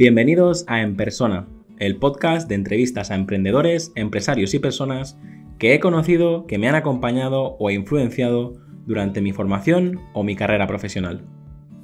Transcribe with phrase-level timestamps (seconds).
[0.00, 1.46] Bienvenidos a En Persona,
[1.78, 5.18] el podcast de entrevistas a emprendedores, empresarios y personas
[5.58, 8.54] que he conocido, que me han acompañado o influenciado
[8.86, 11.26] durante mi formación o mi carrera profesional.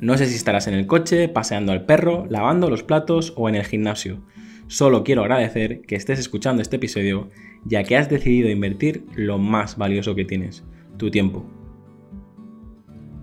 [0.01, 3.55] No sé si estarás en el coche, paseando al perro, lavando los platos o en
[3.55, 4.23] el gimnasio.
[4.67, 7.29] Solo quiero agradecer que estés escuchando este episodio
[7.67, 10.65] ya que has decidido invertir lo más valioso que tienes,
[10.97, 11.45] tu tiempo.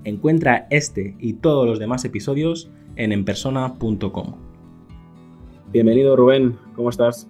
[0.04, 4.43] Encuentra este y todos los demás episodios en enpersona.com.
[5.74, 7.28] Bienvenido Rubén, ¿cómo estás?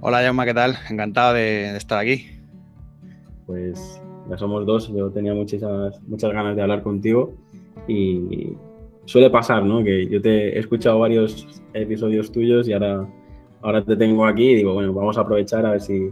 [0.00, 0.74] Hola Jaume, ¿qué tal?
[0.90, 2.26] Encantado de, estar aquí.
[3.46, 5.62] Pues ya somos dos, yo tenía muchas,
[6.08, 7.34] muchas ganas de hablar contigo
[7.86, 8.54] y
[9.04, 9.84] suele pasar, ¿no?
[9.84, 13.08] Que yo te he escuchado varios episodios tuyos y ahora,
[13.60, 16.10] ahora te tengo aquí y digo, bueno, vamos a aprovechar a ver si,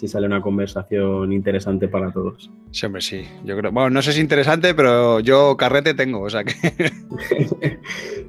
[0.00, 2.50] si sale una conversación interesante para todos.
[2.70, 3.70] Siempre sí, yo creo.
[3.70, 6.54] Bueno, no sé si es interesante, pero yo carrete tengo, o sea que.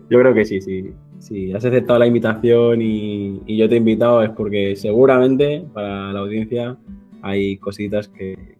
[0.09, 4.23] yo creo que sí, sí si has aceptado la invitación y, yo te he invitado
[4.23, 6.77] es porque seguramente para la audiencia
[7.21, 8.57] hay cositas que,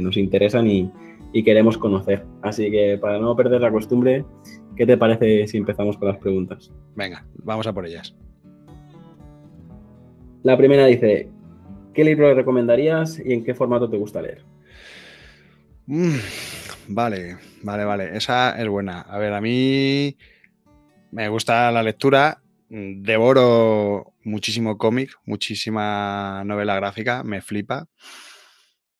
[0.00, 0.90] nos interesan y,
[1.44, 2.24] queremos conocer.
[2.42, 4.24] Así que para no perder la costumbre,
[4.76, 6.72] ¿qué te parece si empezamos con las preguntas?
[6.94, 8.14] Venga, vamos a por ellas.
[10.44, 11.28] La primera dice,
[11.94, 14.42] ¿qué libro recomendarías y en qué formato te gusta leer?
[15.86, 16.16] Mm,
[16.88, 18.16] vale, vale, vale.
[18.16, 19.00] Esa es buena.
[19.02, 20.16] A ver, a mí
[21.10, 27.86] me gusta la lectura, devoro muchísimo cómic, muchísima novela gráfica, me flipa.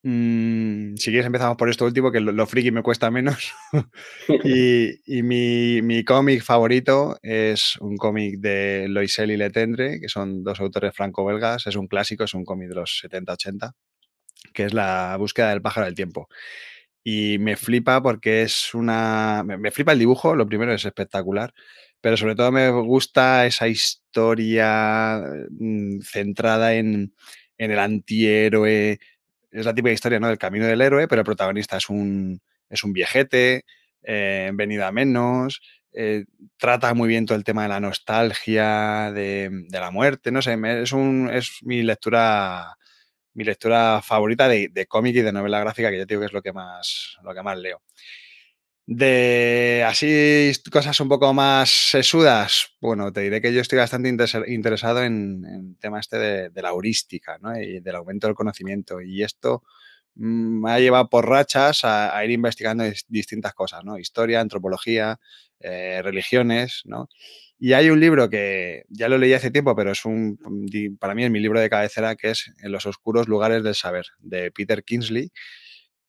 [0.06, 3.52] Mm, si quieres empezamos por esto último, que lo, friki me cuesta menos.
[4.44, 10.94] y, mi, cómic favorito es un cómic de Loisel y Letendre, que son dos autores
[10.94, 11.66] franco-belgas.
[11.66, 13.72] Es un clásico, es un cómic de los 70-80,
[14.52, 16.28] que es La búsqueda del pájaro del tiempo.
[17.02, 19.42] Y me flipa porque es una...
[19.44, 21.52] me flipa el dibujo, lo primero es espectacular
[22.04, 25.22] pero sobre todo me gusta esa historia
[25.58, 27.14] mm, centrada en,
[27.56, 28.98] el antihéroe.
[29.54, 30.28] Es la típica historia ¿no?
[30.28, 33.64] del camino del héroe, pero el protagonista es un, es un viejete,
[34.02, 35.60] eh, venido a menos,
[35.92, 36.24] eh,
[36.56, 40.92] trata muy bien todo el tema de la nostalgia, de, la muerte, no sé, es,
[40.92, 42.76] un, es mi lectura
[43.34, 46.32] mi lectura favorita de, de cómic y de novela gráfica, que yo digo que es
[46.32, 47.82] lo que más, lo que más leo.
[48.86, 54.10] De así cosas un poco más sesudas, bueno, te diré que yo estoy bastante
[54.48, 56.18] interesado en, el tema este
[56.50, 57.58] de, la heurística ¿no?
[57.58, 59.00] y del aumento del conocimiento.
[59.00, 59.62] Y esto
[60.16, 63.98] mm, me ha llevado por rachas a, ir investigando distintas cosas, ¿no?
[63.98, 65.18] Historia, antropología,
[65.60, 67.08] eh, religiones, ¿no?
[67.58, 70.38] Y hay un libro que ya lo leí hace tiempo, pero es un,
[71.00, 74.06] para mí es mi libro de cabecera, que es En los oscuros lugares del saber,
[74.18, 75.32] de Peter Kingsley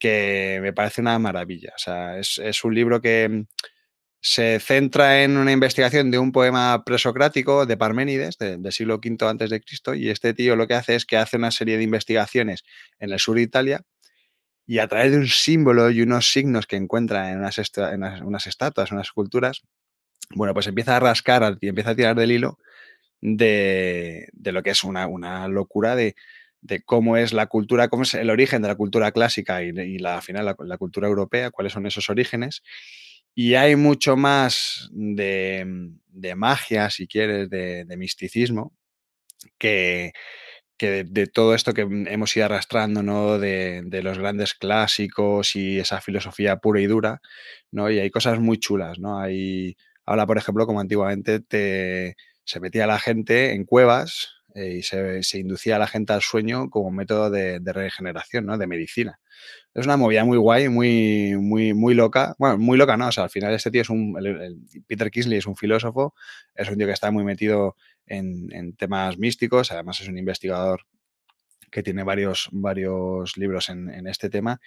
[0.06, 1.74] que me parece una maravilla.
[1.76, 3.48] O sea, es, un libro que mm,
[4.22, 9.50] se centra en una investigación de un poema presocrático de Parménides, del siglo V antes
[9.50, 12.64] de Cristo, y este tío lo que hace es que hace una serie de investigaciones
[13.00, 13.82] en el sur de Italia
[14.68, 17.60] y a través de un símbolo y unos signos que encuentra en unas,
[18.22, 19.64] unas estatuas, unas esculturas,
[20.36, 22.60] bueno, pues empieza a rascar y empieza a tirar del hilo
[23.22, 26.16] de, lo que es una, una locura de,
[26.66, 30.16] de cómo es la cultura, cómo es el origen de la cultura clásica y, la,
[30.16, 32.64] al final la, cultura europea, cuáles son esos orígenes.
[33.36, 35.66] Y hay mucho más de,
[36.36, 38.74] magia, si quieres, de, misticismo,
[39.60, 40.14] que,
[40.80, 43.38] de, todo esto que hemos ido arrastrando, ¿no?
[43.38, 47.22] De, los grandes clásicos y esa filosofía pura y dura,
[47.72, 47.92] ¿no?
[47.92, 49.20] Y hay cosas muy chulas, ¿no?
[49.20, 54.84] Hay, habla, por ejemplo, como antiguamente te, se metía la gente en cuevas, eh, y
[54.84, 58.58] se, inducía a la gente al sueño como método de, regeneración, ¿no?
[58.58, 59.20] De medicina.
[59.74, 62.36] Es una movida muy guay, muy, muy, muy loca.
[62.40, 63.10] Bueno, muy loca, ¿no?
[63.10, 64.16] O sea, al final este tío es un...
[64.88, 66.16] Peter Kingsley es un filósofo,
[66.56, 70.86] es un tío que está muy metido en, temas místicos, además es un investigador
[71.70, 74.62] que tiene varios, varios libros en, este tema.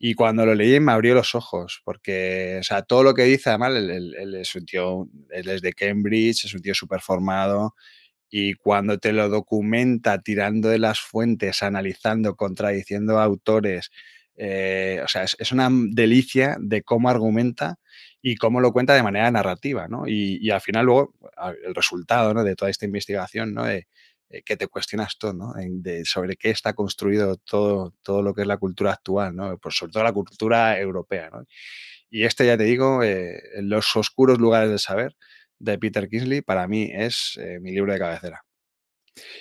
[0.00, 3.50] Y cuando lo leí me abrió los ojos, porque, o sea, todo lo que dice,
[3.50, 7.76] además, él, es un tío, él es de Cambridge, es un tío súper formado,
[8.30, 13.90] y cuando te lo documenta tirando de las fuentes, analizando, contradiciendo autores,
[14.36, 17.78] eh, o sea, es, una delicia de cómo argumenta
[18.22, 20.04] y cómo lo cuenta de manera narrativa, ¿no?
[20.06, 21.14] Y, al final luego
[21.64, 22.44] el resultado ¿no?
[22.44, 23.64] de toda esta investigación, ¿no?
[23.64, 23.88] De,
[24.30, 25.54] eh, que te cuestionas todo, ¿no?
[26.04, 29.56] Sobre qué está construido todo, todo lo que es la cultura actual, ¿no?
[29.58, 31.44] Pues sobre todo la cultura europea, ¿no?
[32.10, 35.16] Y este, ya te digo, eh, los oscuros lugares del saber,
[35.58, 38.42] de Peter Kingsley para mí es eh, mi libro de cabecera.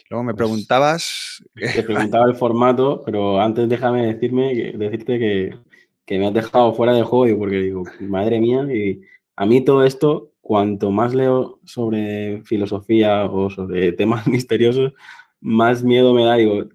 [0.10, 1.44] Luego me pues preguntabas...
[1.76, 7.04] Te preguntaba el formato, pero antes déjame decirme, decirte que, me has dejado fuera de
[7.04, 9.02] juego porque digo, madre mía, y
[9.36, 14.94] a mí todo esto, cuanto más leo sobre filosofía o sobre temas misteriosos,
[15.40, 16.66] más miedo me da, digo,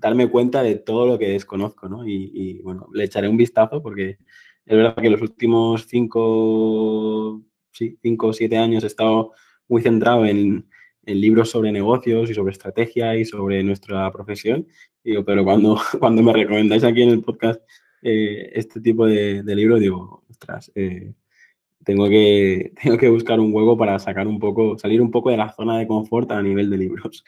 [0.00, 2.06] darme cuenta de todo lo que desconozco, ¿no?
[2.06, 4.18] Y, bueno, le echaré un vistazo porque
[4.64, 7.39] es verdad que los últimos cinco,
[7.72, 9.32] sí, cinco o siete años he estado
[9.68, 10.66] muy centrado en,
[11.06, 14.68] libros sobre negocios y sobre estrategia y sobre nuestra profesión.
[15.02, 17.60] Pero cuando, cuando me recomendáis aquí en el podcast
[18.02, 21.12] eh, este tipo de, de libros, digo, ostras, eh,
[21.84, 25.36] tengo, que, tengo que buscar un huevo para sacar un poco, salir un poco de
[25.36, 27.24] la zona de confort a nivel de libros.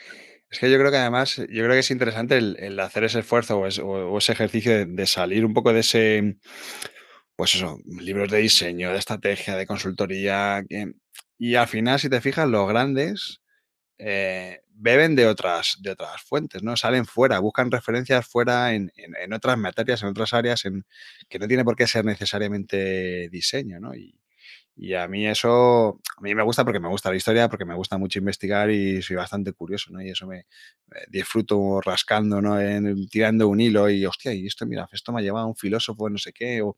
[0.51, 3.61] Es que yo creo que además, yo creo que es interesante el, hacer ese esfuerzo
[3.61, 6.37] o, ese ejercicio de, salir un poco de ese,
[7.37, 10.63] pues eso, libros de diseño, de estrategia, de consultoría.
[11.39, 13.43] y al final, si te fijas, los grandes
[13.99, 16.77] eh, beben de otras, de otras fuentes, ¿no?
[16.77, 18.91] Salen fuera, buscan referencias fuera en,
[19.33, 20.85] otras materias, en otras áreas, en,
[21.29, 23.95] que no tiene por qué ser necesariamente diseño, ¿no?
[23.95, 24.19] Y,
[24.75, 27.75] y a mí eso, a mí me gusta porque me gusta la historia, porque me
[27.75, 30.03] gusta mucho investigar y soy bastante curioso, ¿no?
[30.03, 30.47] Y eso me,
[31.09, 32.61] disfruto rascando, ¿no?
[32.61, 35.57] En, tirando un hilo y, hostia, y esto, mira, esto me ha llevado a un
[35.57, 36.77] filósofo, no sé qué, o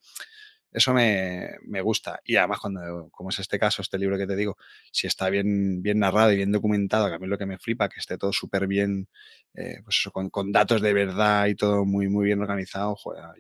[0.75, 2.21] eso me, gusta.
[2.25, 4.56] Y además, cuando, como es este caso, este libro que te digo,
[4.91, 7.88] si está bien, bien narrado y bien documentado, que a mí lo que me flipa,
[7.88, 9.09] que esté todo súper bien,
[9.55, 12.97] eh, pues eso, con, datos de verdad y todo muy, muy bien organizado,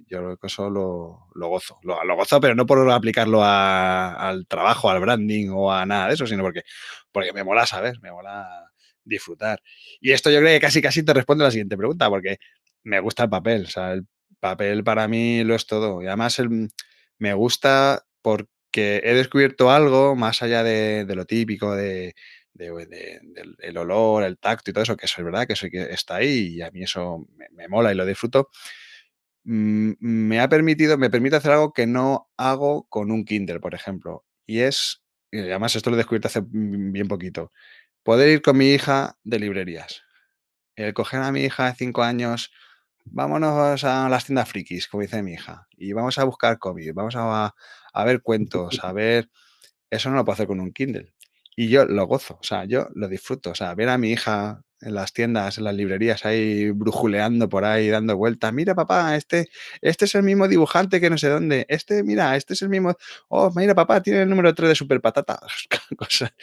[0.06, 1.80] yo eso lo, lo gozo.
[1.82, 6.28] Lo, gozo, pero no por aplicarlo al trabajo, al branding o a nada de eso,
[6.28, 6.62] sino porque,
[7.10, 8.70] porque me mola saber, me mola
[9.02, 9.60] disfrutar.
[10.00, 12.38] Y esto yo creo que casi casi te responde a la siguiente pregunta, porque
[12.84, 14.06] me gusta el papel, el
[14.38, 16.00] papel para mí lo es todo.
[16.00, 16.70] Y además el
[17.18, 22.14] me gusta porque he descubierto algo más allá de, lo típico de,
[22.52, 26.56] del olor, el tacto y todo eso, que eso es verdad, que eso está ahí
[26.56, 28.50] y a mí eso me, mola y lo disfruto.
[29.44, 33.74] Mm, me ha permitido, me permite hacer algo que no hago con un Kindle, por
[33.74, 34.24] ejemplo.
[34.46, 37.52] Y es, y además esto lo he descubierto hace bien poquito,
[38.02, 40.02] poder ir con mi hija de librerías.
[40.76, 42.52] El coger a mi hija de cinco años
[43.04, 47.14] vámonos a las tiendas frikis, como dice mi hija, y vamos a buscar cómics, vamos
[47.16, 47.54] a,
[48.04, 49.30] ver cuentos, a ver...
[49.90, 51.14] Eso no lo puedo hacer con un Kindle.
[51.56, 53.50] Y yo lo gozo, o sea, yo lo disfruto.
[53.50, 57.64] O sea, ver a mi hija en las tiendas, en las librerías, ahí brujuleando por
[57.64, 58.52] ahí, dando vueltas.
[58.52, 59.48] Mira, papá, este,
[59.80, 61.64] este es el mismo dibujante que no sé dónde.
[61.68, 62.96] Este, mira, este es el mismo.
[63.28, 65.40] Oh, mira, papá, tiene el número 3 de Super Patata.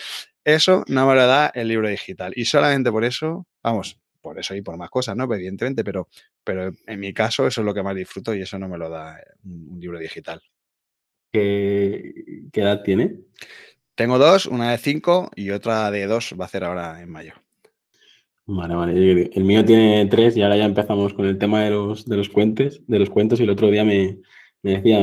[0.44, 2.34] Eso no me lo da el libro digital.
[2.36, 5.24] Y solamente por eso, vamos, por eso y por más cosas, ¿no?
[5.34, 6.08] Evidentemente, pero,
[6.44, 8.90] pero en mi caso eso es lo que más disfruto y eso no me lo
[8.90, 10.42] da eh, un, libro digital.
[11.32, 12.14] ¿Qué,
[12.54, 13.20] edad tiene?
[13.96, 17.34] Tengo dos, una de cinco y otra de dos va a ser ahora en mayo.
[18.46, 19.30] Vale, vale.
[19.34, 22.30] El mío tiene tres y ahora ya empezamos con el tema de los, de los
[22.30, 24.18] cuentos, de los cuentos y el otro día me,
[24.62, 25.00] me decía,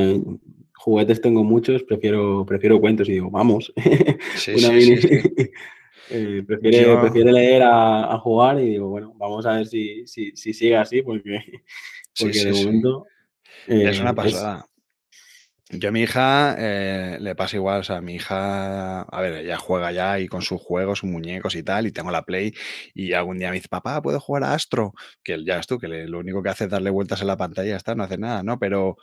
[0.75, 3.73] juguetes tengo muchos, prefiero, prefiero cuentos y digo, vamos.
[4.37, 5.21] Sí, sí, sí,
[6.11, 11.03] eh, prefiere, leer a, jugar y digo, bueno, vamos a ver si, si, sigue así,
[11.03, 11.41] porque,
[12.21, 13.07] porque de momento.
[13.67, 14.67] es una eh, pasada.
[15.71, 19.59] Yo a mi hija eh, le pasa igual, o sea, mi hija, a ver, ella
[19.59, 22.55] juega ya y con sus juegos, sus muñecos y tal, y tengo la Play,
[22.95, 24.95] y algún día me dice, papá, ¿puedo jugar a Astro?
[25.23, 27.77] Que ya ves tú, que lo único que hace es darle vueltas en la pantalla
[27.77, 28.59] está, no hace nada, ¿no?
[28.59, 28.97] Pero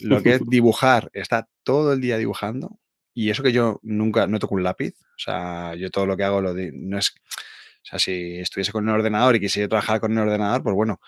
[0.00, 2.78] lo que es dibujar, está todo el día dibujando,
[3.16, 6.24] y eso que yo nunca, no toco un lápiz, o sea, yo todo lo que
[6.24, 10.12] hago lo no es, o sea, si estuviese con un ordenador y quisiera trabajar con
[10.12, 11.00] un ordenador, pues bueno,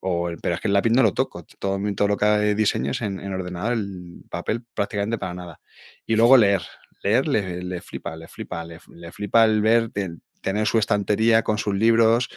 [0.00, 3.00] o, pero es que el lápiz no lo toco, todo, todo lo que diseño es
[3.00, 5.60] en, ordenador, el papel prácticamente para nada.
[6.04, 6.62] Y luego leer,
[7.04, 9.92] leer le, flipa, le flipa, le, flipa el ver,
[10.40, 12.28] tener su estantería con sus libros,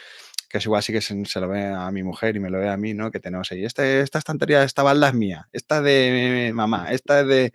[0.50, 2.68] que es igual sí que se, lo ve a mi mujer y me lo ve
[2.68, 3.12] a mí, ¿no?
[3.12, 7.20] Que tenemos ahí, este, esta estantería, esta balda es mía, esta es de mamá, esta
[7.20, 7.52] es de...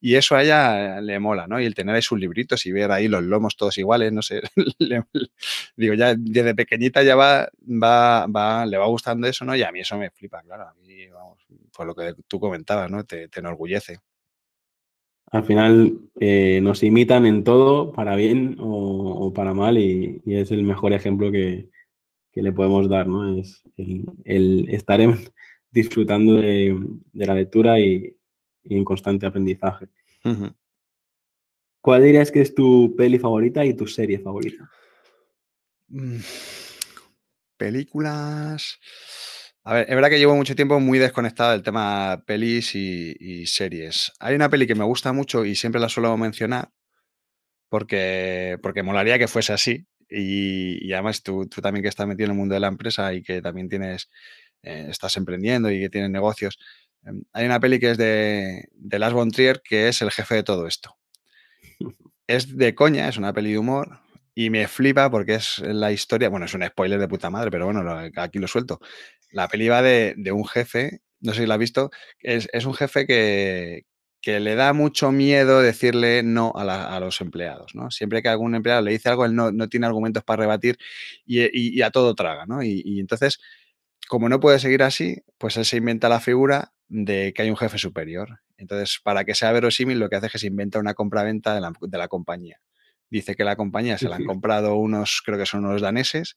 [0.00, 1.60] Y eso a ella le mola, ¿no?
[1.60, 4.42] Y el tener ahí sus libritos y ver ahí los lomos todos iguales, no sé,
[5.76, 9.56] digo, ya desde pequeñita ya va, va, va, le va gustando eso, ¿no?
[9.56, 11.44] Y a mí eso me flipa, claro, a mí, vamos,
[11.76, 13.04] por lo que tú comentabas, ¿no?
[13.04, 13.98] Te, enorgullece.
[15.32, 20.62] Al final eh, nos imitan en todo, para bien o, para mal, y, es el
[20.62, 21.68] mejor ejemplo que,
[22.36, 23.38] que le podemos dar, ¿no?
[23.38, 25.00] Es el, estar
[25.70, 26.78] disfrutando de,
[27.14, 28.14] la lectura y,
[28.64, 29.86] en constante aprendizaje.
[31.80, 34.70] ¿Cuál dirías que es tu peli favorita y tu serie favorita?
[35.88, 36.18] Mm,
[37.56, 38.80] películas.
[39.64, 44.12] A ver, es verdad que llevo mucho tiempo muy desconectado del tema pelis y, series.
[44.20, 46.70] Hay una peli que me gusta mucho y siempre la suelo mencionar
[47.70, 52.36] porque, porque molaría que fuese así, y, además tú, también que estás metido en el
[52.36, 54.10] mundo de la empresa y que también tienes,
[54.62, 56.58] eh, estás emprendiendo y que tienes negocios.
[57.04, 60.42] Em, hay una peli que es de, de Las Trier que es el jefe de
[60.42, 60.96] todo esto.
[62.26, 64.00] es de coña, es una peli de humor
[64.34, 67.66] y me flipa porque es la historia, bueno, es un spoiler de puta madre, pero
[67.66, 67.82] bueno,
[68.16, 68.80] aquí lo suelto.
[69.32, 72.74] La peli va de, un jefe, no sé si la has visto, es, es un
[72.74, 73.86] jefe que,
[74.26, 77.92] que le da mucho miedo decirle no a, los empleados, ¿no?
[77.92, 80.78] Siempre que algún empleado le dice algo, él no, tiene argumentos para rebatir
[81.24, 82.60] y, a todo traga, ¿no?
[82.60, 83.38] Y, entonces,
[84.08, 87.56] como no puede seguir así, pues él se inventa la figura de que hay un
[87.56, 88.40] jefe superior.
[88.56, 91.60] Entonces, para que sea verosímil, lo que hace es que se inventa una compraventa de
[91.60, 92.60] la, de la compañía.
[93.08, 96.36] Dice que la compañía se la han comprado unos, creo que son unos daneses,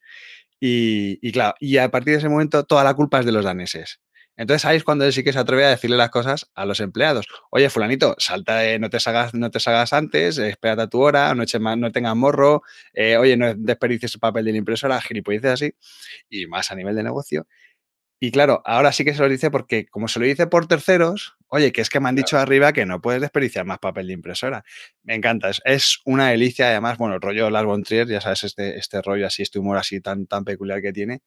[0.60, 3.46] y, y, claro, y a partir de ese momento toda la culpa es de los
[3.46, 4.00] daneses.
[4.40, 6.80] Entonces ahí es cuando él sí que se atreve a decirle las cosas a los
[6.80, 7.28] empleados.
[7.52, 11.44] Oye, fulanito, salta, no te salgas, no te salgas antes, espérate a tu hora, no,
[11.44, 12.62] eches más, no tengas morro,
[12.94, 15.74] eh, oye, no desperdicies el papel de la impresora, gilipolleces así,
[16.30, 17.48] y más a nivel de negocio.
[18.22, 21.36] Y claro, ahora sí que se lo dice porque como se lo dice por terceros,
[21.50, 24.14] oye, que es que me han dicho arriba que no puedes desperdiciar más papel de
[24.14, 24.64] impresora.
[25.04, 28.78] Me encanta, es, una delicia, además, bueno, el rollo Lars von Trier, ya sabes, este,
[28.78, 31.22] este rollo así, este humor así tan, tan peculiar que tiene.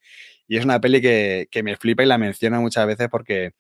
[0.49, 3.52] Y es una peli que, me flipa y la menciona muchas veces porque,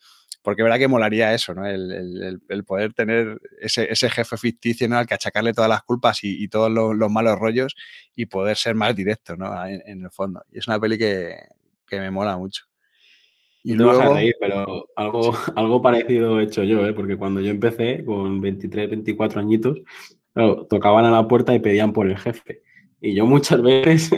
[0.42, 1.66] porque verdad que molaría eso, ¿no?
[1.66, 4.98] El, poder tener ese, jefe ficticio, ¿no?
[4.98, 7.74] Al que achacarle todas las culpas y, todos los, malos rollos
[8.14, 9.66] y poder ser más directo, ¿no?
[9.66, 10.42] En, el fondo.
[10.52, 11.36] Y es una peli que
[11.90, 12.71] me mola mucho.
[13.64, 13.98] Y no luego...
[13.98, 16.92] vas a reír, pero algo, algo parecido he hecho yo, ¿eh?
[16.92, 19.80] porque cuando yo empecé con 23, 24 añitos,
[20.68, 22.62] tocaban a la puerta y pedían por el jefe.
[23.00, 24.10] Y yo muchas veces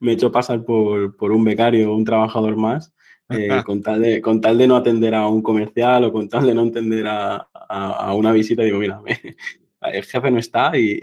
[0.00, 2.94] me he hecho pasar por, por un becario o un trabajador más
[3.28, 6.46] eh, con, tal de, con tal de no atender a un comercial o con tal
[6.46, 8.62] de no atender a, a, una visita.
[8.62, 9.00] Digo, mira,
[9.82, 11.00] el jefe no está y,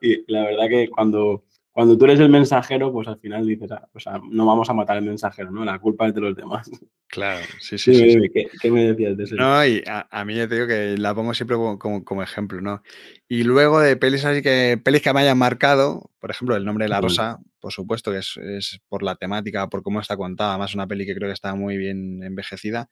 [0.00, 3.88] y la verdad que cuando cuando tú eres el mensajero, pues al final dices, ah,
[3.92, 5.64] o sea, no vamos a matar al mensajero, ¿no?
[5.64, 6.68] La culpa es de los demás.
[7.06, 7.94] Claro, sí, sí.
[7.94, 9.36] sí, ¿Qué, me decías de eso?
[9.36, 12.82] No, y a, mí ya te digo que la pongo siempre como, ejemplo, ¿no?
[13.28, 16.86] Y luego de pelis así que, pelis que me hayan marcado, por ejemplo, El nombre
[16.86, 20.74] de la rosa, por supuesto, que es, por la temática, por cómo está contada, además
[20.74, 22.88] una peli que creo que está muy bien envejecida.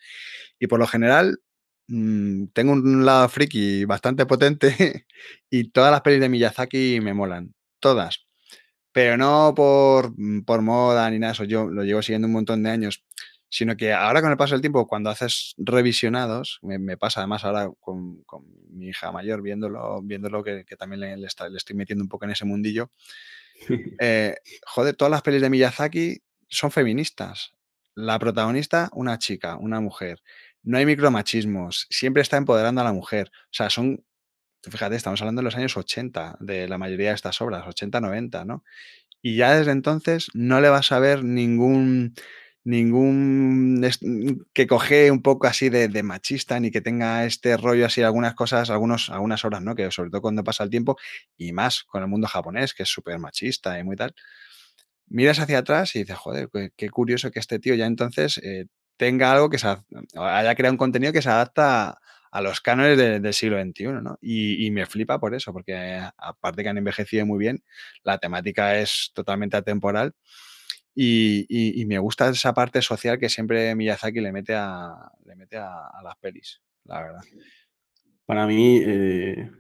[0.61, 1.41] Y por lo general,
[1.89, 4.69] mm, tengo un lado friki bastante potente
[5.51, 8.28] y todas las pelis de Miyazaki me molan, todas
[8.99, 12.71] pero no mm, por, moda ni nada, eso yo lo llevo siguiendo un montón de
[12.71, 13.05] años,
[13.49, 17.71] sino que ahora con el paso del tiempo, cuando haces revisionados, me, pasa además ahora
[17.79, 18.25] con,
[18.71, 22.91] mi hija mayor, viéndolo, viéndolo que, también le, estoy metiendo un poco en ese mundillo,
[24.01, 24.35] eh,
[24.67, 27.55] joder, todas las pelis de Miyazaki son feministas.
[27.95, 30.25] La protagonista, una chica, una mujer.
[30.65, 33.31] No hay micromachismos, siempre está empoderando a la mujer.
[33.45, 34.05] O sea, son
[34.63, 38.45] Fíjate, estamos hablando de los años 80, de la mayoría de estas obras, 80, 90,
[38.45, 38.65] ¿no?
[39.23, 42.15] Y ya desde entonces no le vas a ver ningún,
[42.65, 43.81] ningún
[44.53, 48.71] que coge un poco así de, machista, ni que tenga este rollo así, algunas cosas,
[48.71, 49.75] algunos, algunas obras, ¿no?
[49.75, 50.97] Que sobre todo cuando pasa el tiempo,
[51.37, 54.15] y más con el mundo japonés, que es súper machista y muy tal.
[55.09, 59.33] Miras hacia atrás y dices, joder, qué, curioso que este tío ya entonces eh, tenga
[59.33, 61.99] algo que se haya creado un contenido que se adapta
[62.31, 64.19] a los cánones del siglo XXI, ¿no?
[64.21, 67.63] Y, me flipa por eso, porque aparte que han envejecido muy bien,
[68.03, 70.15] la temática es totalmente atemporal
[70.95, 75.91] y, me gusta esa parte social que siempre Miyazaki le mete a, le mete a,
[76.03, 77.21] las pelis, la verdad.
[78.27, 79.51] Para mí eh,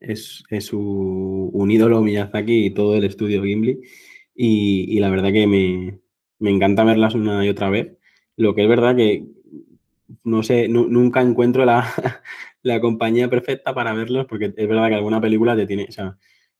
[0.00, 3.80] es, un ídolo Miyazaki y todo el estudio Gimli
[4.34, 6.00] y, la verdad que me,
[6.38, 7.96] me encanta verlas una y otra vez.
[8.36, 9.24] Lo que es verdad que
[10.24, 11.64] no sé, nunca encuentro
[12.62, 16.16] la, compañía perfecta para verlos, porque es verdad que alguna película te tiene, o sea,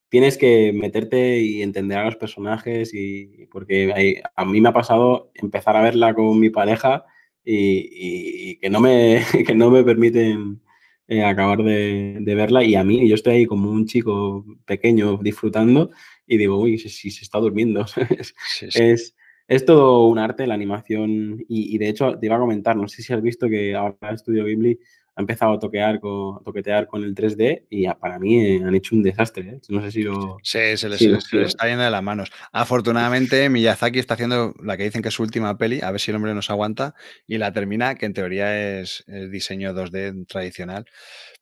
[0.08, 5.30] tienes que meterte y entender a los personajes y porque a mí me ha pasado
[5.34, 7.04] empezar a verla con mi pareja
[7.44, 10.60] y, que, no me, que no me permiten
[11.08, 15.90] eh, acabar de, verla y a mí, yo estoy ahí como un chico pequeño disfrutando
[16.26, 17.84] y digo, uy, si, se está durmiendo.
[18.60, 19.14] es,
[19.52, 23.02] es todo un arte la animación y, de hecho te iba a comentar, no sé
[23.02, 24.78] si has visto que ahora estudio Ghibli
[25.14, 28.94] ha empezado a toquear con, toquetear con el 3D y para mí eh, han hecho
[28.94, 29.48] un desastre.
[29.48, 29.60] ¿eh?
[29.68, 30.38] No sé si lo...
[30.42, 32.30] Sí, se les, está yendo de las manos.
[32.50, 36.10] Afortunadamente Miyazaki está haciendo la que dicen que es su última peli, a ver si
[36.10, 36.94] el hombre nos aguanta,
[37.26, 40.86] y la termina, que en teoría es el diseño 2D tradicional.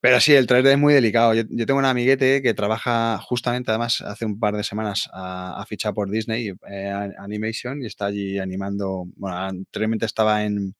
[0.00, 1.34] Pero sí, el 3D es muy delicado.
[1.34, 5.92] Yo, tengo un amiguete que trabaja justamente, además, hace un par de semanas a, ficha
[5.92, 9.04] por Disney eh, Animation y está allí animando.
[9.16, 10.74] Bueno, anteriormente estaba en,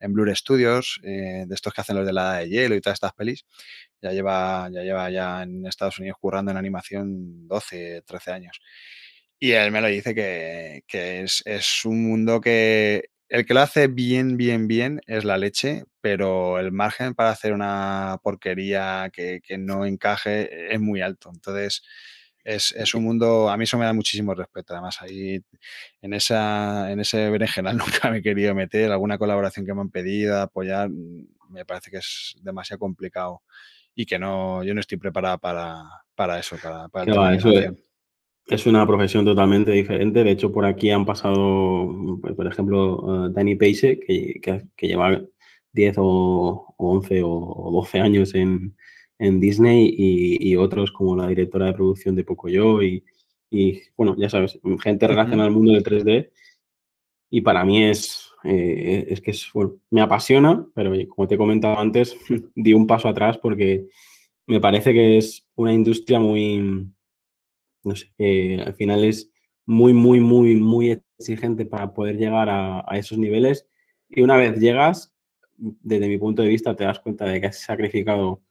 [0.00, 2.96] en Blur Studios, eh, de estos que hacen los de la de hielo y todas
[2.96, 3.44] estas pelis.
[4.02, 8.60] Ya lleva, ya lleva ya en Estados Unidos currando en animación 12, 13 años.
[9.38, 13.60] Y él me lo dice que, que es, es un mundo que el que lo
[13.60, 19.40] hace bien, bien, bien es la leche, pero el margen para hacer una porquería que,
[19.42, 21.30] que no encaje es muy alto.
[21.34, 21.82] Entonces,
[22.46, 24.72] es, un mundo, a mí eso me da muchísimo respeto.
[24.72, 25.40] Además, ahí
[26.00, 28.92] en, esa, en ese berenjenal nunca me he querido meter.
[28.92, 33.42] Alguna colaboración que me han pedido, apoyar, mm, me parece que es demasiado complicado
[33.94, 35.82] y que no, yo no estoy preparada para,
[36.14, 36.56] para eso.
[36.62, 37.50] Para, para eso
[38.46, 40.22] es, una profesión totalmente diferente.
[40.22, 44.40] De hecho, por aquí han pasado, pues, por ejemplo, uh, Danny Pace, que,
[44.76, 45.20] que, lleva
[45.72, 48.76] 10 o, 11 o 12 años en,
[49.18, 53.04] en Disney y, otros como la directora de producción de Pocoyo y,
[53.50, 56.30] y bueno, ya sabes, gente relacionada al mundo del 3D.
[57.30, 59.50] Y para mí es, eh, es que es,
[59.90, 62.16] me apasiona, pero como te he comentado antes,
[62.54, 63.88] di un paso atrás porque
[64.46, 66.88] me parece que es una industria muy,
[67.82, 68.12] no sé,
[68.64, 69.30] al final es
[69.64, 73.66] muy, muy, muy, muy exigente para poder llegar a, a, esos niveles.
[74.08, 75.12] Y una vez llegas,
[75.56, 78.42] desde mi punto de vista, te das cuenta de que has sacrificado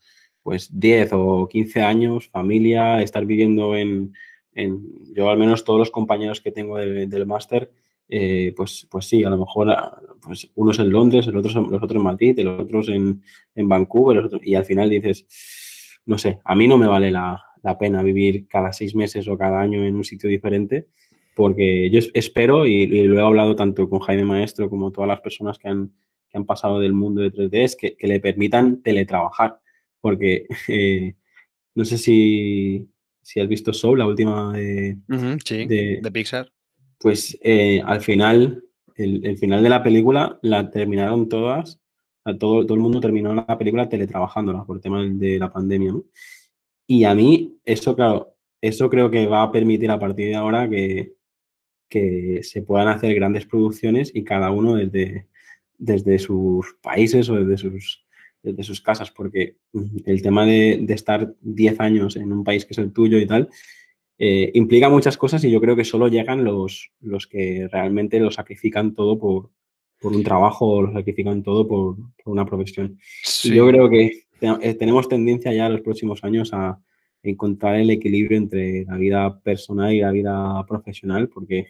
[0.45, 4.13] pues 10 o 15 años, familia, estar viviendo en,
[5.11, 7.71] yo al menos todos los compañeros que tengo del máster,
[8.07, 11.81] eh, pues, pues sí, a lo mejor ah, pues unos en Londres, el otro, los
[11.81, 13.23] otros en Madrid, los otros en,
[13.55, 15.25] en Vancouver, y al final dices,
[16.05, 17.43] no sé, a mí no me vale la,
[17.79, 20.89] pena vivir cada seis meses o cada año en un sitio diferente,
[21.35, 25.57] porque yo espero, y, lo he hablado tanto con Jaime Maestro como todas las personas
[25.57, 25.91] que han,
[26.29, 29.64] que han pasado del mundo de 3D, es que, que le permitan teletrabajar
[30.05, 31.15] porque eh,
[31.73, 32.87] no sé si,
[33.41, 36.51] has visto Soul, la última de, de, Pixar.
[36.99, 38.63] Pues eh, al final,
[38.97, 41.81] el, final de la película la terminaron todas,
[42.37, 45.95] todo, todo el mundo terminó la película teletrabajándola por el tema de la pandemia.
[46.85, 50.69] Y a mí, eso, claro, eso creo que va a permitir a partir de ahora
[50.69, 51.15] que,
[51.89, 55.29] que se puedan hacer grandes producciones y cada uno desde,
[55.79, 58.04] desde sus países o desde sus
[58.53, 59.57] de sus casas, porque
[60.05, 63.49] el tema de, estar 10 años en un país que es el tuyo y tal,
[64.17, 68.31] eh, implica muchas cosas y yo creo que solo llegan los, los que realmente lo
[68.31, 69.49] sacrifican todo por,
[70.01, 72.99] un trabajo o lo sacrifican todo por, una profesión.
[73.43, 76.79] Y yo creo que eh, tenemos tendencia ya en los próximos años a
[77.23, 81.67] encontrar el equilibrio entre la vida personal y la vida profesional, porque,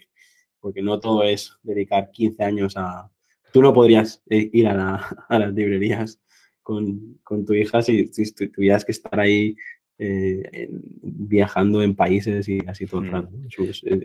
[0.59, 3.09] porque no todo es dedicar 15 años a...
[3.53, 4.95] Tú no podrías eh, ir a,
[5.29, 6.19] a las librerías
[6.65, 9.55] con, con tu hija si, si, tuvieras que estar ahí
[9.99, 10.67] eh,
[11.03, 13.47] viajando en países y así todo el mm.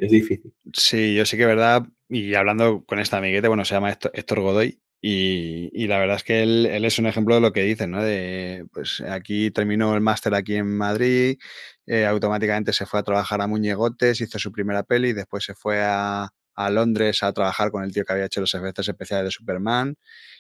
[0.03, 0.53] Es, difícil.
[0.75, 4.41] Sí, yo sí que es verdad, y hablando con esta amiguete, bueno, se llama Héctor
[4.41, 7.63] Godoy, y, y, la verdad es que él, él, es un ejemplo de lo que
[7.63, 8.03] dicen, ¿no?
[8.03, 11.39] De, pues aquí terminó el máster aquí en Madrid,
[11.87, 15.81] eh, automáticamente se fue a trabajar a Muñegotes, hizo su primera peli, después se fue
[15.83, 19.31] a, a Londres a trabajar con el tío que había hecho los efectos especiales de
[19.31, 19.97] Superman,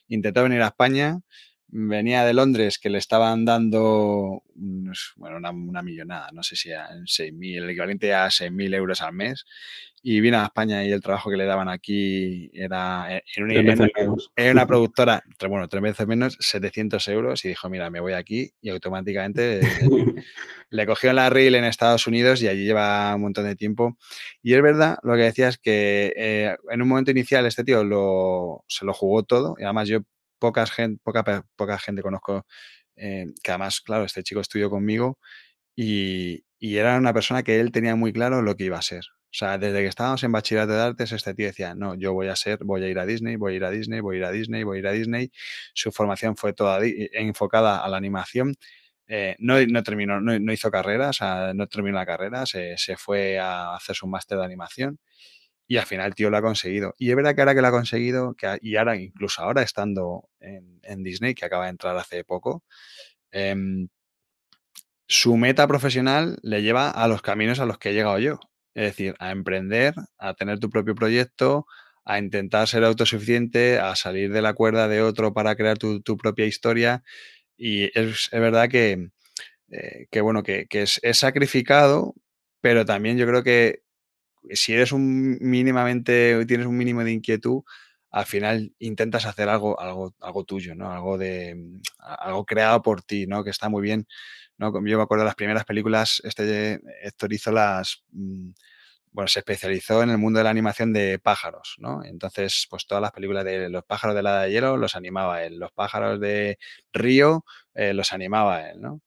[0.08, 1.18] intentó venir a España,
[1.72, 4.42] venía de Londres que le estaban dando
[5.16, 9.44] bueno, una, millonada, no sé si en 6.000, el equivalente a 6.000 euros al mes.
[10.02, 13.88] Y vino a España y el trabajo que le daban aquí era en una,
[14.50, 17.44] una productora, bueno, tres veces menos, 700 euros.
[17.44, 18.50] Y dijo, mira, me voy aquí.
[18.62, 19.60] Y automáticamente
[20.70, 23.98] le cogió la reel en Estados Unidos y allí lleva un montón de tiempo.
[24.42, 27.84] Y es verdad, lo que decía es que eh, en un momento inicial este tío
[27.84, 29.56] lo, se lo jugó todo.
[29.58, 30.00] Y además yo
[30.40, 32.46] poca gente, poca, poca gente conozco,
[32.96, 35.18] eh, que además, claro, este chico estudió conmigo
[35.76, 39.04] y, era una persona que él tenía muy claro lo que iba a ser.
[39.32, 42.28] O sea, desde que estábamos en bachillerato de artes, este tío decía, no, yo voy
[42.28, 44.24] a ser, voy a ir a Disney, voy a ir a Disney, voy a ir
[44.26, 45.30] a Disney, voy a ir a Disney.
[45.74, 48.56] Su formación fue toda enfocada a la animación.
[49.08, 52.96] Eh, no, no, terminó, no, hizo carrera, o sea, no terminó la carrera, se, se
[52.96, 54.98] fue a hacer su máster de animación
[55.70, 56.96] y al final tío lo ha conseguido.
[56.98, 60.28] Y es verdad que ahora que lo ha conseguido, que, y ahora incluso ahora estando
[60.40, 62.64] en, Disney, que acaba de entrar hace poco,
[63.30, 63.86] em,
[65.06, 68.40] su meta profesional le lleva a los caminos a los que he llegado yo.
[68.74, 71.66] Es decir, a emprender, a tener tu propio proyecto,
[72.04, 76.46] a intentar ser autosuficiente, a salir de la cuerda de otro para crear tu, propia
[76.46, 77.04] historia.
[77.56, 79.10] Y es, verdad que,
[79.70, 82.14] eh, que bueno, que, es, es, sacrificado,
[82.60, 83.82] pero también yo creo que
[84.50, 87.62] si eres un mínimamente, tienes un mínimo de inquietud,
[88.10, 90.92] al final intentas hacer algo, algo, algo tuyo, ¿no?
[90.92, 93.44] Algo de mm, algo creado por ti, ¿no?
[93.44, 94.06] Que está muy bien.
[94.58, 94.72] ¿no?
[94.86, 98.04] Yo me acuerdo de las primeras películas, este Héctor hizo las.
[98.12, 98.50] Mm,
[99.12, 102.04] bueno, se especializó en el mundo de la animación de pájaros, ¿no?
[102.04, 105.58] Entonces, pues todas las películas de los pájaros de la de hielo los animaba él,
[105.58, 106.58] los pájaros de
[106.92, 109.02] río eh, los animaba él, ¿no?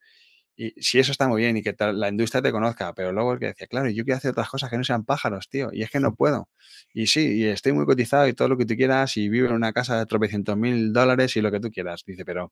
[0.56, 3.39] Y si eso está muy bien y que la industria te conozca, pero luego el
[3.39, 5.89] que decía, claro, yo quiero hacer otras cosas que no sean pájaros, tío, y es
[5.89, 6.50] que no puedo.
[6.94, 9.54] Y sí, y estoy muy cotizado y todo lo que tú quieras, y vivo en
[9.54, 12.04] una casa de tropecientos mil dólares y lo que tú quieras.
[12.06, 12.52] Dice, pero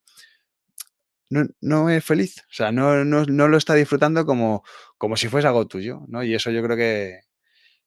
[1.29, 4.63] no, no es feliz, o sea, no, no, no, lo está disfrutando como,
[4.97, 6.23] como si fuese algo tuyo, ¿no?
[6.23, 7.21] Y eso yo creo que,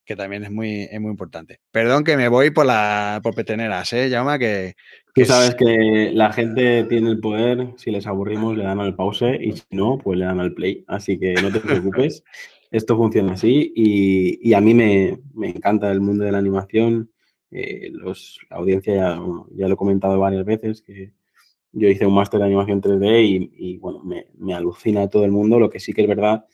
[0.04, 1.60] que también es muy, es muy importante.
[1.70, 4.74] Perdón que me voy por la por peteneras, ¿eh, Llama Que,
[5.14, 9.38] Tú sabes que la gente tiene el poder, si les aburrimos le dan al pause
[9.40, 10.84] y si no, pues le dan al play.
[10.88, 12.24] Así que no te preocupes,
[12.70, 17.10] esto funciona así y, y a mí me, me, encanta el mundo de la animación.
[17.50, 19.20] Eh, los, la audiencia ya,
[19.52, 21.12] ya, lo he comentado varias veces, que
[21.72, 25.30] yo hice un máster de animación 3D y, y bueno, me, me, alucina todo el
[25.30, 25.60] mundo.
[25.60, 26.44] Lo que sí que es verdad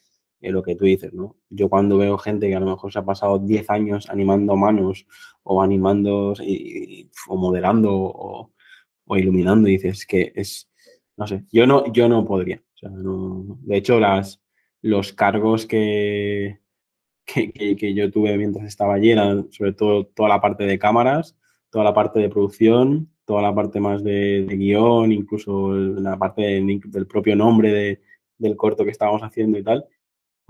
[0.41, 1.37] lo que tú dices, ¿no?
[1.51, 5.07] Yo cuando veo gente que a lo mejor se ha pasado 10 años animando manos
[5.43, 6.33] o animando
[7.29, 8.53] o modelando o,
[9.17, 10.71] iluminando, dices que es,
[11.17, 12.63] no sé, yo no, yo no podría.
[12.75, 14.41] O sea, no, de hecho, las,
[14.83, 16.61] los cargos que,
[17.27, 21.37] que, que, yo tuve mientras estaba allí eran sobre todo toda la parte de cámaras,
[21.71, 26.43] toda la parte de producción, toda la parte más de, de guion, incluso la parte
[26.43, 28.01] del propio nombre de,
[28.39, 29.87] del corto que estábamos haciendo y tal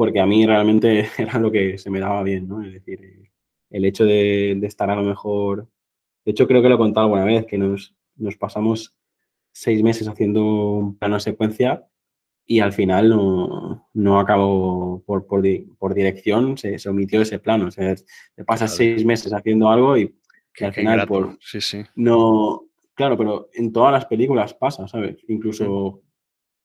[0.01, 2.63] porque a mí realmente era lo que se me daba bien, ¿no?
[2.63, 3.31] Es decir, eh,
[3.69, 5.69] el hecho de, estar a lo mejor...
[6.25, 8.97] De hecho, creo que lo he contado alguna vez, que nos, nos pasamos
[9.53, 11.87] seis meses haciendo un plano secuencia
[12.47, 15.45] y al final no, no acabó por, por,
[15.79, 17.67] por dirección, se, se, omitió ese plano.
[17.67, 17.95] O sea,
[18.35, 20.15] te pasas seis meses haciendo algo y
[20.55, 21.83] que al final por, sí, sí.
[21.95, 22.63] no...
[22.95, 25.19] Claro, pero en todas las películas pasa, ¿sabes?
[25.29, 26.01] Incluso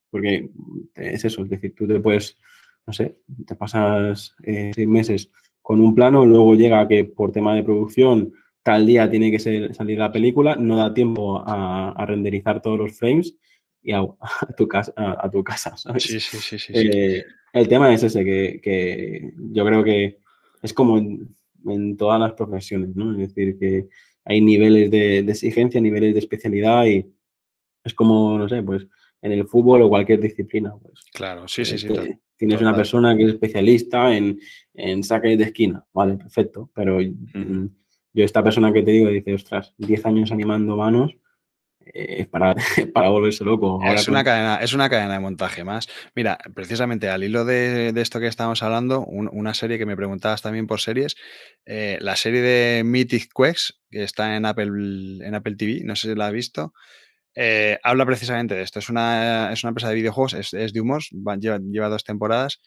[0.09, 0.49] porque
[0.95, 2.37] es eso, es decir, tú te puedes
[2.85, 7.55] no sé, te pasas eh, seis meses con un plano, luego llega que por tema
[7.55, 12.61] de producción tal día tiene que ser, salir la película, no da tiempo a, renderizar
[12.61, 13.35] todos los frames
[13.81, 14.03] y a,
[14.57, 16.03] tu, casa, a, tu casa, ¿sabes?
[16.03, 16.59] Sí, sí, sí.
[16.59, 20.19] sí, eh, el tema es ese, que, que, yo creo que
[20.61, 21.35] es como en,
[21.67, 23.11] en, todas las profesiones, ¿no?
[23.13, 23.87] Es decir, que
[24.23, 27.05] hay niveles de, de exigencia, niveles de especialidad y
[27.83, 28.87] es como, no sé, pues
[29.21, 30.73] en el fútbol o cualquier disciplina.
[30.81, 31.87] Pues, claro, sí, sí, sí.
[31.87, 34.39] Este, tienes una persona que es especialista en,
[34.73, 37.67] en saques de esquina, vale, perfecto, pero mm,
[38.13, 41.15] yo esta persona que te digo dice, ostras, 10 años animando manos,
[41.85, 42.55] eh, es para,
[42.93, 43.79] para volverse loco.
[43.83, 45.87] es, una cadena, es una cadena de montaje más.
[46.15, 50.41] Mira, precisamente al hilo de, de esto que estábamos hablando, una serie que me preguntabas
[50.41, 51.15] también por series,
[51.65, 56.09] eh, la serie de Mythic Quest, que está en Apple, en Apple TV, no sé
[56.09, 56.73] si la has visto,
[57.35, 58.79] eh, habla precisamente de esto.
[58.79, 62.61] Es una, es una empresa de videojuegos, es, de humos, lleva, lleva, dos temporadas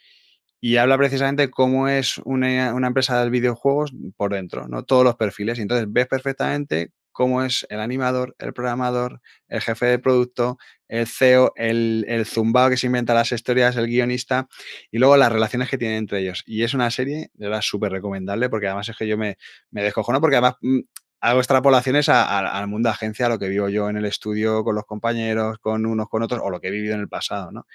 [0.61, 4.85] y habla precisamente cómo es una, una, empresa de videojuegos por dentro, ¿no?
[4.85, 5.59] Todos los perfiles.
[5.59, 11.07] Y entonces ves perfectamente cómo es el animador, el programador, el jefe de producto, el
[11.07, 14.49] CEO, el, el zumbao que se inventa las historias, el guionista
[14.91, 16.45] y luego las relaciones que tienen entre ellos.
[16.47, 19.37] Y es una serie, de verdad, súper recomendable porque además es que yo me,
[19.73, 20.79] me descojono porque además mm,
[21.21, 24.75] hago extrapolaciones al mundo de agencia, a lo que vivo yo en el estudio con
[24.75, 27.67] los compañeros, con unos, con otros, o lo que he vivido en el pasado, ¿no?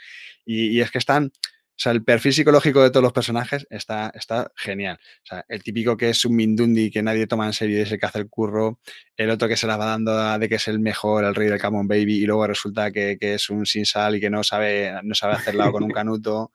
[0.45, 4.51] Y, es que están, o sea, el perfil psicológico de todos los personajes está, está
[4.55, 4.97] genial.
[5.23, 7.91] O sea, el típico que es un Mindundi que nadie toma en serio y es
[7.91, 8.79] el que hace el curro,
[9.17, 11.59] el otro que se la va dando de que es el mejor, el rey del
[11.59, 14.93] Camon Baby, y luego resulta que, que, es un sin sal y que no sabe,
[15.03, 16.51] no sabe hacerlo con un canuto.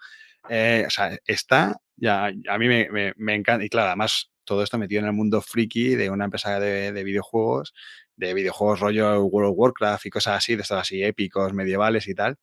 [0.49, 4.63] Eh, o sea, está, ya, a mí me, me, me encanta, y claro, además todo
[4.63, 7.75] esto metido en el mundo friki de una empresa de, videojuegos,
[8.17, 12.15] de videojuegos rollo World of Warcraft y cosas así, de estos así épicos, medievales y
[12.15, 12.37] tal.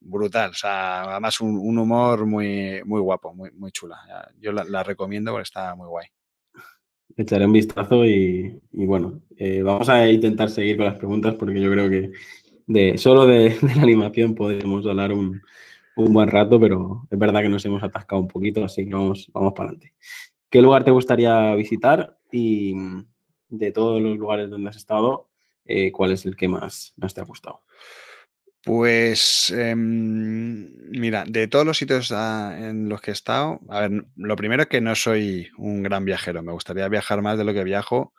[0.00, 3.96] Brutal, o sea, además un, humor muy, muy guapo, muy, muy chula.
[4.40, 6.06] Yo la, recomiendo porque está muy guay.
[7.16, 11.70] Echaré un vistazo y, bueno, eh, vamos a intentar seguir con las preguntas porque yo
[11.70, 12.10] creo que
[12.66, 15.40] de, solo de, la animación podemos hablar un,
[15.96, 19.30] un, buen rato, pero es verdad que nos hemos atascado un poquito, así que vamos,
[19.32, 19.94] vamos para adelante.
[20.50, 22.18] ¿Qué lugar te gustaría visitar?
[22.30, 23.06] Y mm,
[23.48, 25.28] de todos los lugares donde has estado,
[25.64, 27.62] eh, ¿cuál es el que más, te ha gustado?
[28.62, 34.06] Pues em, mira, de todos los sitios ah, en los que he estado, a ver,
[34.16, 37.54] lo primero es que no soy un gran viajero, me gustaría viajar más de lo
[37.54, 38.12] que viajo.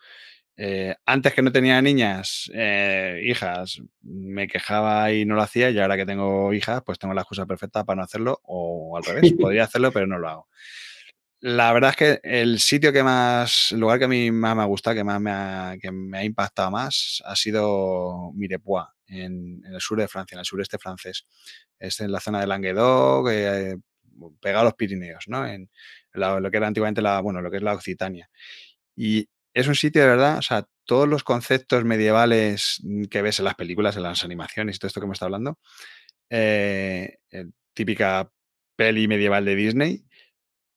[0.60, 5.78] Eh, antes que no tenía niñas, eh, hijas, me quejaba y no lo hacía y
[5.80, 9.34] ahora que tengo hijas, pues tengo la excusa perfecta para no hacerlo o al revés,
[9.40, 10.48] podría hacerlo pero no lo hago.
[11.40, 14.64] La verdad es que el sitio que más, el lugar que a mí más me
[14.64, 19.62] ha gustado, que más me ha, que me ha impactado más, ha sido Mirepoix, en,
[19.66, 21.28] el sur de Francia, en el sureste francés.
[21.78, 23.78] Es en la zona de Languedoc, eh,
[24.42, 25.46] pegado a los Pirineos, ¿no?
[25.46, 25.70] En
[26.14, 28.30] lo que era antiguamente la, bueno, lo que es la Occitania.
[28.96, 33.46] Y es un sitio de verdad, o sea, todos los conceptos medievales que ves en
[33.46, 35.60] las películas, en las animaciones y todo esto que me está hablando,
[36.30, 37.18] eh,
[37.74, 38.32] típica
[38.76, 40.07] peli medieval de Disney,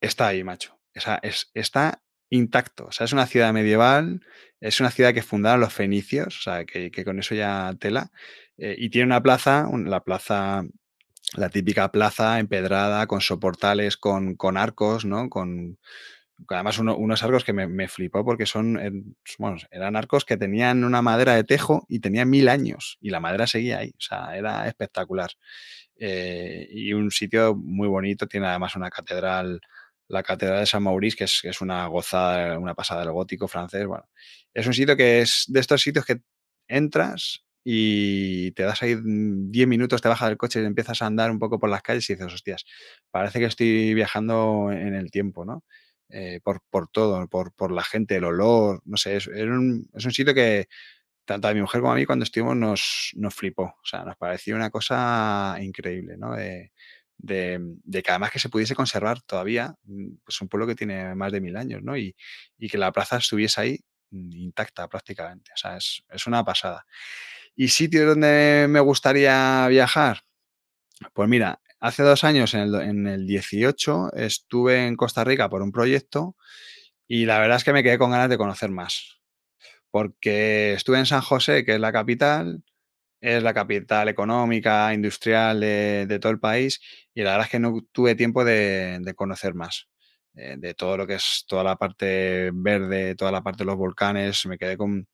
[0.01, 0.79] está ahí, macho.
[0.97, 2.87] O sea, es, está intacto.
[2.87, 4.21] O sea, es una ciudad medieval,
[4.61, 8.11] es una ciudad que fundaron los fenicios, o sea, que, con eso ya tela.
[8.59, 10.65] Eh, y tiene una plaza, la plaza,
[11.35, 15.29] la típica plaza empedrada, con soportales, con, con arcos, ¿no?
[15.29, 15.79] Con,
[16.49, 21.35] además unos arcos que me, flipó porque son, bueno, eran arcos que tenían una madera
[21.35, 25.31] de tejo y tenían mil años y la madera seguía ahí, o sea, era espectacular.
[25.97, 29.61] Eh, y un sitio muy bonito, tiene además una catedral,
[30.11, 33.87] la catedral de San Maurice, que es, es una gozada, una pasada del gótico francés,
[33.87, 34.09] bueno,
[34.53, 36.21] es un sitio que es de estos sitios que
[36.69, 41.31] entras y te das ahí 10 minutos, te bajas del coche y empiezas a andar
[41.31, 42.65] un poco por las calles y dices, hostias,
[43.11, 45.65] parece que estoy viajando en el tiempo, ¿no?
[46.09, 50.67] Eh, por, todo, por, la gente, el olor, no sé, es, un, sitio que
[51.25, 54.17] tanto a mi mujer como a mí cuando estuvimos nos, nos flipó, o sea, nos
[54.17, 56.35] pareció una cosa increíble, ¿no?
[57.23, 57.61] De,
[58.03, 61.41] que además que se pudiese conservar todavía, mm, pues un pueblo que tiene más de
[61.41, 61.97] mil años, ¿no?
[61.97, 62.15] Y,
[62.71, 63.79] que la plaza estuviese ahí
[64.11, 66.87] mm, intacta prácticamente, o sea, es, es una pasada.
[67.57, 70.23] ¿Y sitios donde me gustaría viajar?
[71.15, 76.37] Pues mira, Hace dos años, en el, 18, estuve en Costa Rica por un proyecto
[77.09, 79.19] y la verdad es que me quedé con ganas de conocer más.
[79.91, 82.63] Porque estuve en San José, que es la capital,
[83.21, 86.81] es la capital económica, industrial de, todo el país,
[87.15, 89.89] y la verdad es que no tuve tiempo de, conocer más.
[90.35, 93.77] Eh, de todo lo que es toda la parte verde, toda la parte de los
[93.77, 95.09] volcanes, me quedé con,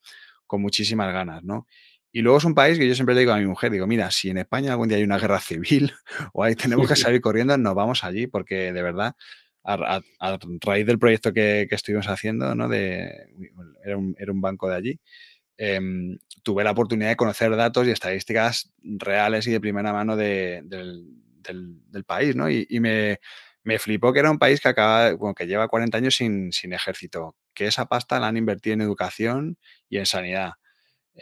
[0.53, 1.66] muchísimas ganas, ¿no?
[2.12, 4.11] Y luego es un país que yo siempre le digo a mi mujer, digo, mira,
[4.11, 5.92] si en España algún día hay una guerra civil
[6.33, 9.14] o ahí tenemos que salir corriendo, nos vamos allí, porque de verdad,
[9.66, 10.01] a,
[10.61, 12.69] raíz del proyecto que, estuvimos haciendo, ¿no?
[12.69, 13.11] De,
[13.85, 15.01] era, un, banco de allí,
[15.59, 20.64] em, tuve la oportunidad de conocer datos y estadísticas reales y de primera mano del,
[22.07, 22.51] país, ¿no?
[22.51, 23.19] Y, me,
[23.79, 27.66] flipó que era un país que acaba, que lleva 40 años sin, sin ejército, que
[27.66, 30.53] esa pasta la han invertido en educación y en sanidad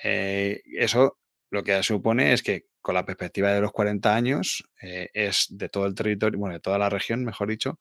[0.02, 1.18] eh, eso
[1.50, 5.68] lo que supone es que con la perspectiva de los 40 años eh, es de
[5.68, 7.78] todo el territorio, bueno, de toda la región, mejor dicho,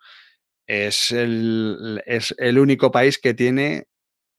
[0.67, 3.87] es el, es el único país que tiene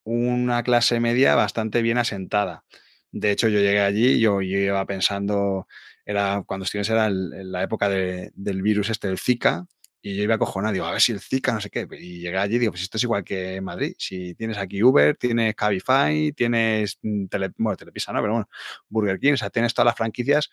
[0.04, 2.64] una clase media bastante bien asentada.
[3.12, 5.66] De hecho, yo llegué allí, yo, yo iba pensando,
[6.04, 9.66] era cuando estuvimos era en la época del virus este, del Zika,
[10.06, 11.88] y yo iba acojonado, digo, a ver si el Zika, no sé qué.
[11.92, 13.94] Y llegué allí y digo, pues esto es igual que en Madrid.
[13.96, 18.20] Si tienes aquí Uber, tienes Cabify, tienes mm, tele, bueno, Telepisa, ¿no?
[18.20, 18.48] Pero bueno,
[18.90, 20.50] Burger King, o sea, tienes todas las franquicias.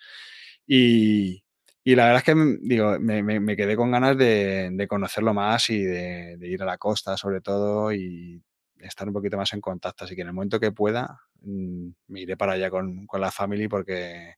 [0.65, 1.43] Y,
[1.83, 6.37] la verdad es que mm, digo, me, quedé con ganas de, conocerlo más y de,
[6.43, 8.41] ir a la costa, sobre todo, y
[8.83, 10.05] estar un poquito más en contacto.
[10.05, 13.31] Así que en el momento que pueda, mm, me iré para allá con, con la
[13.31, 14.35] family porque,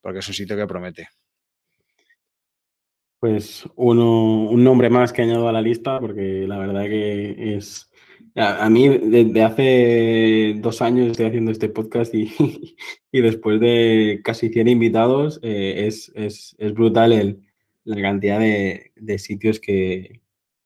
[0.00, 1.08] porque es un sitio que promete.
[3.20, 7.88] Pues uno, un nombre más que añado a la lista, porque la verdad que es...
[8.34, 12.32] A, mí, desde hace dos años estoy haciendo este podcast y,
[13.12, 17.42] y después de casi 100 invitados, eh, es, es, es, brutal el,
[17.84, 20.21] la cantidad de, de sitios que,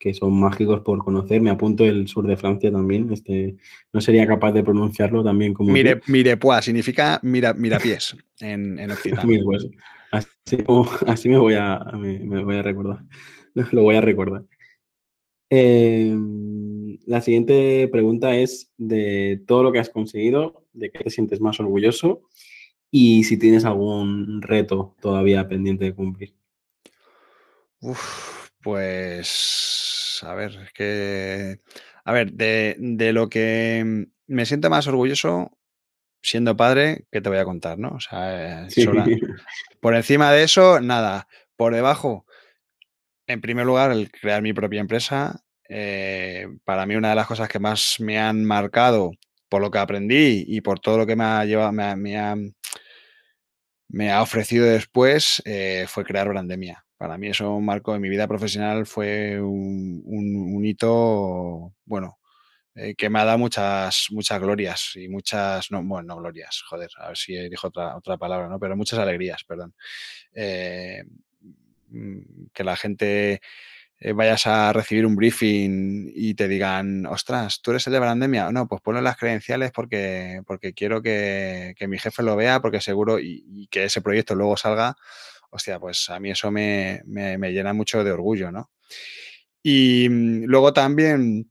[0.06, 1.40] que, son mágicos por conocer.
[1.40, 3.12] Me apunto el sur de Francia también.
[3.12, 3.56] Este,
[3.92, 5.72] no sería capaz de pronunciarlo también como.
[5.72, 8.90] Mire, mire pues, significa mira, mira pies en, en
[9.44, 9.68] pues,
[11.06, 13.04] Así, me, voy a, me, voy a recordar.
[13.72, 14.44] Lo voy a recordar.
[15.48, 21.40] Em, la siguiente pregunta es de todo lo que has conseguido, de qué te sientes
[21.40, 22.22] más orgulloso
[22.90, 26.34] y si tienes algún reto todavía pendiente de cumplir.
[28.62, 31.60] pues, a ver, que...
[32.04, 35.56] A ver, de, de, lo que me siento más orgulloso,
[36.22, 37.90] siendo padre, ¿qué te voy a contar, no?
[37.90, 38.68] O sea, eh,
[39.80, 41.28] por encima de eso, nada.
[41.56, 42.26] Por debajo,
[43.26, 45.42] en primer lugar, el crear mi propia empresa.
[45.68, 49.12] Eh, para mí, una de las cosas que más me han marcado
[49.48, 51.84] por lo que aprendí y por todo lo que me ha llevado, me
[52.18, 52.36] ha,
[53.88, 56.85] me ha, ofrecido después, eh, fue crear Brandemia.
[56.98, 62.18] Para mí eso marcó en mi vida profesional, fue un, hito, bueno,
[62.74, 66.90] eh, que me ha dado muchas, muchas glorias y muchas, no, bueno, no glorias, joder,
[66.98, 68.58] a ver si dijo otra, otra palabra, ¿no?
[68.58, 69.74] Pero muchas alegrías, perdón.
[70.34, 71.04] Eh,
[71.90, 73.40] mm, que la gente
[73.98, 78.50] eh, vayas a recibir un briefing y te digan, ostras, tú eres el de Brandemia.
[78.52, 83.18] No, pues ponlo las credenciales porque, porque quiero que, mi jefe lo vea, porque seguro
[83.18, 84.96] y, que ese proyecto luego salga.
[85.56, 88.70] Hostia, pues a mí eso me, me llena mucho de orgullo, ¿no?
[89.62, 91.50] Y mm, luego también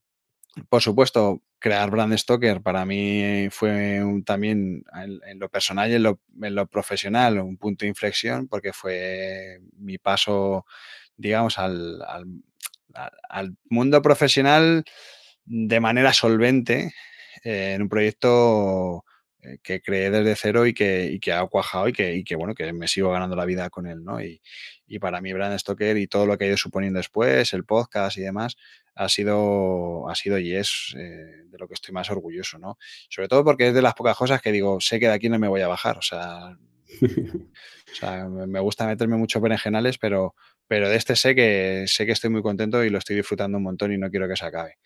[0.70, 6.04] por supuesto, crear Brand Stoker para mí fue también en, lo personal y en
[6.56, 10.66] lo, profesional un punto de inflexión porque fue mi paso,
[11.18, 12.02] digamos, al,
[13.30, 14.86] al mundo profesional
[15.46, 16.94] de manera solvente
[17.44, 19.06] eh, en un proyecto
[19.62, 22.88] que creé desde cero y que, que ha cuajado y que, que, bueno, que me
[22.88, 24.22] sigo ganando la vida con él, ¿no?
[24.22, 24.42] Y,
[25.00, 28.22] para mí Brand Stoker y todo lo que ha ido suponiendo después, el podcast y
[28.22, 28.56] demás,
[28.94, 32.78] ha sido, ha sido y es eh, de lo que estoy más orgulloso, ¿no?
[33.10, 35.40] Sobre todo porque es de las pocas cosas que digo, sé que de aquí no
[35.40, 36.58] me voy a bajar, o sea,
[38.48, 40.36] me gusta meterme mucho berenjenales, pero,
[40.68, 43.64] pero de este sé que, sé que estoy muy contento y lo estoy disfrutando un
[43.64, 44.78] montón y no quiero que se acabe.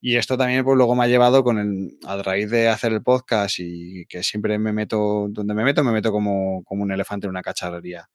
[0.00, 3.02] Y esto también pues luego me ha llevado con el, a raíz de hacer el
[3.02, 7.26] podcast y que siempre me meto, donde me meto, me meto como, como un elefante
[7.26, 8.08] en una cacharrería.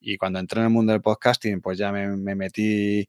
[0.00, 3.08] Y cuando entré en el mundo del podcasting, pues ya me, me metí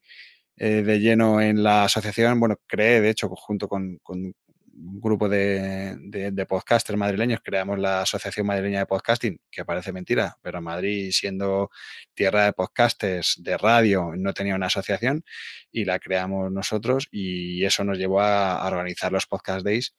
[0.58, 2.39] eh, de lleno en la asociación.
[2.39, 4.34] Bueno, creé, de hecho, junto con, con
[4.82, 10.38] un grupo de, de, podcasters madrileños creamos la Asociación Madrileña de Podcasting, que parece mentira,
[10.41, 11.70] pero Madrid, siendo
[12.13, 15.24] tierra de podcasters de radio, no tenía una asociación
[15.72, 19.96] y la creamos nosotros y eso nos llevó a, organizar los Podcast Days,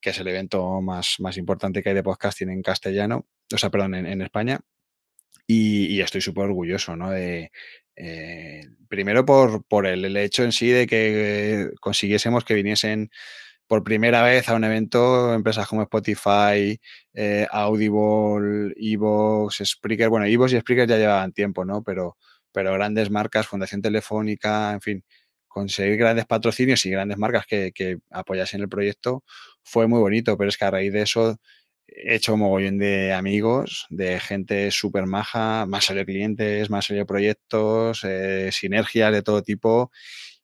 [0.00, 3.70] que es el evento más, más importante que hay de podcasting en castellano, o sea,
[3.70, 4.60] perdón, en, España.
[5.46, 7.10] Y, estoy súper orgulloso, ¿no?
[7.10, 7.50] De,
[7.96, 13.10] eh, primero por, por el, hecho en sí de que consiguiésemos que viniesen
[13.68, 16.80] por primera vez a un evento empresas como Spotify,
[17.14, 20.08] eh, Audible, Evox, Spreaker.
[20.08, 21.82] Bueno, Evox y Spreaker ya llevaban tiempo, ¿no?
[21.84, 22.16] Pero,
[22.52, 25.04] pero grandes marcas, Fundación Telefónica, en fin,
[25.46, 29.22] conseguir grandes patrocinios y grandes marcas que, que apoyasen el proyecto
[29.62, 31.36] fue muy bonito, pero es que a raíz de eso
[31.86, 36.86] he hecho un mogollón de amigos, de gente súper maja, más serie de clientes, más
[36.86, 39.90] serie de proyectos, eh, sinergias de todo tipo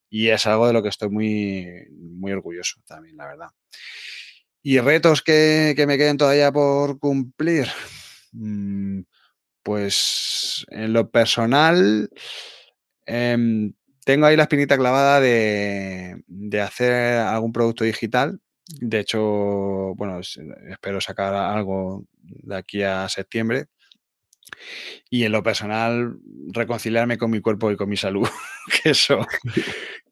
[0.09, 3.47] y es algo de lo que estoy muy, muy orgulloso también, la verdad.
[4.61, 7.67] ¿Y retos que, me queden todavía por cumplir?
[8.31, 9.01] Mm,
[9.61, 12.09] pues en lo personal,
[13.05, 13.73] em,
[14.05, 16.23] tengo ahí la espinita clavada de,
[16.63, 18.39] hacer algún producto digital.
[18.67, 19.21] De hecho,
[19.95, 20.19] bueno,
[20.69, 23.67] espero sacar algo de aquí a septiembre.
[25.09, 26.17] Y en lo personal,
[26.51, 28.27] reconciliarme con mi cuerpo y con mi salud,
[28.83, 29.25] que eso,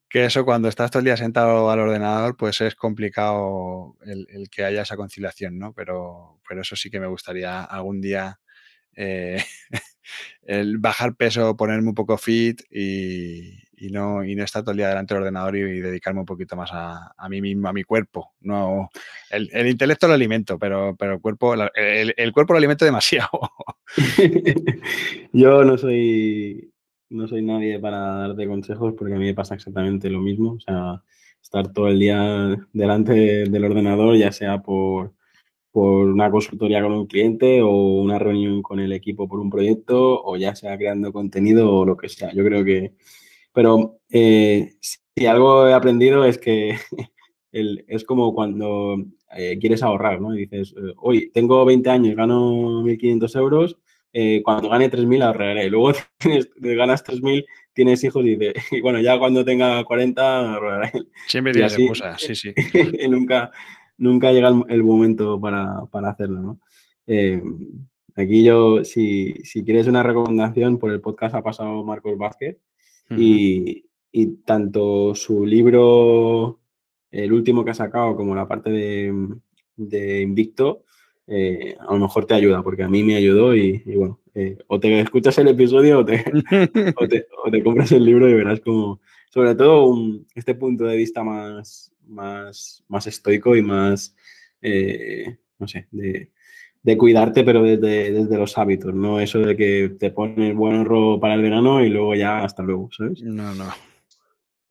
[0.09, 4.63] que eso cuando estás todo el día sentado al ordenador, pues es complicado el, que
[4.63, 5.73] haya esa conciliación, ¿no?
[5.73, 8.39] Pero, pero eso sí que me gustaría algún día
[8.95, 9.43] eh,
[10.43, 13.57] el bajar peso, ponerme un poco fit y,
[13.89, 16.69] no, y no estar todo el día delante del ordenador y, dedicarme un poquito más
[16.73, 18.33] a, mí mismo, a mi cuerpo.
[18.41, 18.89] No,
[19.29, 23.29] el, intelecto lo alimento, pero, pero el, cuerpo, el, el cuerpo lo alimento demasiado.
[25.33, 26.73] Yo no soy
[27.13, 30.53] no soy nadie para darte consejos porque a mí me pasa exactamente lo mismo.
[30.53, 31.01] O sea,
[31.41, 33.13] estar todo el día delante
[33.49, 35.13] del ordenador, ya sea por,
[35.71, 37.69] por una consultoría con un cliente o
[38.01, 41.97] una reunión con el equipo por un proyecto o ya sea creando contenido o lo
[41.97, 42.33] que sea.
[42.33, 42.93] Yo creo que...
[43.53, 46.75] Pero eh, si algo he aprendido es que
[47.51, 48.97] es como cuando
[49.35, 50.35] eh, quieres ahorrar, ¿no?
[50.35, 53.77] Y dices, eh, hoy tengo 20 años, gano 1.500 euros,
[54.11, 55.65] eh, cuando gane 3.000 ahorraré.
[55.67, 60.53] Y luego tienes, ganas 3.000, tienes hijos y dices, y bueno, ya cuando tenga 40
[60.53, 60.91] ahorraré.
[61.27, 62.53] Siempre tienes cosas, sí, sí.
[63.09, 63.51] nunca,
[63.97, 66.59] nunca llega el, momento para, hacerlo, ¿no?
[67.05, 67.41] Eh,
[68.15, 72.57] aquí yo, si, si, quieres una recomendación, por el podcast ha pasado Marcos Vázquez
[73.17, 73.85] y,
[74.45, 76.59] tanto su libro,
[77.11, 79.13] el último que ha sacado, como la parte de,
[79.75, 80.83] de Invicto,
[81.27, 84.79] eh, a lo mejor te ayuda, porque a mí me ayudó y, bueno, eh, o
[84.79, 86.23] te escuchas el episodio o te,
[86.95, 88.99] o te, compras el libro y verás como,
[89.29, 89.95] sobre todo
[90.35, 94.15] este punto de vista más, más, más estoico y más,
[94.61, 96.31] eh, no sé, de,
[96.83, 101.19] de, cuidarte, pero desde, desde los hábitos, no eso de que te pones buen robo
[101.19, 103.23] para el verano y luego ya hasta luego, ¿sabes?
[103.23, 103.65] No, no.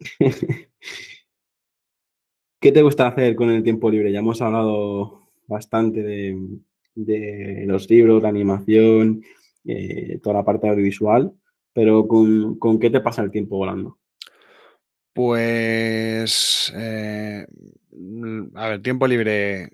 [2.60, 4.12] ¿Qué te gusta hacer con el tiempo libre?
[4.12, 9.22] Ya hemos hablado bastante de, los libros, la animación,
[9.64, 11.32] eh, toda la parte audiovisual,
[11.72, 13.98] pero ¿con, ¿con, qué te pasa el tiempo volando?
[15.14, 17.46] Pues, eh,
[18.54, 19.70] a ver, tiempo libre,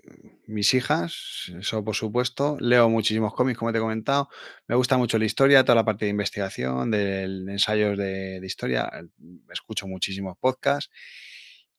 [0.47, 2.57] mis hijas, eso por supuesto.
[2.59, 4.27] Leo muchísimos cómics, como te he comentado.
[4.67, 8.91] Me gusta mucho la historia, toda la parte de investigación, de, ensayos de, de, historia.
[9.51, 10.91] Escucho muchísimos podcasts.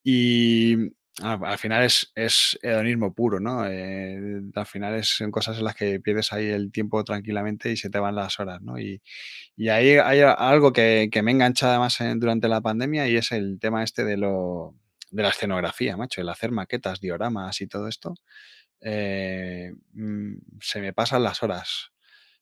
[0.03, 0.77] Y,
[1.23, 3.67] al, final es, hedonismo puro, ¿no?
[3.67, 7.77] Eh, al final es, son cosas en las que pierdes ahí el tiempo tranquilamente y
[7.77, 8.79] se te van las horas, ¿no?
[8.79, 9.03] Y,
[9.69, 13.83] ahí hay algo que, que, me engancha además durante la pandemia y es el tema
[13.83, 14.75] este de, lo,
[15.11, 18.15] de la escenografía, macho, el hacer maquetas, dioramas y todo esto,
[18.81, 21.93] eh, mm, se me pasan las horas.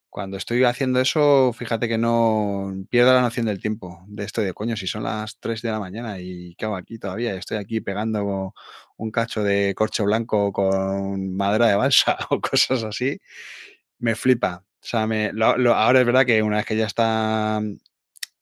[0.09, 4.53] Cuando estoy haciendo eso, fíjate que no pierdo la noción del tiempo, de esto de
[4.53, 7.35] coño, si son las 3 de la mañana y ¿qué hago aquí todavía?
[7.35, 8.55] Estoy aquí pegando
[8.97, 13.19] un cacho de corcho blanco con madera de balsa o cosas así,
[13.99, 14.63] me flipa.
[14.83, 17.61] O sea, me, ahora es verdad que una vez que ya está,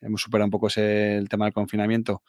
[0.01, 2.24] hemos superado un poco ese, el tema del confinamiento,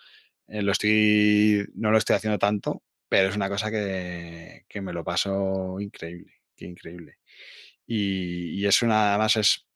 [0.49, 4.93] eh, lo estoy, no lo estoy haciendo tanto, pero es una cosa que, que me
[4.93, 7.19] lo paso increíble, que increíble.
[7.89, 9.67] Y, y es una, además es,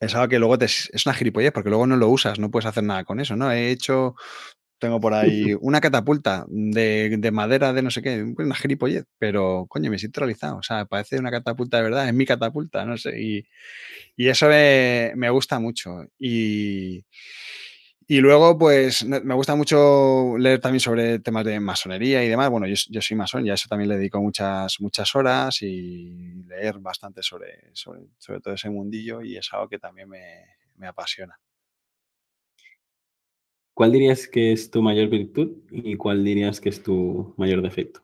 [0.00, 2.66] es algo que luego te, es una gilipollez porque luego no lo usas, no puedes
[2.66, 3.52] hacer nada con eso, ¿no?
[3.52, 4.16] He hecho,
[4.78, 9.66] tengo por ahí una catapulta de, de madera de no sé qué, una gilipollez, pero
[9.68, 12.96] coño, me siento realizado, o sea, parece una catapulta de verdad, es mi catapulta, no
[12.98, 13.46] sé, y,
[14.16, 16.04] y eso me, me gusta mucho.
[16.18, 17.04] Y,
[18.06, 22.50] y luego, pues me gusta mucho leer también sobre temas de masonería y demás.
[22.50, 26.78] Bueno, yo, soy masón y a eso también le dedico muchas, muchas horas y leer
[26.80, 30.44] bastante sobre, sobre, todo ese mundillo y es algo que también me,
[30.76, 31.38] me apasiona.
[33.72, 38.03] ¿Cuál dirías que es tu mayor virtud y cuál dirías que es tu mayor defecto?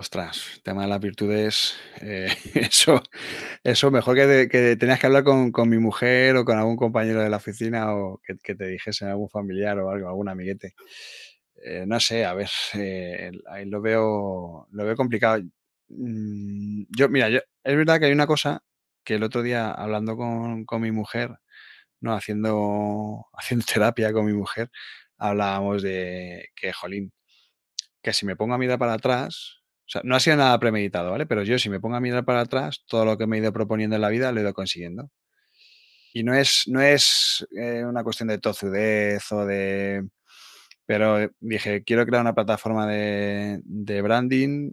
[0.00, 3.02] Ostras, tema de las virtudes, eh, eso,
[3.64, 7.20] eso mejor que, que, tenías que hablar con, con, mi mujer o con algún compañero
[7.20, 10.74] de la oficina o que, que te dijesen algún familiar o algo, algún amiguete.
[11.64, 15.42] Eh, no sé, a ver, eh, ahí lo veo, lo veo complicado.
[15.88, 18.62] Mm, yo, mira, yo, es verdad que hay una cosa
[19.04, 21.38] que el otro día hablando con, con mi mujer,
[22.00, 24.70] no, haciendo, haciendo terapia con mi mujer,
[25.18, 27.12] hablábamos de que, jolín,
[28.02, 29.57] que si me pongo a mirar para atrás,
[29.88, 31.24] o sea, no ha sido nada premeditado, ¿vale?
[31.24, 33.54] Pero yo si me pongo a mirar para atrás, todo lo que me he ido
[33.54, 35.10] proponiendo en la vida lo he ido consiguiendo.
[36.12, 40.06] Y no es, no es eh, una cuestión de tozudez o de...
[40.86, 43.62] Pero dije, quiero crear una plataforma de,
[44.02, 44.72] branding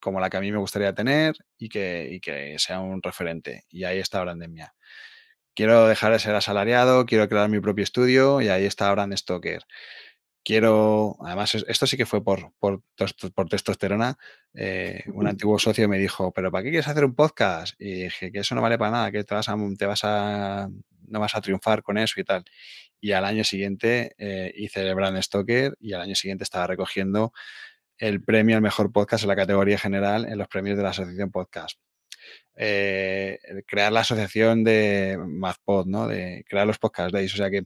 [0.00, 3.64] como la que a mí me gustaría tener y que, y que sea un referente.
[3.70, 4.74] Y ahí está Brandemia.
[5.54, 9.64] Quiero dejar de ser asalariado, quiero crear mi propio estudio y ahí está Brand Stoker
[10.44, 12.82] quiero, además esto sí que fue por, por,
[13.34, 14.16] por testosterona,
[14.54, 17.74] eh, un antiguo socio me dijo, pero ¿para qué quieres hacer un podcast?
[17.78, 20.68] Y dije, que eso no vale para nada, que te vas a, te vas a
[21.10, 22.44] no vas a triunfar con eso y tal.
[23.00, 27.32] Y al año siguiente eh, hice el Brand Stoker y al año siguiente estaba recogiendo
[27.98, 31.30] el premio al mejor podcast en la categoría general en los premios de la Asociación
[31.30, 31.78] Podcast.
[32.56, 36.06] Eh, crear la asociación de MathPod, ¿no?
[36.06, 37.32] De crear los podcast days.
[37.34, 37.64] O sea que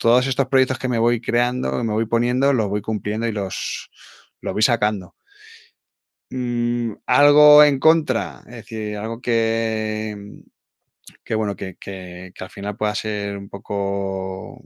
[0.00, 3.32] todos estos proyectos que me voy creando, que me voy poniendo, los voy cumpliendo y
[3.32, 3.90] los,
[4.40, 5.14] los voy sacando.
[6.30, 10.42] Mm, algo en contra, es decir, algo que,
[11.22, 14.64] que bueno, que, que, al final pueda ser un poco,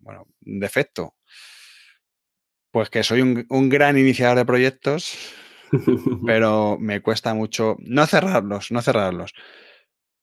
[0.00, 1.16] bueno, un defecto.
[2.70, 5.18] Pues que soy un, un gran iniciador de proyectos,
[6.26, 9.32] pero me cuesta mucho no cerrarlos, no cerrarlos.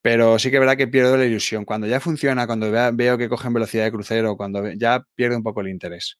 [0.08, 1.66] Pero sí que es verdad que pierdo la ilusión.
[1.66, 5.60] Cuando ya funciona, cuando veo que cogen velocidad de crucero, cuando ya pierdo un poco
[5.60, 6.18] el interés.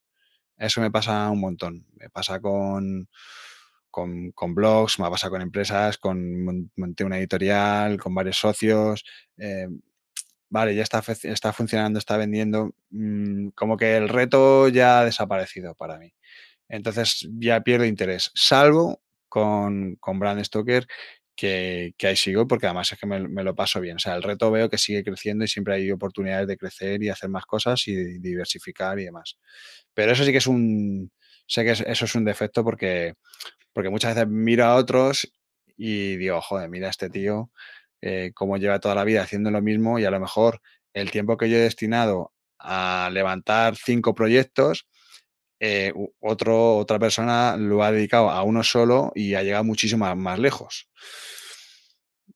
[0.59, 1.87] Eso me pasa un montón.
[1.97, 3.09] Me pasa con,
[3.91, 9.05] con, con blogs, me pasa con empresas, con monté una editorial, con varios socios.
[9.39, 9.69] Eh,
[10.51, 12.75] vale, ya está, está funcionando, está vendiendo.
[12.91, 16.13] Mm, como que el reto ya ha desaparecido para mí.
[16.69, 20.87] Entonces ya pierdo interés, salvo con, con Brand Stoker,
[21.39, 23.97] que, ahí sigo porque además es que me, lo paso bien.
[23.97, 27.11] O sea, el reto veo que sigue creciendo y siempre hay oportunidades de crecer y
[27.11, 29.39] hacer más cosas y diversificar y demás.
[29.95, 31.13] Pero eso sí que es un,
[31.47, 33.15] sé que eso es un defecto porque,
[33.73, 35.33] porque muchas veces miro a otros
[35.77, 37.53] y digo, joder, mira este tío,
[38.01, 40.61] eh, cómo lleva toda la vida haciendo lo mismo y a lo mejor
[40.93, 44.89] el tiempo que yo he destinado a levantar cinco proyectos,
[45.61, 50.39] eh, otro, otra persona lo ha dedicado a uno solo y ha llegado muchísimo más,
[50.39, 50.89] lejos.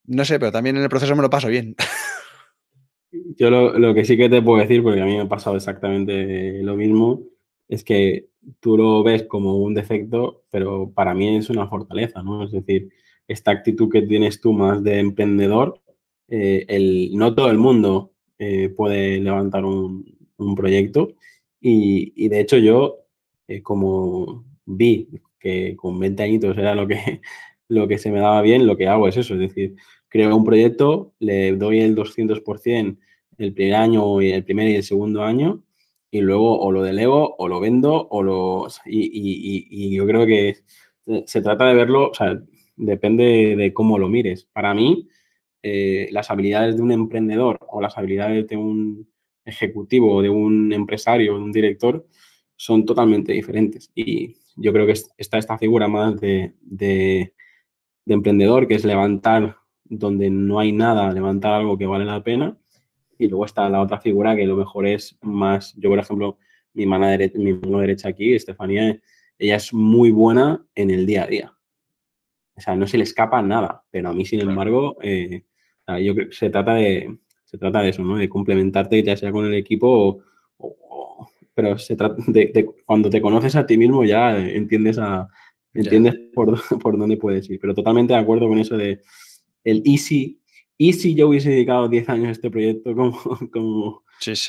[0.05, 1.75] No sé, pero también en el proceso me lo paso bien.
[3.37, 6.61] Yo lo, que sí que te puedo decir, porque a mí me ha pasado exactamente
[6.63, 7.21] lo mismo,
[7.69, 8.27] es que
[8.59, 12.43] tú lo ves como un defecto, pero para mí es una fortaleza, ¿no?
[12.43, 12.89] Es decir,
[13.27, 15.79] esta actitud que tienes tú más de emprendedor,
[16.27, 20.11] eh, el, no todo el mundo eh, puede levantar un,
[20.57, 21.13] proyecto
[21.61, 23.02] y, y, de hecho yo
[23.63, 27.21] como vi que con 20 añitos era lo que,
[27.67, 29.75] lo que se me daba bien, lo que hago es eso, es decir,
[30.07, 32.97] creo un proyecto, le doy el 200%
[33.37, 35.63] el primer año, el primer y el segundo año,
[36.11, 38.67] y luego o lo delego o lo vendo o lo...
[38.85, 40.57] Y, yo creo que
[41.25, 42.39] se trata de verlo, o sea,
[42.75, 44.45] depende de cómo lo mires.
[44.53, 45.07] Para mí,
[45.63, 49.09] eh, las habilidades de un emprendedor o las habilidades de un
[49.43, 52.05] ejecutivo, de un empresario, de un director,
[52.63, 53.91] son totalmente diferentes.
[53.93, 57.33] Y yo creo que está esta figura más de, de,
[58.05, 62.57] emprendedor, que es levantar donde no hay nada, levantar algo que vale la pena.
[63.19, 66.37] Y luego está la otra figura que lo mejor es más, yo por ejemplo,
[66.73, 68.97] mi mano derecha, mi mano derecha aquí, Estefanía,
[69.37, 71.53] ella es muy buena en el día a día.
[72.55, 75.43] O sea, no se le escapa nada, pero a mí, sin embargo, eh,
[76.01, 78.15] yo creo que se trata de, se trata de eso, ¿no?
[78.15, 80.23] De complementarte, ya sea con el equipo
[80.57, 85.27] o, pero se trata de, cuando te conoces a ti mismo ya entiendes a
[85.73, 87.59] entiendes por, por, dónde puedes ir.
[87.59, 89.01] Pero totalmente de acuerdo con eso de
[89.63, 90.39] el easy.
[90.77, 93.19] Y si yo hubiese dedicado 10 años a este proyecto como,
[93.51, 94.03] como,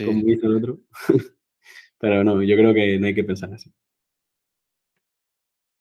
[0.05, 0.81] como hizo el otro.
[1.99, 3.71] pero no, yo creo que no hay que pensar así.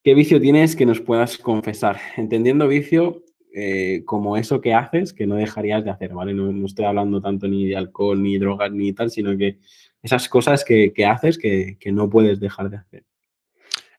[0.04, 1.98] ¿Qué vicio tienes que nos puedas confesar?
[2.18, 3.23] Entendiendo vicio
[3.56, 6.34] eh, como eso que haces que no dejarías de hacer, ¿vale?
[6.34, 9.60] No, estoy hablando tanto ni de alcohol, ni drogas, ni tal, sino que
[10.02, 13.04] esas cosas que, haces que, no puedes dejar de hacer.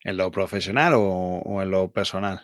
[0.02, 2.40] ¿En lo profesional o, en lo personal?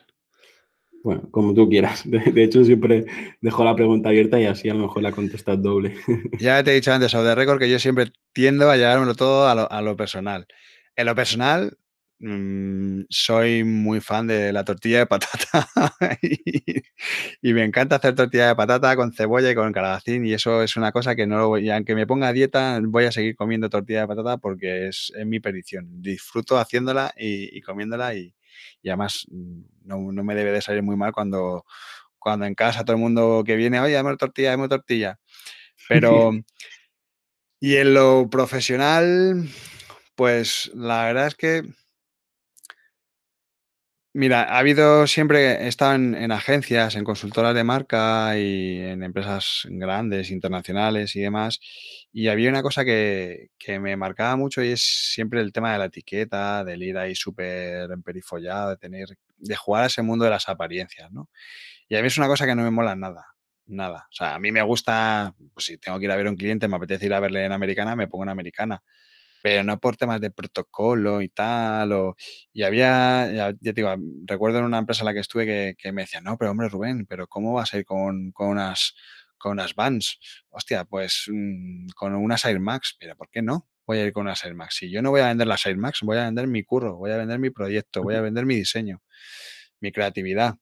[1.02, 2.02] Bueno, como tú quieras.
[2.08, 3.06] De, hecho, siempre
[3.40, 5.96] dejo la pregunta abierta y así a lo mejor la contestas doble.
[6.38, 9.82] Ya te he dicho antes, de récord, que yo siempre tiendo a llevármelo todo a
[9.82, 10.46] lo personal.
[10.94, 11.76] En lo personal,
[12.22, 15.66] Mm, soy muy fan de la tortilla de patata
[17.40, 20.76] y, me encanta hacer tortilla de patata con cebolla y con calabacín y eso es
[20.76, 24.02] una cosa que no voy, aunque me ponga a dieta, voy a seguir comiendo tortilla
[24.02, 26.02] de patata porque es, mi perdición.
[26.02, 28.34] Disfruto haciéndola y, comiéndola y,
[28.84, 31.64] además mm, no, me debe de salir muy mal cuando,
[32.18, 35.18] cuando en casa todo el mundo que viene, oye, dame tortilla, dame tortilla.
[35.88, 36.32] Pero,
[37.60, 39.48] y en lo profesional,
[40.16, 41.79] pues la verdad es que
[44.12, 49.62] Mira, ha habido siempre, he estado en, agencias, en consultoras de marca y en empresas
[49.70, 51.60] grandes, internacionales y demás,
[52.12, 53.50] y había una cosa que,
[53.80, 54.82] me marcaba mucho y es
[55.14, 59.84] siempre el tema de la etiqueta, del ir ahí súper emperifollado, de tener, de jugar
[59.84, 61.28] a ese mundo de las apariencias, ¿no?
[61.88, 63.26] Y a mí es una cosa que no me mola nada,
[63.66, 64.08] nada.
[64.10, 66.36] O sea, a mí me gusta, pues si tengo que ir a ver a un
[66.36, 68.82] cliente, me apetece ir a verle en americana, me pongo en americana
[69.42, 71.92] pero no por temas de protocolo y tal.
[71.92, 72.16] O,
[72.52, 73.94] y había, ya, te digo,
[74.26, 77.06] recuerdo en una empresa en la que estuve que, me decía, no, pero hombre, Rubén,
[77.06, 78.94] pero ¿cómo vas a ir con, con unas
[79.38, 80.18] con unas Vans?
[80.50, 83.68] Hostia, pues mm, con unas Air Max, pero ¿por qué no?
[83.86, 84.76] Voy a ir con unas Air Max.
[84.76, 87.10] Si yo no voy a vender las Air Max, voy a vender mi curro, voy
[87.10, 89.02] a vender mi proyecto, voy a vender mi diseño,
[89.80, 90.56] mi creatividad.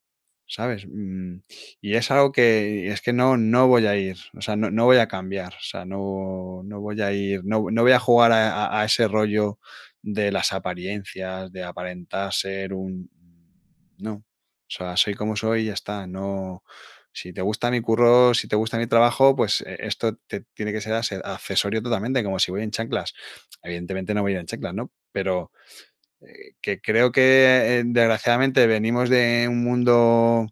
[0.48, 0.86] ¿Sabes?
[0.88, 1.40] Mm,
[1.80, 4.96] y es algo que es que no, no voy a ir, o sea, no, voy
[4.98, 9.06] a cambiar, o sea, no, no voy a ir, no, voy a jugar a, ese
[9.08, 9.58] rollo
[10.02, 13.10] de las apariencias, de aparentar ser un...
[13.98, 14.24] No, o
[14.68, 16.64] sea, soy como soy y ya está, no...
[17.12, 20.72] Si te gusta mi curro, si te gusta mi trabajo, pues eh, esto te, tiene
[20.72, 20.94] que ser
[21.24, 23.12] accesorio totalmente, como si voy en chanclas.
[23.62, 24.92] Evidentemente no voy a ir en chanclas, ¿no?
[25.10, 25.50] Pero
[26.60, 30.46] que creo que eh, desgraciadamente venimos de un mundo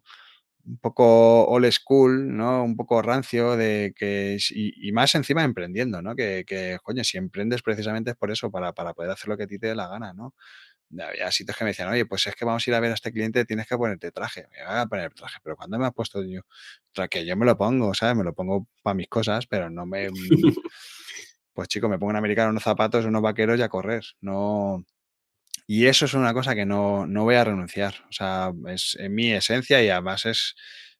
[0.65, 2.63] un poco old school, ¿no?
[2.63, 6.15] Un poco rancio de que, y, más encima emprendiendo, ¿no?
[6.15, 9.43] Que, que, coño, si emprendes precisamente es por eso, para, para poder hacer lo que
[9.43, 10.33] a ti te dé la gana, ¿no?
[11.01, 12.93] Había sitios que me decían, oye, pues es que vamos a ir a ver a
[12.95, 14.47] este cliente, tienes que ponerte traje.
[14.51, 16.41] Me voy a poner traje, pero cuando me has puesto yo?
[17.09, 18.15] Que yo me lo pongo, ¿sabes?
[18.15, 20.07] Me lo pongo para mis cosas, pero no me...
[21.53, 24.03] pues chico, me pongo un americano, unos zapatos, unos vaqueros y a correr.
[24.21, 24.85] No,
[25.67, 27.95] y eso es una cosa que no, voy a renunciar.
[28.09, 30.55] O sea, es en mi esencia y además es,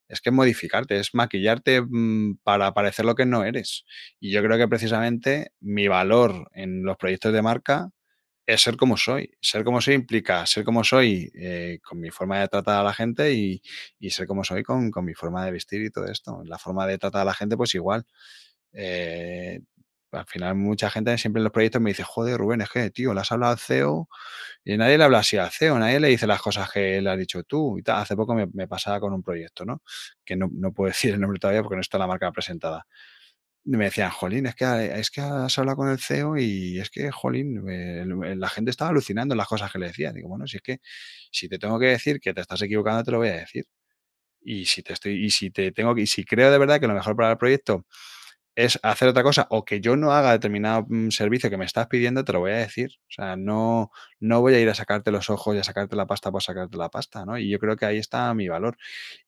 [0.09, 3.85] es que modificarte, es maquillarte mm, para parecer lo que no eres.
[4.19, 7.91] Y yo creo que precisamente mi valor en los proyectos de marca
[8.47, 9.31] es ser como soy.
[9.41, 12.93] Ser como soy implica ser como soy eh, con mi forma de tratar a la
[12.93, 13.61] gente y,
[14.09, 16.41] ser como soy con, mi forma de vestir y todo esto.
[16.45, 18.05] La forma de tratar a la gente, pues igual.
[18.73, 19.61] Eh,
[20.11, 23.13] al final mucha gente siempre en los proyectos me dice, joder, Rubén, es que, tío,
[23.13, 24.09] le has hablado al CEO
[24.63, 27.17] y nadie le habla así al CEO, nadie le dice las cosas que le has
[27.17, 28.01] dicho tú y tal.
[28.01, 29.81] Hace poco me, pasaba con un proyecto, ¿no?
[30.25, 32.87] Que no, puedo decir el nombre todavía porque no está la marca presentada.
[33.65, 37.11] Me decían, jolín, es que, es que has hablado con el CEO y es que,
[37.11, 37.63] jolín,
[38.39, 40.13] la gente estaba alucinando las cosas que le decía.
[40.13, 40.79] Digo, bueno, si es que
[41.31, 43.65] si te tengo que decir que te estás equivocando, te lo voy a decir.
[44.41, 46.93] Y si te estoy, y si te tengo y si creo de verdad que lo
[46.93, 47.85] mejor para el proyecto
[48.57, 51.85] es hacer otra cosa o que yo no haga determinado mm, servicio que me estás
[51.85, 52.89] pidiendo, te lo voy a decir.
[53.03, 56.07] O sea, no, no voy a ir a sacarte los ojos y a sacarte la
[56.07, 57.37] pasta por sacarte la pasta, ¿no?
[57.37, 58.75] Y yo creo que ahí está mi valor.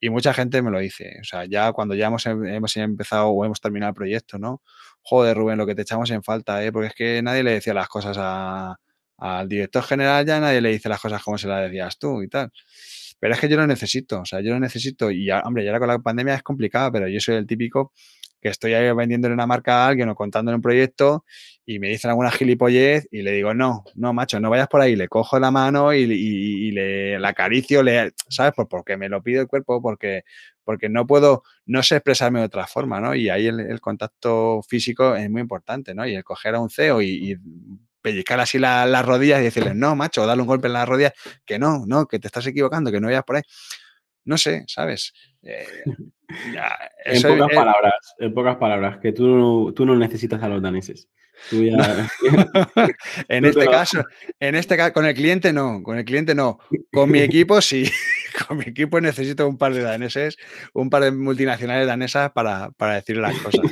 [0.00, 1.18] Y mucha gente me lo dice.
[1.20, 4.62] O sea, ya cuando ya hemos, em, hemos empezado o hemos terminado el proyecto, ¿no?
[5.02, 6.72] Joder, Rubén, lo que te echamos en falta, ¿eh?
[6.72, 8.18] Porque es que nadie le decía las cosas
[9.18, 12.28] al director general, ya nadie le dice las cosas como se las decías tú y
[12.28, 12.50] tal.
[13.20, 15.10] Pero es que yo lo necesito, o sea, yo lo necesito.
[15.10, 17.92] Y, hombre, ya con la pandemia es complicado, pero yo soy el típico
[18.40, 21.24] que estoy ahí vendiéndole una marca a alguien o contándole un proyecto
[21.66, 24.96] y me dicen alguna gilipollez y le digo, no, no, macho, no vayas por ahí.
[24.96, 26.04] Le cojo la mano y,
[26.72, 28.52] le la acaricio, le, ¿sabes?
[28.56, 30.24] Pues porque me lo pide el cuerpo, porque,
[30.64, 33.14] porque no puedo, no sé expresarme de otra forma, ¿no?
[33.14, 36.06] Y ahí el, contacto físico es muy importante, ¿no?
[36.06, 37.38] Y el coger a un CEO y,
[38.02, 41.12] pellizcar así las rodillas y decirle, no, macho, darle un golpe en las rodillas,
[41.44, 43.42] que no, no, que te estás equivocando, que no vayas por ahí.
[44.24, 45.12] No sé, ¿sabes?
[45.42, 45.66] Eh,
[47.04, 51.08] en pocas palabras, en pocas palabras, que tú no, tú no necesitas a los daneses.
[53.28, 54.04] en este caso,
[54.38, 56.58] en este caso, con el cliente no, con el cliente no.
[56.92, 57.90] Con mi equipo sí.
[58.46, 60.36] con mi equipo necesito un par de daneses,
[60.74, 63.70] un par de multinacionales danesas para, para decir las cosas.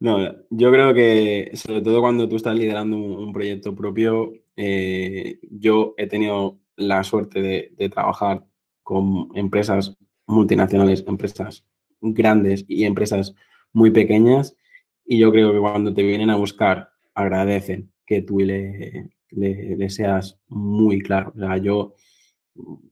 [0.00, 5.94] No, yo creo que sobre todo cuando tú estás liderando un, proyecto propio, eh, yo
[5.96, 8.44] he tenido la suerte de, de, trabajar
[8.88, 11.62] con empresas multinacionales, empresas
[12.00, 13.34] grandes y empresas
[13.74, 14.56] muy pequeñas.
[15.04, 20.38] Y yo creo que cuando te vienen a buscar, agradecen que tú le, le, seas
[20.46, 21.34] muy claro.
[21.36, 21.96] O sea, yo,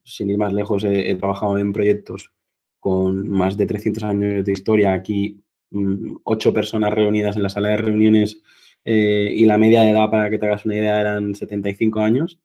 [0.04, 2.30] sin ir más lejos, he, trabajado en proyectos
[2.78, 4.92] con más de 300 años de historia.
[4.92, 8.42] Aquí, mm, ocho personas reunidas en la sala de reuniones
[8.84, 12.38] eh, y la media de edad, para que te hagas una idea, eran 75 años.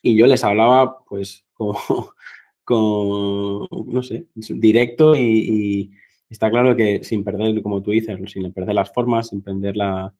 [0.00, 1.76] Y yo les hablaba, pues, como,
[2.68, 5.90] con, no sé, directo y,
[6.28, 10.12] está claro que sin perder, como tú dices, sin perder las formas, sin perder la,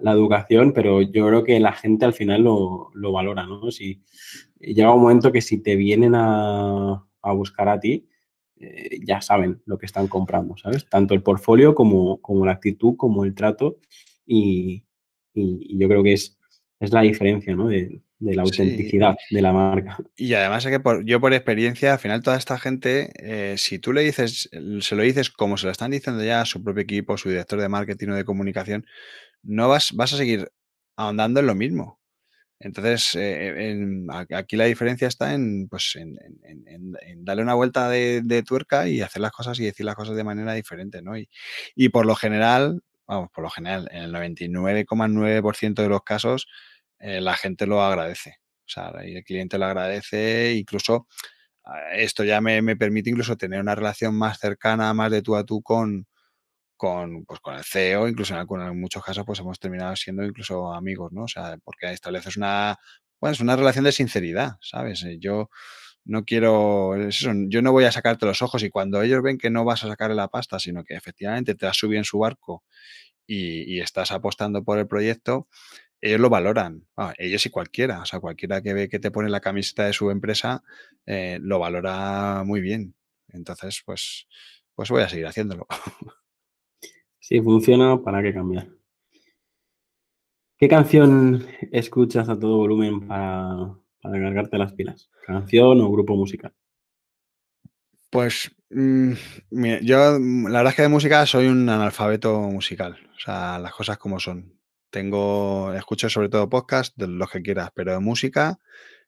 [0.00, 3.70] la, educación, pero yo creo que la gente al final lo, lo, valora, ¿no?
[3.70, 4.02] Si
[4.58, 8.08] llega un momento que si te vienen a, a buscar a ti,
[8.56, 10.88] eh, ya saben lo que están comprando, ¿sabes?
[10.88, 13.78] Tanto el portfolio como, como la actitud, como el trato
[14.26, 14.84] y,
[15.32, 16.36] y, yo creo que es,
[16.80, 17.68] es la diferencia, ¿no?
[17.68, 19.98] De, de la autenticidad de la marca.
[20.16, 23.92] Y además es que yo por experiencia, al final toda esta gente, eh, si tú
[23.92, 24.48] le dices,
[24.80, 27.60] se lo dices como se lo están diciendo ya a su propio equipo, su director
[27.60, 28.86] de marketing o de comunicación,
[29.42, 30.50] no vas, vas a seguir
[30.96, 32.00] ahondando en lo mismo.
[32.60, 36.16] Entonces, eh, aquí la diferencia está en, pues, en,
[37.24, 40.54] darle una vuelta de, tuerca y hacer las cosas y decir las cosas de manera
[40.54, 41.18] diferente, ¿no?
[41.18, 41.28] Y,
[41.74, 46.46] y por lo general, vamos, por lo general, en el 99,9% de los casos,
[47.02, 48.36] eh, la gente lo agradece.
[48.64, 51.08] O sea, el cliente lo agradece, incluso
[51.64, 55.44] ah, esto ya me, permite incluso tener una relación más cercana, más de tú a
[55.44, 56.06] tú con,
[56.76, 61.12] con, pues, con el CEO, incluso en, muchos casos pues hemos terminado siendo incluso amigos,
[61.12, 61.24] ¿no?
[61.24, 62.76] O sea, porque estableces una,
[63.20, 65.02] bueno, es una relación de sinceridad, ¿sabes?
[65.04, 65.50] Eh, yo
[66.04, 66.92] no quiero,
[67.48, 69.88] yo no voy a sacarte los ojos y cuando ellos ven que no vas a
[69.88, 72.64] sacarle la pasta, sino que efectivamente te has subido en su barco
[73.26, 75.48] y estás apostando por el proyecto,
[76.02, 76.84] ellos lo valoran,
[77.16, 80.10] ellos y cualquiera, o sea, cualquiera que ve que te pone la camiseta de su
[80.10, 80.62] empresa,
[81.06, 82.94] eh, lo valora muy bien.
[83.28, 84.26] Entonces, pues,
[84.74, 85.66] pues voy a seguir haciéndolo.
[87.24, 88.68] Si funciona, ¿para qué cambiar?
[90.58, 95.08] ¿Qué canción escuchas a todo volumen para, para cargarte las pilas?
[95.24, 96.52] ¿Canción o grupo musical?
[98.10, 99.12] Pues mm,
[99.82, 103.98] yo la verdad es que de música soy un analfabeto musical, o sea, las cosas
[103.98, 104.52] como son.
[104.92, 108.58] Tengo, escucho sobre todo podcast, de los que quieras, pero de música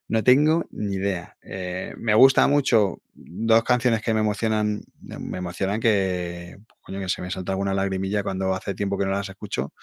[0.09, 1.37] no tengo ni idea.
[1.43, 7.21] Eh, me gusta mucho dos canciones que me emocionan, me emocionan que, coño, que se
[7.21, 9.75] me salta alguna lagrimilla cuando hace tiempo que no las escucho.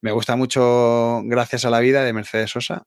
[0.00, 2.84] Me gusta mucho Gracias a la vida de Mercedes Sosa.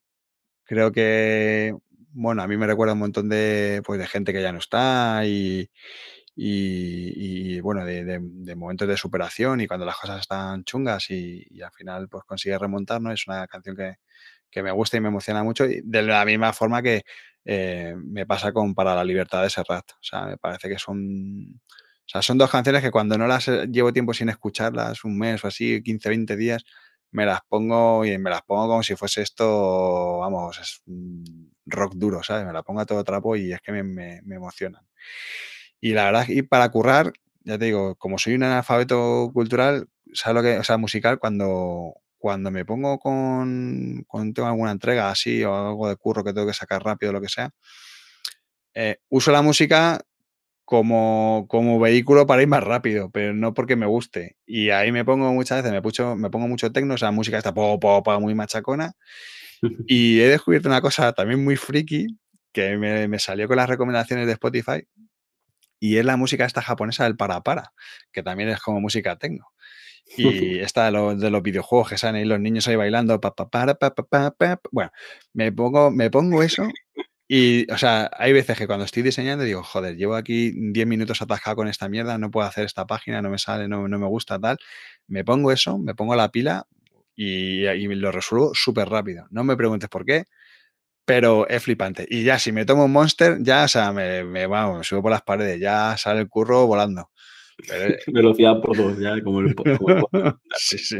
[0.63, 1.75] Creo que,
[2.11, 5.21] bueno, a mí me recuerda un montón de, pues, de gente que ya no está
[5.25, 5.69] y,
[6.41, 12.07] y, bueno, de, momentos de superación y cuando las cosas están chungas y, al final
[12.07, 13.11] pues consigue remontar, ¿no?
[13.11, 16.81] Es una canción que, me gusta y me emociona mucho y de la misma forma
[16.81, 17.03] que
[17.45, 19.91] eh, me pasa con Para la Libertad de Serrat.
[19.91, 21.61] O sea, me parece que son...
[22.05, 25.17] O sea, son dos canciones que cuando no las eh, llevo tiempo sin escucharlas, un
[25.17, 26.63] mes o así, 15, 20 días,
[27.11, 30.81] me las pongo y me las pongo como si fuese esto, vamos, es
[31.65, 32.47] rock duro, ¿sabes?
[32.47, 34.83] Me la pongo a todo trapo y es que me, me, me emocionan.
[35.81, 37.13] Y la verdad, y para currar,
[37.43, 41.95] ya te digo, como soy un analfabeto cultural, ¿sabes lo que, o sea, musical, cuando,
[42.17, 46.47] cuando me pongo con, cuando tengo alguna entrega así o algo de curro que tengo
[46.47, 47.51] que sacar rápido, lo que sea,
[48.73, 50.01] eh, uso la música
[50.65, 54.37] como, como vehículo para ir más rápido, pero no porque me guste.
[54.45, 57.37] Y ahí me pongo muchas veces, me, pucho, me pongo mucho tecno, o sea, música
[57.37, 58.93] está po, po, muy machacona.
[59.87, 62.07] y he descubierto una cosa también muy friki
[62.53, 64.83] que me, me salió con las recomendaciones de Spotify,
[65.79, 67.73] y es la música esta japonesa del para para,
[68.11, 69.47] que también es como música techno.
[70.17, 73.75] Y esta de, los videojuegos que salen ahí los niños ahí bailando, pa, pa, para,
[73.75, 74.91] pa, pa, Bueno,
[75.33, 76.67] me pongo, me pongo eso
[77.27, 81.21] Y, o sea, hay veces que cuando estoy diseñando digo, joder, llevo aquí 10 minutos
[81.21, 84.07] atascado con esta mierda, no puedo hacer esta página, no me sale, no, no me
[84.07, 84.57] gusta, tal.
[85.07, 86.65] Me pongo eso, me pongo la pila
[87.15, 89.27] y, y lo resuelvo súper rápido.
[89.29, 90.25] No me preguntes por qué,
[91.09, 92.05] pero es flipante.
[92.07, 95.09] Y ya, si me tomo un monster, ya, o sea, me, me, me subo por
[95.09, 97.09] las paredes, ya sale el curro volando.
[97.67, 100.03] Pero, Velocidad por dos, ya, como el, como el
[100.55, 100.99] sí, sí.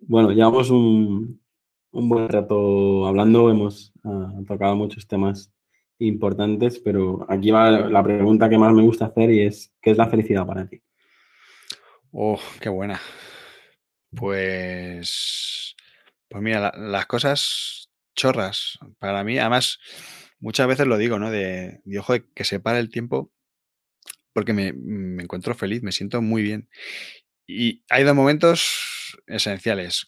[0.00, 1.40] Bueno, llevamos un,
[1.92, 5.50] un buen rato hablando, hemos uh, tocado muchos temas
[5.98, 9.96] importantes, pero aquí va la pregunta que más me gusta hacer y es, ¿qué es
[9.96, 10.82] la felicidad para ti?
[12.10, 13.00] Oh, qué buena.
[14.14, 15.74] Pues,
[16.32, 19.78] pues mira, la, las cosas chorras para mí, además,
[20.40, 21.30] muchas veces lo digo, ¿no?
[21.30, 23.30] De, de ojo, de que se para el tiempo
[24.32, 26.70] porque me, me encuentro feliz, me siento muy bien.
[27.46, 30.06] Y hay dos momentos esenciales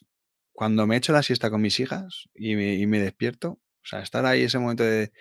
[0.52, 4.00] cuando me echo la siesta con mis hijas y me, y me despierto, o sea,
[4.00, 5.12] estar ahí ese momento de,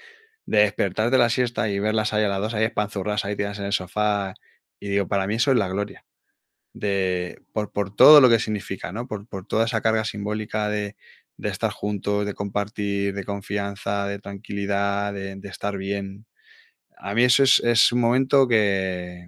[0.45, 3.59] de, despertar de la siesta y verlas ahí a las dos, ahí espanzurras, ahí tiradas
[3.59, 4.35] en el sofá,
[4.79, 6.05] y digo, para mí eso es la gloria,
[6.73, 9.07] de, por, por todo lo que significa, ¿no?
[9.07, 10.95] Por, por toda esa carga simbólica de,
[11.37, 16.25] de, estar juntos, de compartir, de confianza, de tranquilidad, de, estar bien.
[16.97, 19.27] A mí eso es, es, un momento que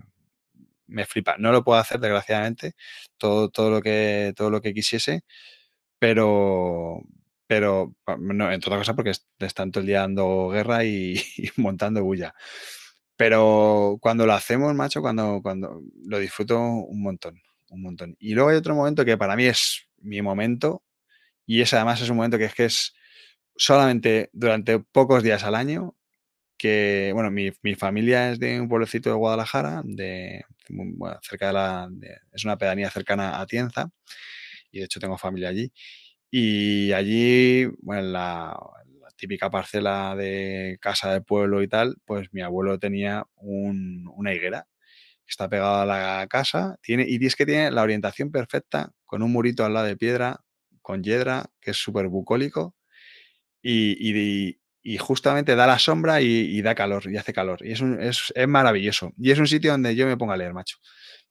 [0.87, 1.35] me flipa.
[1.39, 2.73] No lo puedo hacer, desgraciadamente,
[3.17, 5.23] todo, todo, lo, que, todo lo que quisiese,
[5.99, 7.01] pero,
[7.47, 12.03] pero no, entre otras cosas porque están todo el día dando guerra y, y, montando
[12.03, 12.33] bulla.
[13.18, 18.16] Pero cuando lo hacemos, macho, cuando, cuando lo disfruto un montón, un montón.
[18.20, 20.84] Y luego hay otro momento que para mí es mi momento,
[21.45, 22.93] y ese además es un momento que es que es
[23.57, 25.95] solamente durante pocos días al año,
[26.57, 31.53] que, bueno, mi, mi familia es de un pueblecito de Guadalajara, de, bueno, cerca de
[31.53, 31.89] la,
[32.34, 33.89] es una pedanía cercana a Tienza,
[34.72, 35.72] y de hecho tengo familia allí.
[36.32, 38.84] Y allí, bueno, en la, la,
[39.16, 44.68] típica parcela de casa de pueblo y tal, pues mi abuelo tenía un, una higuera
[45.26, 49.24] que está pegada a la casa tiene, y es que tiene la orientación perfecta con
[49.24, 50.41] un murito al lado de piedra,
[50.82, 52.76] con hiedra, que es súper bucólico
[53.61, 57.66] y, y, y, justamente da la sombra y, y, da calor, y hace calor.
[57.66, 59.11] Y es, un, es, es maravilloso.
[59.18, 60.78] Y es un sitio donde yo me pongo a leer, macho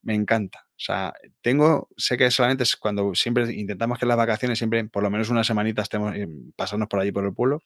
[0.04, 0.66] me encanta.
[0.70, 5.02] O sea, tengo, sé que solamente es cuando siempre intentamos que las vacaciones, siempre por
[5.02, 7.62] lo menos una semanita estemos eh, pasarnos por allí por el pueblo.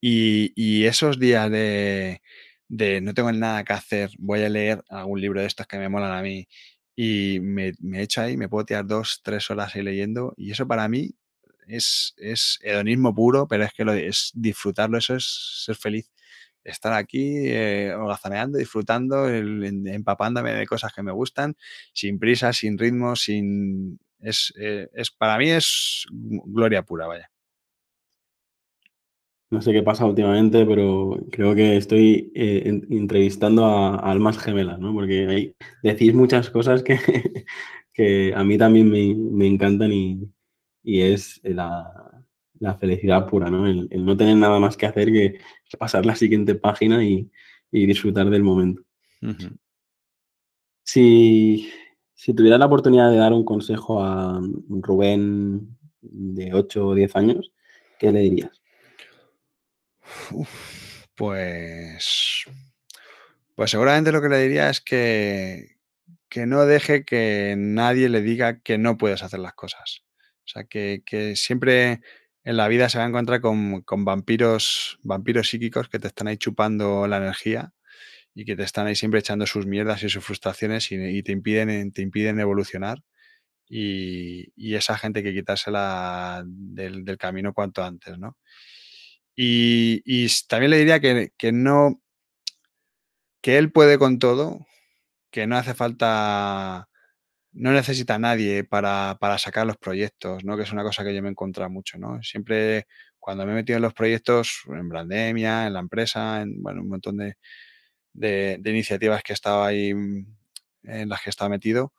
[0.00, 2.22] Y, y esos días de,
[2.68, 5.88] de, no tengo nada que hacer, voy a leer algún libro de estos que me
[5.88, 6.46] molan a mí
[6.96, 10.66] y me, me echo ahí, me puedo tirar dos, tres horas ahí leyendo y eso
[10.66, 11.14] para mí
[11.68, 16.10] es, es hedonismo puro, pero es que lo, es disfrutarlo, eso es ser feliz
[16.66, 21.56] estar aquí eh, holgazaneando, disfrutando, empapándome de cosas que me gustan,
[21.92, 23.98] sin prisa, sin ritmo, sin...
[24.18, 27.30] Es, eh, es, para mí es gloria pura, vaya.
[29.50, 34.92] No sé qué pasa últimamente, pero creo que estoy eh, entrevistando a, almas gemelas, ¿no?
[34.92, 36.98] Porque hay, decís muchas cosas que,
[37.92, 40.28] que a mí también me, me encantan y,
[40.82, 42.25] y es la,
[42.60, 43.66] la felicidad pura, ¿no?
[43.66, 45.38] El, el, no tener nada más que hacer que
[45.78, 47.30] pasar la siguiente página y,
[47.70, 48.82] y disfrutar del momento.
[49.22, 49.56] Uh -huh.
[50.82, 51.70] si,
[52.14, 57.52] si tuvieras la oportunidad de dar un consejo a Rubén de 8 o 10 años,
[57.98, 58.62] ¿qué le dirías?
[60.32, 62.44] Uf, pues,
[63.54, 65.76] pues seguramente lo que le diría es que,
[66.28, 70.02] que no deje que nadie le diga que no puedes hacer las cosas.
[70.44, 72.00] O sea, que, que siempre
[72.46, 76.28] en la vida se va a encontrar con, con, vampiros, vampiros psíquicos que te están
[76.28, 77.72] ahí chupando la energía
[78.36, 81.90] y que te están ahí siempre echando sus mierdas y sus frustraciones y, te, impiden,
[81.90, 83.02] te impiden evolucionar.
[83.68, 88.36] Y, y, esa gente que quitársela del, del, camino cuanto antes, ¿no?
[89.34, 92.00] Y, y también le diría que, que, no,
[93.40, 94.66] que él puede con todo,
[95.32, 96.88] que no hace falta
[97.56, 100.56] no necesita a nadie para, para, sacar los proyectos, ¿no?
[100.56, 102.22] Que es una cosa que yo me he encontrado mucho, ¿no?
[102.22, 102.86] Siempre
[103.18, 106.88] cuando me he metido en los proyectos, en Brandemia, en la empresa, en bueno, un
[106.88, 107.36] montón de,
[108.12, 111.92] de, de iniciativas que estaba ahí, en las que estaba metido,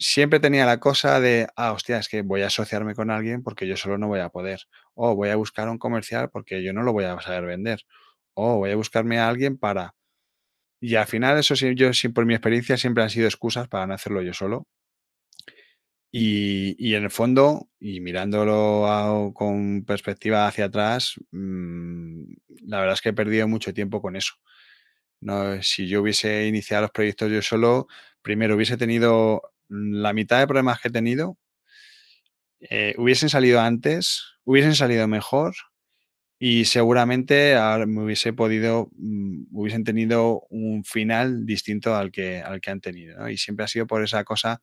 [0.00, 3.66] siempre tenía la cosa de, ah, hostia, es que voy a asociarme con alguien porque
[3.66, 4.62] yo solo no voy a poder.
[4.94, 7.82] O voy a buscar un comercial porque yo no lo voy a saber vender.
[8.34, 9.94] O voy a buscarme a alguien para
[10.80, 13.94] y al final, eso sí, yo por mi experiencia, siempre han sido excusas para no
[13.94, 14.66] hacerlo yo solo.
[16.12, 22.24] Y, en el fondo, y mirándolo a, con perspectiva hacia atrás, mmm,
[22.66, 24.34] la verdad es que he perdido mucho tiempo con eso.
[25.20, 27.86] No, si yo hubiese iniciado los proyectos yo solo,
[28.22, 31.38] primero hubiese tenido la mitad de problemas que he tenido,
[32.60, 35.54] eh, hubiesen salido antes, hubiesen salido mejor
[36.42, 37.54] y seguramente
[37.86, 43.28] me hubiese podido, mm, hubiesen tenido un final distinto al que, al que han tenido.
[43.28, 44.62] Y siempre ha sido por esa cosa,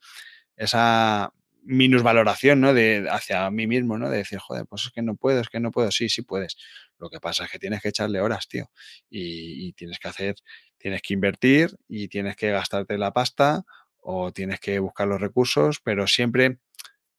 [0.56, 2.74] esa minusvaloración ¿no?
[2.74, 4.10] de, hacia mí mismo, ¿no?
[4.10, 6.58] de decir, joder, pues es que no puedo, es que no puedo, sí, sí puedes.
[6.98, 8.72] Lo que pasa es que tienes que echarle horas, tío,
[9.08, 10.36] y, y tienes que hacer,
[10.80, 13.66] tienes que invertir y tienes que gastarte la pasta
[13.98, 16.58] o tienes que buscar los recursos, pero siempre,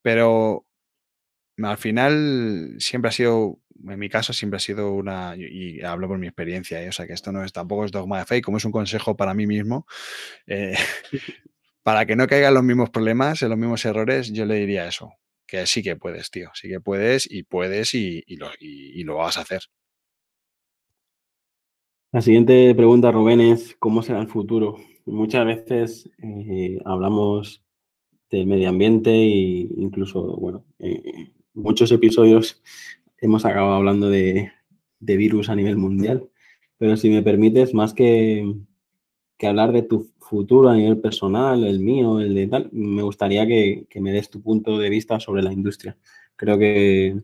[0.03, 0.67] pero
[1.67, 6.19] al final siempre ha sido, en mi caso siempre ha sido una, y hablo por
[6.19, 6.89] mi experiencia, ¿eh?
[6.89, 9.17] o sea que esto no es tampoco es dogma de fe, como es un consejo
[9.17, 9.87] para mí mismo,
[10.47, 10.75] eh,
[11.83, 15.13] para que no caigan los mismos problemas, los mismos errores, yo le diría eso,
[15.47, 19.43] que sí que puedes, tío, sí que puedes y puedes y, lo, lo, vas a
[19.43, 19.63] hacer.
[22.13, 24.77] La siguiente pregunta, Rubén, es ¿cómo será el futuro?
[25.05, 27.63] Muchas veces eh, hablamos
[28.31, 30.65] del medio ambiente e incluso, bueno,
[31.55, 32.63] muchos episodios
[33.21, 34.53] hemos acabado hablando de,
[35.01, 36.29] virus a nivel mundial,
[36.79, 38.55] pero si me permites, más que,
[39.43, 43.87] hablar de tu futuro a nivel personal, el mío, el de tal, me gustaría que,
[43.97, 45.97] me des tu punto de vista sobre la industria.
[46.37, 47.17] Creo que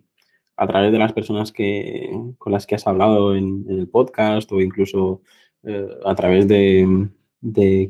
[0.57, 4.61] a través de las personas que, con las que has hablado en, el podcast o
[4.61, 5.22] incluso
[5.64, 7.11] eh, a través de,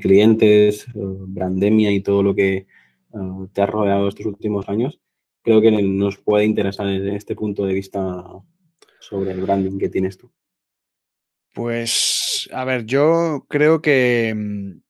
[0.00, 2.66] clientes, eh, Brandemia y todo lo que eh,
[3.52, 5.00] te ha rodeado estos últimos años,
[5.44, 8.24] creo que nos puede interesar desde este punto de vista
[8.98, 10.32] sobre el branding que tienes tú.
[11.52, 14.80] Pues, a ver, yo creo que mm,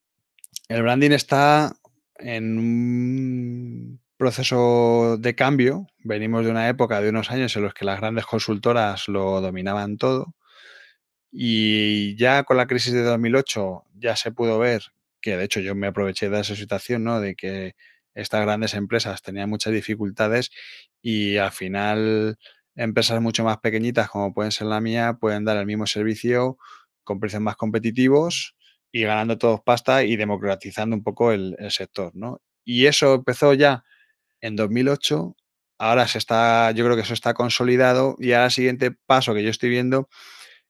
[0.69, 1.77] el branding está
[2.17, 5.89] en un proceso de cambio.
[5.99, 9.99] Venimos de una época de unos años en los que las grandes consultoras lo dominaban
[9.99, 10.35] todo.
[11.33, 14.85] Y ya con la crisis de 2008 ya se pudo ver
[15.21, 17.21] que, de hecho, yo me aproveché de esa situación, ¿no?
[17.21, 17.75] De que
[18.15, 20.51] estas grandes empresas tenían muchas dificultades
[21.03, 22.39] y al final
[22.77, 26.59] empresas mucho más pequeñitas como pueden ser la mía pueden dar el mismo servicio
[27.05, 28.55] con precios más competitivos
[28.95, 32.41] y ganando todos pasta y democratizando un poco el, sector, ¿no?
[32.65, 33.85] Y eso empezó ya
[34.41, 35.35] en 2008,
[35.79, 39.43] ahora se está, yo creo que eso está consolidado y ahora el siguiente paso que
[39.43, 40.09] yo estoy viendo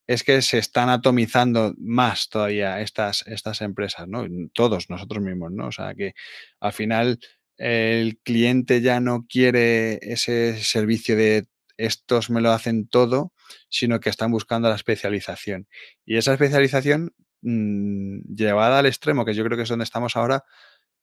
[0.07, 4.27] es que se están atomizando más todavía estas, estas empresas, ¿no?
[4.53, 5.69] Todos nosotros mismos, ¿no?
[5.69, 6.15] O sea que
[6.61, 7.19] al final
[7.57, 11.47] el cliente ya no quiere ese servicio de
[11.77, 13.33] estos me lo hacen todo,
[13.69, 15.69] sino que están buscando la especialización.
[16.05, 20.45] Y esa especialización mm, llevada al extremo, que yo creo que es donde estamos ahora,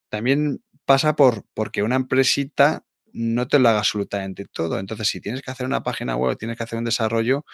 [0.09, 4.79] también pasa por porque una empresita no te lo haga absolutamente todo.
[4.79, 7.45] Entonces, si tienes que hacer una página web, tienes que hacer un desarrollo,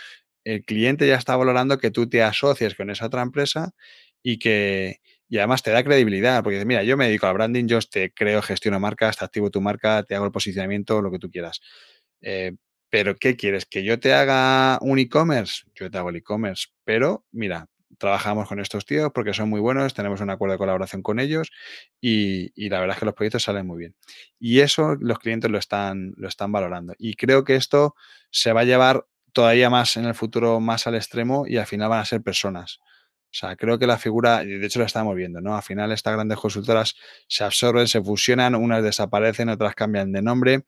[0.48, 3.72] el cliente ya está valorando que tú te asocies con esa otra empresa
[4.24, 7.80] y que y además te da credibilidad, porque mira, yo me dedico al branding, yo
[7.82, 11.30] te creo, gestiono marcas, te activo tu marca, te hago el posicionamiento, lo que tú
[11.30, 11.60] quieras.
[12.22, 12.54] Eh,
[12.90, 13.66] pero ¿qué quieres?
[13.66, 15.64] ¿Que yo te haga un e-commerce?
[15.76, 17.68] Yo te hago el e-commerce, pero mira,
[17.98, 21.52] trabajamos con estos tíos porque son muy buenos, tenemos un acuerdo de colaboración con ellos
[22.00, 23.96] y, y, la verdad es que los proyectos salen muy bien.
[24.40, 26.94] Y eso los clientes lo están, lo están valorando.
[26.98, 27.96] Y creo que esto
[28.32, 29.06] se va a llevar
[29.38, 32.80] todavía más en el futuro, más al extremo y al final van a ser personas.
[32.82, 35.56] O sea, creo que la figura, de hecho lo estamos viendo, ¿no?
[35.56, 36.96] Al final estas grandes consultoras
[37.28, 40.64] se absorben, se fusionan, unas desaparecen, otras cambian de nombre,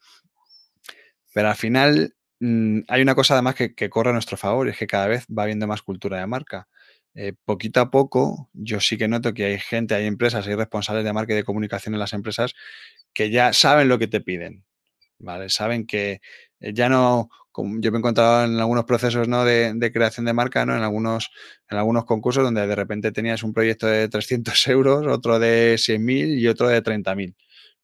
[1.34, 4.78] pero al final mm, hay una cosa además que, corre a nuestro favor y es
[4.78, 6.68] que cada vez va habiendo más cultura de marca.
[7.16, 11.04] Eh, poquito a poco, yo sí que noto que hay gente, hay empresas, hay responsables
[11.04, 12.54] de marca y de comunicación en las empresas
[13.14, 14.64] que ya saben lo que te piden,
[15.18, 15.50] ¿vale?
[15.50, 16.22] Saben que
[16.60, 17.30] eh, ya no,
[17.80, 19.46] yo me he encontrado en algunos procesos ¿no?
[19.46, 20.76] de, creación de marca, ¿no?
[20.76, 21.30] en, algunos,
[21.70, 26.40] en algunos concursos donde de repente tenías un proyecto de 300 euros, otro de 100.000
[26.40, 27.36] y otro de 30.000.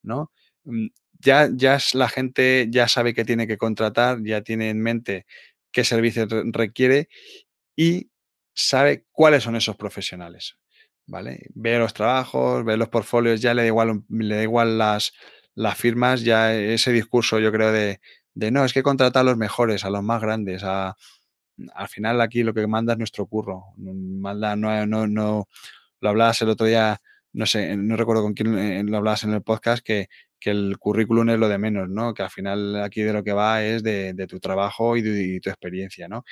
[0.03, 0.32] ¿no?
[0.63, 0.88] Mm,
[1.19, 5.26] ya, ya la gente ya sabe que tiene que contratar, ya tiene en mente
[5.71, 7.09] qué servicio requiere
[7.76, 8.09] y
[8.53, 10.57] sabe cuáles son esos profesionales.
[11.07, 11.47] ¿vale?
[11.53, 15.13] Ve los trabajos, ve los portfolios, ya le da igual, le da igual las,
[15.55, 17.99] las firmas, ya ese discurso yo creo de,
[18.36, 20.95] de no, es que contratar a los mejores, a los más grandes, a,
[21.73, 23.63] al final aquí lo que manda es nuestro curro.
[23.77, 25.47] Manda, no, no, no,
[26.01, 27.01] lo hablabas el otro día,
[27.33, 30.07] no sé, no recuerdo con quién eh, lo hablabas en el podcast, que,
[30.39, 32.13] que, el currículum es lo de menos, ¿no?
[32.13, 35.39] Que al final aquí de lo que va es de, de tu trabajo y de,
[35.39, 36.25] tu experiencia, ¿no?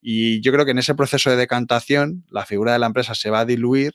[0.00, 3.30] Y yo creo que en ese proceso de decantación, la figura de la empresa se
[3.30, 3.92] va a diluir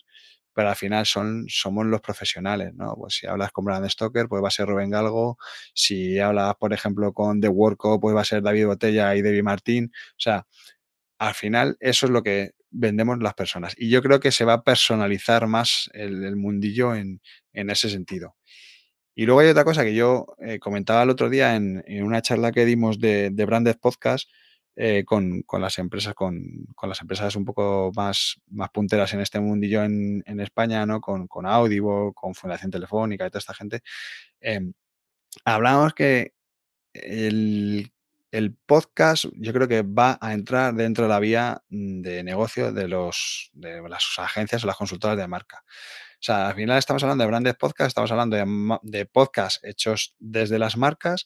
[0.55, 2.95] pero al final son, somos los profesionales, ¿no?
[2.95, 5.37] Pues si hablas con Brand Stoker, pues va a ser Rubén Galgo,
[5.73, 9.43] si hablas, por ejemplo, con The Worko, pues va a ser David Botella y Debbie
[9.43, 10.47] Martín, o sea,
[11.19, 13.75] al final eso es lo que vendemos las personas.
[13.77, 17.21] Y yo creo que se va a personalizar más el, mundillo en,
[17.53, 18.35] ese sentido.
[19.13, 22.51] Y luego hay otra cosa que yo eh, comentaba el otro día en, una charla
[22.51, 24.29] que dimos de, de Brandes Podcast,
[24.77, 29.83] eh, con, las empresas, con, las empresas un poco más, más punteras en este mundillo
[29.83, 30.99] en, en España, ¿no?
[30.99, 33.81] Con, con Audible, con Fundación Telefónica y toda esta gente,
[34.41, 34.73] em,
[35.45, 36.33] hablamos que
[36.93, 37.91] el,
[38.65, 42.89] podcast yo creo que va a entrar dentro de la vía mm, de negocio de,
[42.89, 45.63] los, de las agencias o las consultoras de marca.
[45.65, 50.15] O sea, al final estamos hablando de grandes podcasts, estamos hablando de, de podcasts hechos
[50.19, 51.23] desde las marcas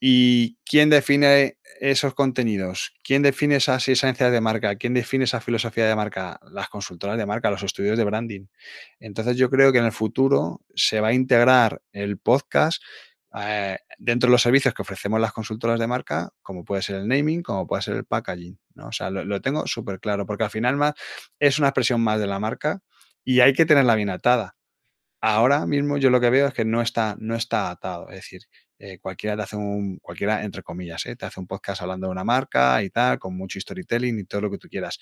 [0.00, 2.92] ¿Y quién define esos contenidos?
[3.02, 4.76] ¿Quién define esas esencias de marca?
[4.76, 6.38] ¿Quién define esa filosofía de marca?
[6.52, 8.46] Las consultoras de marca, los estudios de branding.
[9.00, 12.82] Entonces yo creo que en el futuro se va a integrar el podcast
[13.34, 17.08] eh, dentro de los servicios que ofrecemos las consultoras de marca, como puede ser el
[17.08, 18.58] naming, como puede ser el packaging.
[18.74, 18.88] ¿no?
[18.88, 20.94] O sea, lo, lo tengo súper claro, porque al final más,
[21.40, 22.80] es una expresión más de la marca
[23.24, 24.56] y hay que tenerla bien atada.
[25.20, 28.08] Ahora mismo yo lo que veo es que no está, no está atado.
[28.10, 28.42] Es decir,
[28.78, 31.16] eh, cualquiera te hace un, cualquiera entre comillas, ¿eh?
[31.16, 34.42] te hace un podcast hablando de una marca y tal, con mucho storytelling y todo
[34.42, 34.98] lo que tú quieras.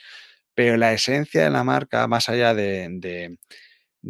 [0.54, 3.36] Pero la esencia de la marca, más allá de,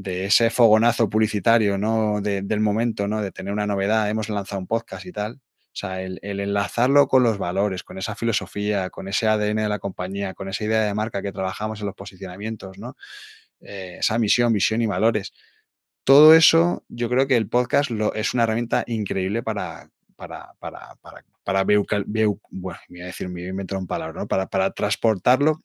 [0.04, 2.20] ese fogonazo publicitario, ¿no?
[2.22, 3.20] del momento, ¿no?
[3.22, 5.40] De tener una novedad, hemos lanzado un podcast y tal.
[5.76, 9.78] O sea, el, enlazarlo con los valores, con esa filosofía, con ese ADN de la
[9.78, 12.96] compañía, con esa idea de marca que trabajamos en los posicionamientos, ¿no?
[13.60, 15.32] Eh, esa misión, visión y valores
[16.06, 21.24] todo eso, yo creo que el podcast es una herramienta increíble para, para, para, para,
[21.42, 24.28] para bueno, voy a decir, me invento un palabra, ¿no?
[24.28, 25.64] Para, para transportarlo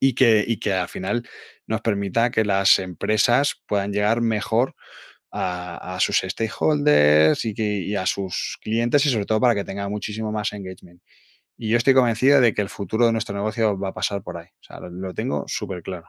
[0.00, 1.22] y que, y que al final
[1.68, 4.74] nos permita que las empresas puedan llegar mejor
[5.30, 9.92] a, sus stakeholders y, que, y a sus clientes y sobre todo para que tengan
[9.92, 11.00] muchísimo más engagement.
[11.56, 14.38] Y yo estoy convencido de que el futuro de nuestro negocio va a pasar por
[14.38, 14.48] ahí.
[14.48, 16.08] O sea, lo tengo súper claro.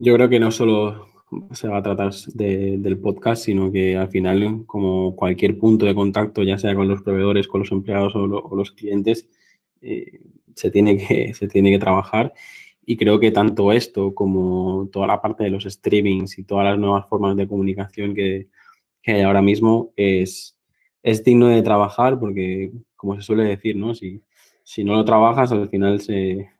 [0.00, 1.11] Yo creo que no solo
[1.52, 6.42] se va a tratar del podcast, sino que al final, como cualquier punto de contacto,
[6.42, 9.28] ya sea con los proveedores, con los empleados o, los clientes,
[9.80, 10.20] eh,
[10.54, 12.32] se, tiene que, se tiene que trabajar.
[12.84, 16.78] Y creo que tanto esto como toda la parte de los streamings y todas las
[16.78, 18.48] nuevas formas de comunicación que,
[19.04, 20.56] hay ahora mismo es,
[21.02, 23.94] es digno de trabajar porque, como se suele decir, ¿no?
[23.94, 24.22] Si,
[24.64, 26.50] si no lo trabajas, al final se,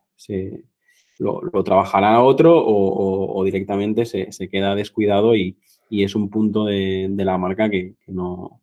[1.19, 5.57] lo, trabajará otro o, directamente se, queda descuidado y,
[5.89, 8.61] es un punto de, la marca que, no,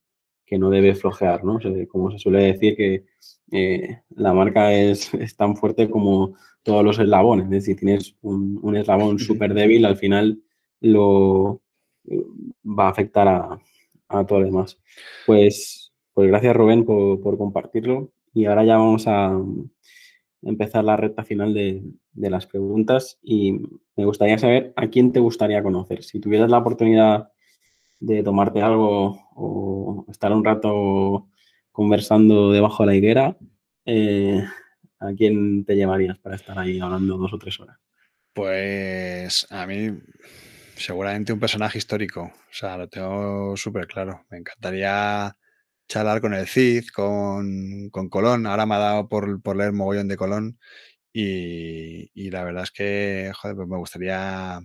[0.51, 1.59] no debe flojear, ¿no?
[1.89, 3.05] como se suele decir que
[3.53, 9.19] eh, la marca es, tan fuerte como todos los eslabones, es decir, tienes un, eslabón
[9.19, 10.43] súper débil, al final
[10.81, 11.63] lo
[12.65, 14.77] va a afectar a, todo lo demás.
[15.25, 19.41] Pues, pues gracias Rubén por, por compartirlo y ahora ya vamos a,
[20.43, 21.83] empezar la recta final de,
[22.15, 23.53] las preguntas y
[23.97, 26.03] me gustaría saber a quién te gustaría conocer.
[26.03, 27.31] Si tuvieras la oportunidad
[27.99, 31.29] de tomarte algo o estar un rato
[31.73, 33.37] conversando debajo de la higuera,
[33.85, 34.45] eh,
[34.99, 37.79] ¿a quién te llevarías para estar ahí hablando dos o tres horas?
[38.33, 39.91] Pues a mí
[40.77, 44.25] seguramente un personaje histórico, o sea, lo tengo súper claro.
[44.31, 45.37] Me encantaría
[45.91, 48.47] charlar con el Cid, con, Colón.
[48.47, 50.59] Ahora me ha dado por, por leer mogollón de Colón.
[51.13, 54.61] Y, la verdad es que, joder, pues me gustaría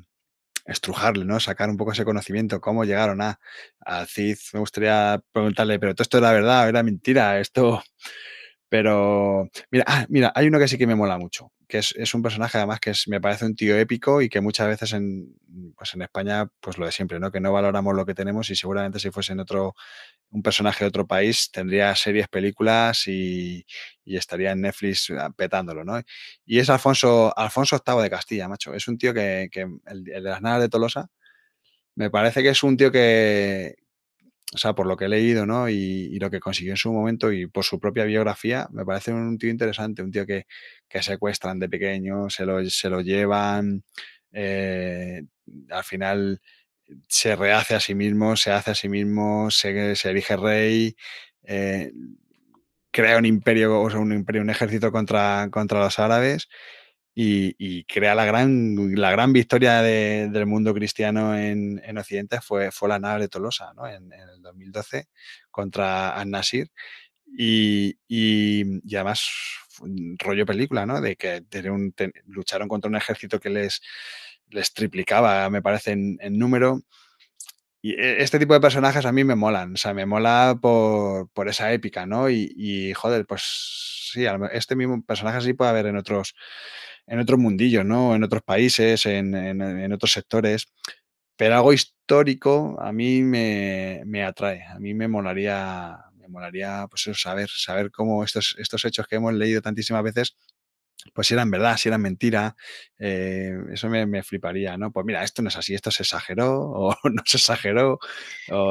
[0.65, 1.39] estrujarle, ¿no?
[1.39, 3.39] Sacar un poco ese conocimiento, cómo llegaron a,
[3.81, 4.37] al Cid.
[4.53, 7.83] Me gustaría preguntarle, pero todo esto era verdad, era mentira, esto.
[8.67, 12.21] Pero, mira, ah, mira, hay uno que sí que me mola mucho, que es, un
[12.23, 15.35] personaje además que me parece un tío épico y que muchas veces en,
[15.77, 17.31] pues en España, pues lo de siempre, ¿no?
[17.31, 19.75] Que no valoramos lo que tenemos y seguramente si fuese en otro,
[20.35, 23.65] un personaje de otro país, tendría series, películas y,
[24.05, 26.01] estaría en Netflix ah, petándolo, ¿no?
[26.45, 28.73] Y es Alfonso, Alfonso VIII de Castilla, macho.
[28.73, 29.49] Es un tío que,
[29.85, 31.07] el, de las naves de Tolosa,
[31.95, 33.75] me parece que es un tío que,
[34.53, 35.69] o sea, por lo que he leído, ¿no?
[35.69, 39.37] Y, lo que consiguió en su momento y por su propia biografía, me parece un
[39.37, 40.45] tío interesante, un tío que,
[40.89, 43.83] que secuestran de pequeño, se lo, se lo llevan,
[44.33, 45.23] eh,
[45.69, 46.41] al final
[47.07, 50.95] se rehace a sí mismo, se hace a sí mismo, se, se elige rey,
[51.43, 51.91] eh,
[52.91, 56.47] crea un imperio, o un imperio, un ejército contra, contra los árabes
[57.15, 62.99] y, crea la gran, la gran victoria del mundo cristiano en, Occidente fue, fue la
[62.99, 63.87] nave de Tolosa, ¿no?
[63.87, 65.07] En, el 2012
[65.49, 66.69] contra An-Nasir.
[67.37, 69.27] Y, y, además,
[70.19, 70.99] rollo película, ¿no?
[71.01, 71.43] De que
[72.27, 73.81] lucharon contra un ejército que les,
[74.49, 76.81] les triplicaba, me parece, en, número.
[77.81, 81.29] Y e, este tipo de personajes a mí me molan, o sea, me mola por,
[81.31, 82.29] por esa épica, ¿no?
[82.29, 83.43] Y, y, joder, pues
[84.13, 86.35] sí, este mismo personaje sí puede haber en otros,
[87.07, 88.15] en otros mundillos, ¿no?
[88.15, 90.67] En otros países, en, en, otros sectores.
[91.37, 97.09] Pero algo histórico a mí me, me, atrae, a mí me molaría, me molaría pues
[97.19, 100.37] saber, saber cómo estos, estos hechos que hemos leído tantísimas veces
[101.13, 102.55] pues si eran verdad, si eran mentira,
[102.99, 104.91] eh, eso me, fliparía, ¿no?
[104.91, 107.99] Pues mira, esto no es así, esto se exageró o no se exageró.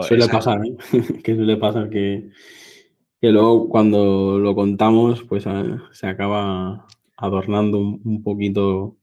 [0.06, 0.76] suele pasar, ¿eh?
[1.24, 2.30] que suele pasar que,
[3.20, 8.96] que luego cuando lo contamos, pues ah, se acaba adornando un, poquito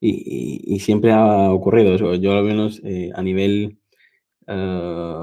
[0.00, 2.14] y, siempre ha ocurrido eso.
[2.14, 3.79] Yo al menos eh, a nivel
[4.52, 5.14] eh,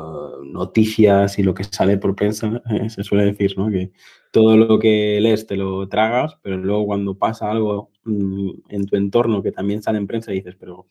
[0.45, 3.69] noticias y lo que sale por prensa, eh, se suele decir, ¿no?
[3.69, 3.91] Que
[4.31, 8.95] todo lo que lees te lo tragas, pero luego cuando pasa algo mm, en tu
[8.95, 10.87] entorno que también sale en prensa, dices, pero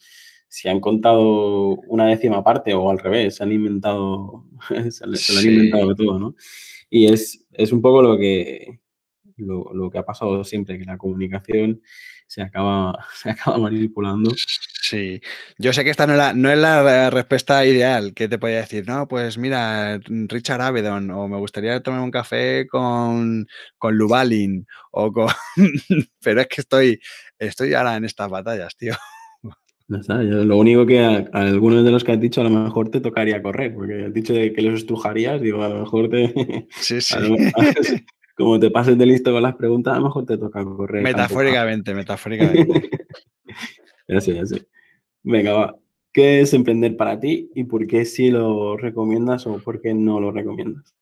[0.49, 4.45] si han contado una décima parte o al revés, se han inventado,
[4.91, 6.34] se, lo han inventado todo, ¿no?
[6.91, 8.80] Y es, es un poco lo que,
[9.39, 11.80] lo, lo, que ha pasado siempre, que la comunicación
[12.26, 14.32] se acaba, se acaba manipulando.
[14.80, 15.20] Sí,
[15.58, 18.58] yo sé que esta no es, la, no es la respuesta ideal que te podía
[18.58, 23.46] decir, no, pues mira, Richard Avedon, o me gustaría tomar un café con,
[23.78, 25.28] con Lubalin, o con...
[26.22, 27.00] pero es que estoy,
[27.38, 28.94] estoy ahora en estas batallas, tío.
[29.88, 33.42] lo único que a, algunos de los que has dicho a lo mejor te tocaría
[33.42, 36.68] correr, porque has dicho de que los estrujarías, digo, a lo mejor te...
[36.70, 37.14] Sí, sí
[38.37, 41.03] como te pases de listo con las preguntas, a lo mejor te toca correr.
[41.03, 42.91] Metafóricamente, metafóricamente.
[44.09, 44.66] ya sé, ya sé.
[45.22, 45.76] Venga, va.
[46.12, 50.20] ¿Qué es emprender para ti y por qué sí lo recomiendas o por qué no
[50.20, 50.95] lo recomiendas?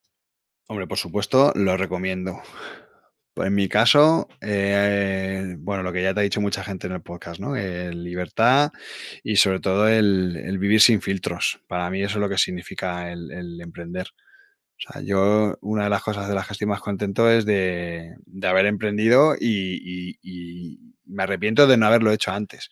[0.68, 2.41] Hombre, por supuesto, lo recomiendo.
[3.35, 6.93] Pues en mi caso, eh, bueno, lo que ya te ha dicho mucha gente en
[6.93, 7.57] el podcast, ¿no?
[7.57, 8.70] El libertad
[9.24, 11.61] y sobre todo el, vivir sin filtros.
[11.66, 14.07] Para mí eso es lo que significa el emprender.
[14.78, 18.14] O sea, yo una de las cosas de las que estoy más contento es de,
[18.42, 20.18] haber emprendido y,
[21.06, 22.70] me arrepiento de no haberlo hecho antes.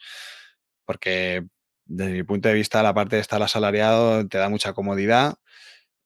[0.84, 1.46] Porque
[1.86, 5.36] desde mi punto de vista la parte de estar asalariado te da mucha comodidad,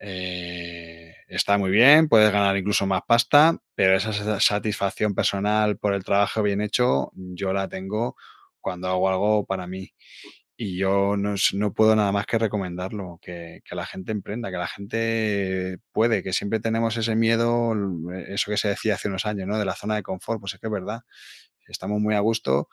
[0.01, 6.05] eh, está muy bien, puedes ganar incluso más pasta, pero esa satisfacción personal por el
[6.05, 8.17] trabajo bien hecho yo la tengo
[8.61, 9.93] cuando hago algo para mí
[10.57, 11.37] y yo no,
[11.75, 16.61] puedo nada más que recomendarlo, que, la gente emprenda, que la gente puede, que siempre
[16.61, 17.75] tenemos ese miedo,
[18.13, 19.59] eh, eso que se decía hace unos años, ¿no?
[19.59, 21.03] De la zona de confort, pues es que es verdad,
[21.69, 22.69] estamos muy a gusto,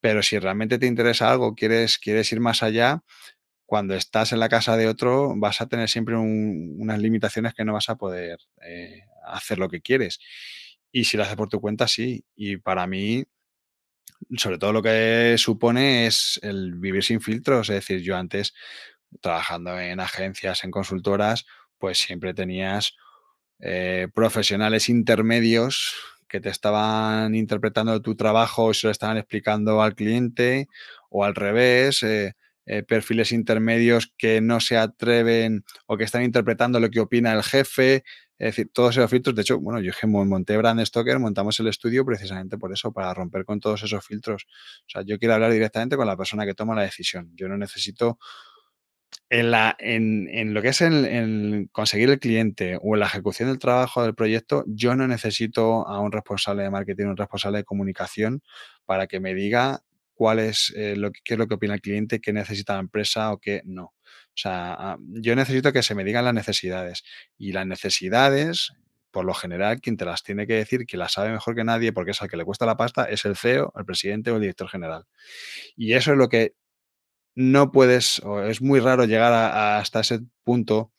[0.00, 3.02] pero si realmente te interesa algo, quieres, quieres ir más allá,
[3.66, 7.74] cuando estás en la casa de otro vas a tener siempre unas limitaciones que no
[7.74, 10.20] vas a poder eh, hacer lo que quieres.
[10.92, 12.24] Y si lo haces por tu cuenta, sí.
[12.36, 13.24] Y para mí,
[14.36, 17.68] sobre todo lo que supone es el vivir sin filtros.
[17.70, 18.54] Es decir, yo antes,
[19.20, 21.46] trabajando en agencias, en consultoras,
[21.78, 22.96] pues siempre tenías
[23.60, 25.94] eh, profesionales intermedios
[26.28, 30.68] que te estaban interpretando tu trabajo y se lo estaban explicando al cliente
[31.10, 32.02] o al revés.
[32.02, 32.34] Eh,
[32.68, 37.44] eh, perfiles intermedios que no se atreven o que están interpretando lo que opina el
[37.44, 38.02] jefe.
[38.38, 39.34] Es decir, todos esos filtros.
[39.34, 43.44] De hecho, bueno, yo monté Brand Stoker, montamos el estudio precisamente por eso, para romper
[43.44, 44.46] con todos esos filtros.
[44.86, 47.30] O sea, yo quiero hablar directamente con la persona que toma la decisión.
[47.34, 48.18] Yo no necesito
[49.30, 53.58] en, la, en, lo que es en, conseguir el cliente o en la ejecución del
[53.58, 58.42] trabajo del proyecto, yo no necesito a un responsable de marketing, un responsable de comunicación
[58.84, 59.82] para que me diga
[60.16, 63.32] cuál es eh, lo que, es lo que opina el cliente, qué necesita la empresa
[63.32, 63.84] o qué no.
[63.84, 67.04] O sea, ah, yo necesito que se me digan las necesidades.
[67.38, 68.72] Y las necesidades,
[69.10, 71.92] por lo general, quien te las tiene que decir, quien las sabe mejor que nadie,
[71.92, 74.40] porque es al que le cuesta la pasta, es el CEO, el presidente o el
[74.40, 75.04] director general.
[75.76, 76.54] Y eso es lo que
[77.34, 80.92] no puedes, o es muy raro llegar hasta ese punto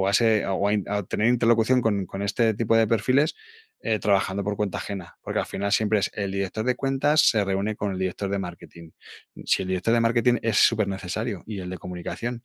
[0.00, 3.34] o, a, tener interlocución con, este tipo de perfiles
[3.80, 7.44] eh, trabajando por cuenta ajena, porque al final siempre es el director de cuentas se
[7.44, 8.90] reúne con el director de marketing.
[9.44, 12.44] Si el director de marketing es súper necesario y el de comunicación,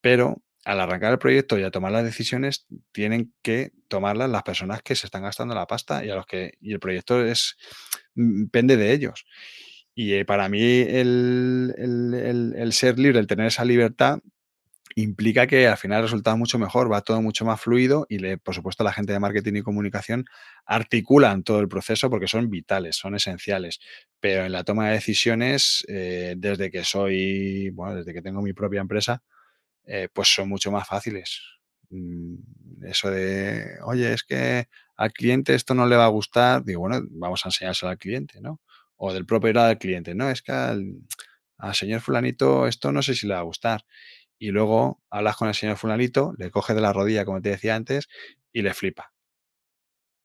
[0.00, 4.82] pero al arrancar el proyecto y a tomar las decisiones, tienen que tomarlas las personas
[4.82, 7.56] que se están gastando la pasta y a los que y el proyecto es
[8.14, 9.24] mm, depende de ellos.
[9.94, 11.74] Y eh, para mí el,
[12.72, 14.20] ser libre, el tener esa libertad,
[14.96, 18.18] implica que al final el resultado es mucho mejor, va todo mucho más fluido y,
[18.18, 20.24] le, por supuesto, la gente de marketing y comunicación
[20.66, 23.80] articulan todo el proceso porque son vitales, son esenciales.
[24.20, 28.52] Pero en la toma de decisiones, eh, desde que soy, bueno, desde que tengo mi
[28.52, 29.22] propia empresa,
[29.84, 31.40] eh, pues son mucho más fáciles.
[31.90, 32.36] Mm,
[32.84, 37.02] eso de, oye, es que al cliente esto no le va a gustar, digo, bueno,
[37.10, 38.60] vamos a enseñárselo al cliente, ¿no?
[38.96, 40.94] O del propio del cliente, no, es que al,
[41.74, 43.84] señor fulanito esto no sé si le va a gustar.
[44.42, 47.76] Y luego hablas con el señor fulanito, le coge de la rodilla, como te decía
[47.76, 48.08] antes,
[48.52, 49.12] y le flipa.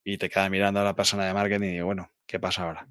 [0.03, 2.89] Y te queda mirando a la persona de marketing y bueno, ¿qué pasa ahora?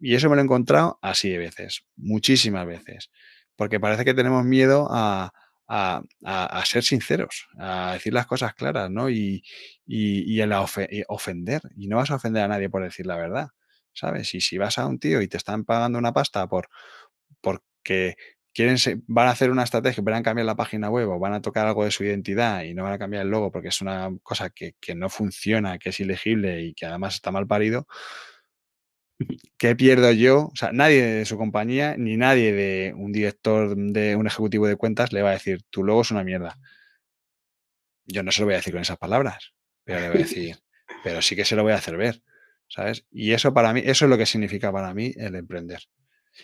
[0.00, 3.08] Y eso me lo he encontrado así de veces, muchísimas veces.
[3.54, 5.32] Porque parece que tenemos miedo a,
[5.68, 9.10] a, ser sinceros, a decir las cosas claras, ¿no?
[9.10, 9.44] Y,
[9.86, 10.60] y, a
[11.06, 11.62] ofender.
[11.76, 13.50] Y no vas a ofender a nadie por decir la verdad,
[13.92, 14.34] ¿sabes?
[14.34, 16.68] Y si vas a un tío y te están pagando una pasta por
[17.40, 18.16] porque
[18.58, 21.40] quieren van a hacer una estrategia, van a cambiar la página web o van a
[21.40, 24.10] tocar algo de su identidad y no van a cambiar el logo porque es una
[24.24, 27.86] cosa que, que no funciona, que es ilegible y que además está mal parido,
[29.58, 30.46] ¿qué pierdo yo?
[30.46, 34.74] O sea, nadie de su compañía, ni nadie de un director de un ejecutivo de
[34.74, 36.58] cuentas le va a decir, tu logo es una mierda.
[38.06, 39.52] Yo no se lo voy a decir con esas palabras,
[39.84, 40.56] pero le voy a decir,
[41.04, 42.22] pero sí que se lo voy a hacer ver,
[42.66, 43.06] ¿sabes?
[43.12, 45.82] Y eso para mí, eso es lo que significa para mí el emprender.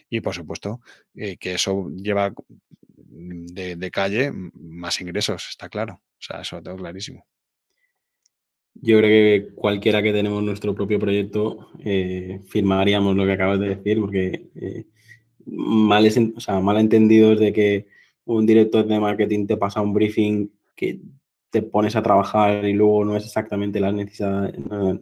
[0.09, 0.81] Y por supuesto,
[1.15, 5.95] eh, que eso lleva mm, de, calle más ingresos, está claro.
[5.95, 7.27] O sea, eso lo tengo clarísimo.
[8.75, 13.77] Yo creo que cualquiera que tenemos nuestro propio proyecto eh, firmaríamos lo que acabas de
[13.77, 14.87] decir, porque eh,
[15.47, 16.07] mal,
[16.37, 17.87] o sea, mal entendidos de que
[18.25, 21.01] un director de marketing te pasa un briefing que
[21.51, 24.55] te pones a trabajar y luego no es exactamente las necesidades,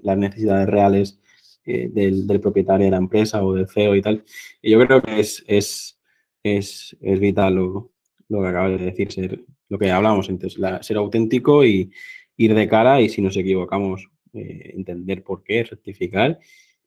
[0.02, 1.18] las necesidades reales
[1.64, 4.24] eh, del, propietario de la empresa o del CEO y tal.
[4.60, 6.00] Y yo creo que es, es,
[6.42, 7.92] es, es vital lo,
[8.28, 11.92] lo, que acabas de decir, ser, lo que hablamos, entonces, ser auténtico y
[12.36, 16.40] ir de cara y si nos equivocamos, eh, entender por qué, rectificar.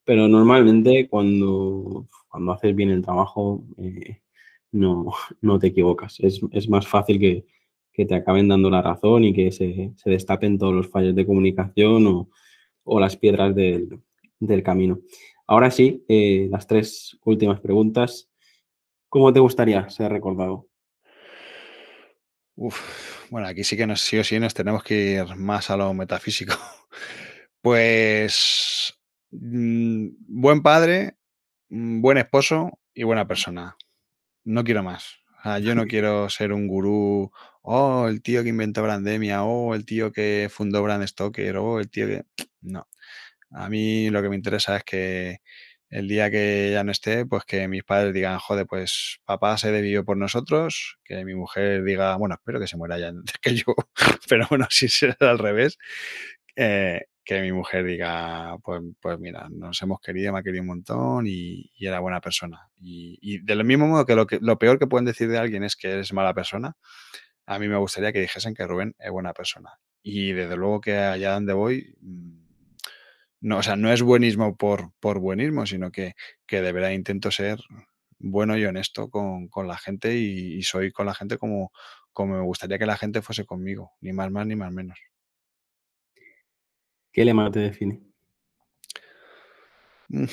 [0.03, 4.22] Pero normalmente cuando, cuando haces bien el trabajo, eh,
[4.72, 6.19] no, no te equivocas.
[6.19, 7.45] Es, es más fácil que,
[7.93, 11.26] que, te acaben dando la razón y que se, se destapen todos los fallos de
[11.26, 12.30] comunicación o,
[12.84, 14.02] o las piedras del,
[14.47, 14.99] del camino.
[15.47, 18.30] Ahora sí, eh, las tres últimas preguntas.
[19.09, 20.67] ¿Cómo te gustaría ser recordado?
[23.30, 25.93] bueno, aquí sí que nos, sí o sí nos tenemos que ir más a lo
[25.93, 26.53] metafísico.
[27.61, 28.93] Pues
[29.31, 31.17] mm, buen padre,
[31.69, 33.76] mm, buen esposo y buena persona.
[34.43, 35.15] No quiero más.
[35.63, 37.31] yo no quiero ser un gurú,
[37.63, 41.65] oh, el tío que inventó Brandemia, o oh, el tío que fundó Brand Stoker, o
[41.65, 42.26] oh, el tío que...
[42.61, 42.88] No.
[43.51, 45.39] A mí lo que me interesa es que
[45.89, 49.72] el día que ya no esté, pues que mis padres digan, joder, pues papá se
[49.72, 53.55] debió por nosotros, que mi mujer diga, bueno, espero que se muera ya antes que
[53.55, 53.76] yo,
[54.30, 55.77] pero bueno, si será al revés,
[56.55, 60.67] eh, que mi mujer diga, pues, pues mira, nos hemos querido, me ha querido un
[60.67, 62.69] montón y, era buena persona.
[62.80, 65.63] Y, de lo mismo modo que lo, que lo peor que pueden decir de alguien
[65.63, 66.76] es que es mala persona,
[67.47, 69.72] a mí me gustaría que dijesen que Rubén es buena persona.
[70.03, 72.44] Y desde luego que allá donde voy mm,
[73.45, 76.15] no, o sea, no es buenismo por, por buenismo, sino que,
[76.47, 77.59] que de verdad intento ser
[78.17, 81.72] bueno y honesto con, la gente y, soy con la gente como,
[82.11, 84.97] como me gustaría que la gente fuese conmigo, ni más más ni más menos.
[87.11, 88.01] ¿Qué lema te define?
[90.07, 90.26] Mm,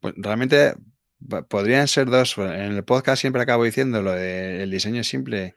[0.00, 0.72] pues realmente
[1.48, 2.36] podrían ser dos.
[2.38, 5.54] En el podcast siempre acabo diciendo lo de el diseño es simple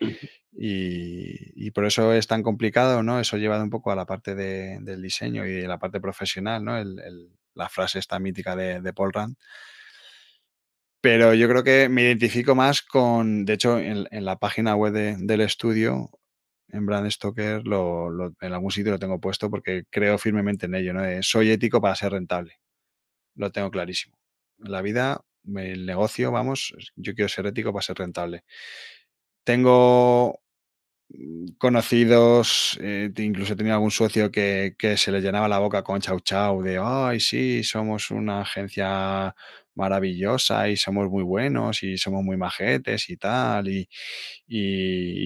[0.57, 3.19] y, por eso es tan complicado, ¿no?
[3.19, 6.81] Eso lleva un poco a la parte del diseño y de la parte profesional, ¿no?
[7.55, 9.35] la frase esta mítica de, Paul Rand.
[11.01, 15.41] Pero yo creo que me identifico más con, de hecho, en, la página web del
[15.41, 16.09] estudio,
[16.69, 17.61] en Brand Stoker,
[18.41, 21.03] en algún sitio lo tengo puesto porque creo firmemente en ello, ¿no?
[21.21, 22.59] soy ético para ser rentable.
[23.35, 24.17] Lo tengo clarísimo.
[24.63, 25.21] En la vida,
[25.57, 28.43] el negocio, vamos, yo quiero ser ético para ser rentable.
[29.43, 30.41] Tengo
[31.09, 36.19] Mm, conocidos, eh, incluso tenido algún socio que, se le llenaba la boca con chau
[36.19, 39.35] chau de, ay, sí, somos una agencia
[39.75, 43.87] maravillosa y somos muy buenos y somos muy majetes y tal, y,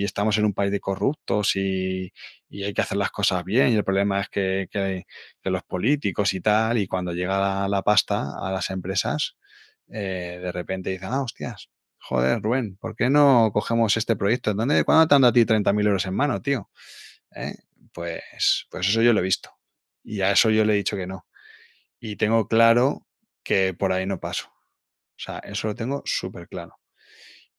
[0.03, 2.11] estamos en un país de corruptos y,
[2.51, 5.05] hay que hacer las cosas bien y el problema es que,
[5.43, 9.37] los políticos y tal, y cuando llega la, pasta a las empresas,
[9.91, 14.53] eh, de repente dicen, ah, hostias, joder, Rubén, ¿por qué no cogemos este proyecto?
[14.53, 16.69] ¿Dónde, ¿Cuándo te han dado a ti 30.000 euros en mano, tío?
[17.35, 17.55] ¿Eh?
[17.93, 19.51] Pues, pues eso yo lo he visto.
[20.03, 21.27] Y a eso yo le he dicho que no.
[21.99, 23.05] Y tengo claro
[23.43, 24.47] que por ahí no paso.
[24.47, 26.79] O sea, eso lo tengo súper claro.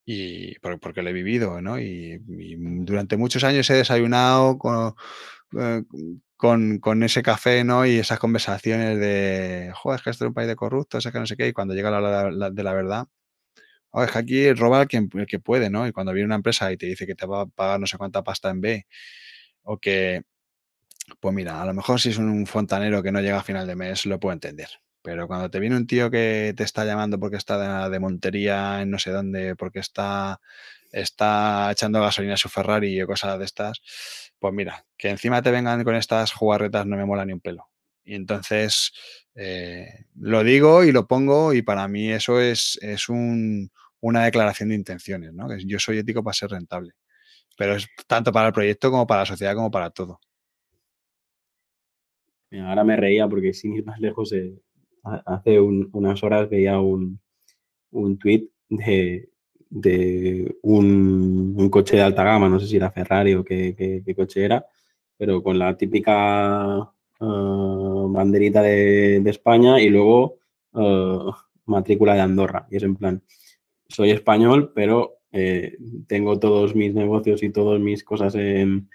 [0.04, 1.78] Y porque lo he vivido, ¿no?
[1.78, 2.18] Y,
[2.84, 4.58] durante muchos años he desayunado
[5.58, 5.82] eh,
[6.40, 7.84] con, con, ese café, ¿no?
[7.84, 11.18] Y esas conversaciones de, joder, es que esto es un país de corruptos, es que
[11.18, 11.48] no sé qué.
[11.48, 13.08] Y cuando llega la hora de la verdad,
[13.90, 14.88] oh, es que aquí roba el
[15.26, 15.86] que, puede, ¿no?
[15.86, 17.98] Y cuando viene una empresa y te dice que te va a pagar no sé
[17.98, 18.86] cuánta pasta en B,
[19.64, 20.22] o que,
[21.20, 23.76] pues mira, a lo mejor si es un fontanero que no llega a final de
[23.76, 24.68] mes, lo puedo entender.
[25.02, 28.90] Pero cuando te viene un tío que te está llamando porque está de, montería en
[28.90, 30.40] no sé dónde, porque está,
[30.90, 33.80] está echando gasolina a su Ferrari o cosas de estas,
[34.38, 37.68] pues mira, que encima te vengan con estas jugarretas no me mola ni un pelo.
[38.04, 38.92] Y entonces
[39.34, 44.70] eh, lo digo y lo pongo y para mí eso es, es un, una declaración
[44.70, 45.46] de intenciones, ¿no?
[45.58, 46.92] Yo soy ético para ser rentable.
[47.56, 50.20] pero es tanto para el proyecto como para la sociedad, como para todo.
[52.52, 54.54] Ahora me reía porque sin ir más lejos, eh,
[55.04, 57.20] hace unas horas veía un,
[57.90, 59.29] un tweet de,
[59.70, 64.66] de un, coche de alta gama, no sé si era Ferrari o qué, coche era,
[65.16, 70.38] pero con la típica ah, banderita de, España y luego
[70.74, 71.36] ah,
[71.66, 72.66] matrícula de Andorra.
[72.70, 73.22] Y es en plan,
[73.88, 75.76] soy español, pero eh,
[76.08, 78.88] tengo todos mis negocios y todas mis cosas en,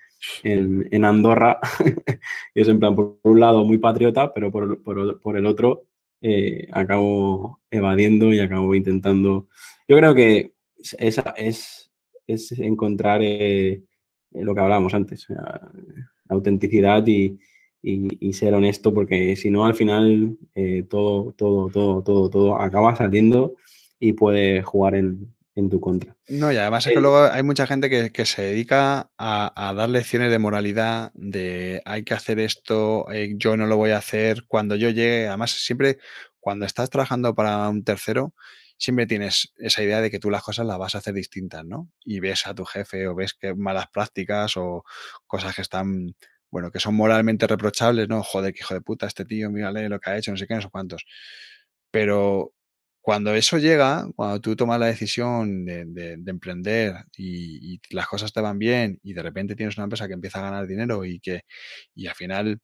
[0.43, 1.59] en, Andorra.
[2.53, 5.85] y es en plan, por un lado, muy patriota, pero por, por, por el otro,
[6.21, 9.47] eh, acabo evadiendo y acabo intentando.
[9.87, 10.54] Yo creo que
[10.93, 11.91] esa es,
[12.27, 13.81] es encontrar eh,
[14.31, 15.71] lo que hablábamos antes, la
[16.29, 17.39] autenticidad y,
[17.81, 22.95] y, ser honesto, porque si no, al final eh, todo, todo, todo, todo, todo acaba
[22.95, 23.55] saliendo
[23.99, 26.15] y puede jugar en, en tu contra.
[26.27, 30.31] No, y además es que luego hay mucha gente que, se dedica a, dar lecciones
[30.31, 34.75] de moralidad, de hay que hacer esto, eh, yo no lo voy a hacer cuando
[34.75, 35.27] yo llegue.
[35.27, 35.97] Además, siempre
[36.39, 38.33] cuando estás trabajando para un tercero,
[38.77, 41.89] siempre tienes esa idea de que tú las cosas las vas a hacer distintas, ¿no?
[42.03, 44.83] Y ves a tu jefe o ves que malas prácticas o
[45.27, 46.15] cosas que están,
[46.49, 48.23] bueno, que son moralmente reprochables, ¿no?
[48.23, 50.55] Joder, que hijo de puta, este tío, mírale lo que ha hecho, no sé qué,
[50.55, 51.05] no sé cuántos.
[51.91, 52.53] Pero
[53.05, 58.57] cuando eso llega, cuando tú tomas la decisión de, emprender y, las cosas te van
[58.57, 61.43] bien y de repente tienes una empresa que empieza a ganar dinero y que
[61.93, 62.59] y al final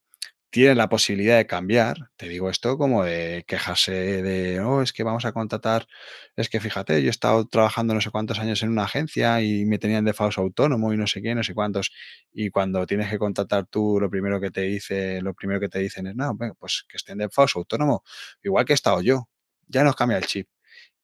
[0.51, 5.03] tiene la posibilidad de cambiar, te digo esto como de quejarse de, oh, es que
[5.03, 5.87] vamos a contratar,
[6.35, 9.65] es que fíjate, yo he estado trabajando no sé cuántos años en una agencia y
[9.65, 11.91] me tenían de falso autónomo y no sé qué, no sé cuántos,
[12.33, 15.79] y cuando tienes que contratar tú, lo primero que te dice, lo primero que te
[15.79, 18.03] dicen es, no, pues que estén de falso autónomo,
[18.43, 19.29] igual que he estado yo,
[19.67, 20.47] ya nos cambia el chip.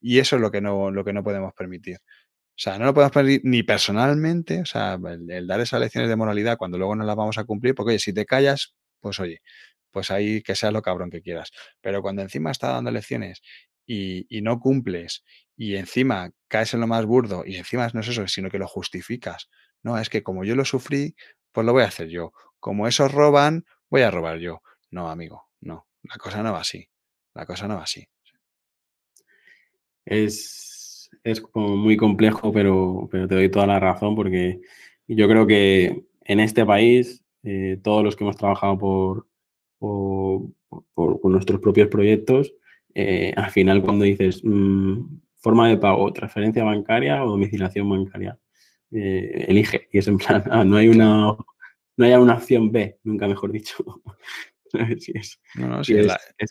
[0.02, 1.98] Y eso es lo que no, lo que no podemos permitir.
[2.58, 5.00] O sea, no lo podemos permitir ni personalmente, o sea,
[5.30, 8.00] el, dar esas lecciones de moralidad cuando luego no las vamos a cumplir, porque oye,
[8.00, 9.42] si te callas, pues oye,
[9.92, 11.52] pues ahí que seas lo cabrón que quieras.
[11.82, 13.42] Pero cuando encima estás dando lecciones
[13.86, 15.24] y, no cumples
[15.56, 18.68] y encima caes en lo más burdo y encima no es eso, sino que lo
[18.68, 19.50] justificas.
[19.84, 21.16] No, es que como yo lo sufrí,
[21.52, 22.32] pues lo voy a hacer yo.
[22.60, 24.62] Como esos roban, voy a robar yo.
[24.92, 25.88] No, amigo, no.
[26.04, 26.88] La cosa no va así.
[27.34, 28.08] La cosa no va así.
[30.06, 34.60] Es, es como muy complejo, pero, pero te doy toda la razón porque
[35.08, 39.26] yo creo que en este país eh, todos los que hemos trabajado por,
[39.80, 42.54] por, nuestros propios proyectos,
[42.94, 48.38] eh, al final cuando dices mm, forma de pago, transferencia bancaria o domiciliación bancaria,
[48.92, 49.88] eh, elige.
[49.94, 51.38] Y es en plan, ah, no hay una
[51.96, 53.78] no hay una opción B, nunca mejor dicho.
[54.74, 55.40] es,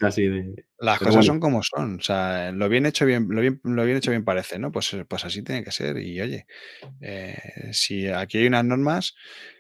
[0.00, 0.64] así de.
[0.78, 1.96] Las cosas son como son.
[1.96, 4.72] O sea, lo bien hecho bien, lo bien, lo bien hecho bien parece, ¿no?
[4.72, 5.98] Pues, pues así tiene que ser.
[5.98, 6.46] Y oye,
[7.72, 9.14] si aquí hay unas normas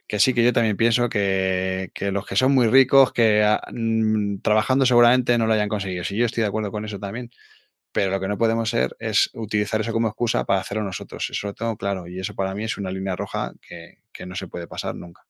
[0.06, 4.86] que sí que yo también pienso que, los que son muy ricos, que mm, trabajando
[4.86, 6.04] seguramente no lo hayan conseguido.
[6.04, 7.30] Sí, yo estoy de acuerdo con eso también.
[7.92, 11.28] Pero lo que no podemos ser es utilizar eso como excusa para hacerlo nosotros.
[11.30, 12.06] Eso lo tengo claro.
[12.06, 15.22] Y eso para mí es una línea roja que, no se puede pasar nunca.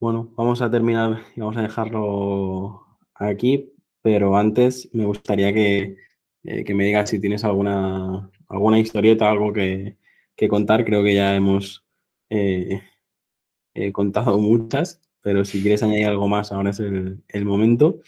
[0.00, 3.70] Bueno, vamos a terminar y vamos a dejarlo aquí.
[4.02, 5.96] Pero antes me gustaría que,
[6.44, 9.98] eh, me digas si tienes alguna, alguna historieta, algo que,
[10.36, 10.84] que contar.
[10.84, 11.83] Creo que ya hemos
[12.30, 12.82] eh,
[13.74, 18.00] he contado muchas, pero si quieres añadir algo más, ahora es el, momento.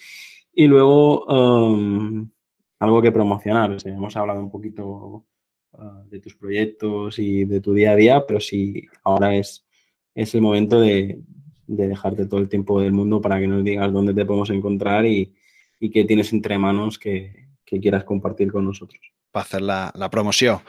[0.52, 2.30] Y luego, um,
[2.78, 3.76] algo que promocionar.
[3.84, 5.26] hemos hablado un poquito
[5.72, 9.66] uh, de tus proyectos y de tu día a día, pero si ahora es,
[10.14, 11.20] es el momento de,
[11.66, 15.34] dejarte todo el tiempo del mundo para que nos digas dónde te podemos encontrar y,
[15.80, 19.00] y qué tienes entre manos que, quieras compartir con nosotros.
[19.30, 20.60] Para hacer la, la promoción.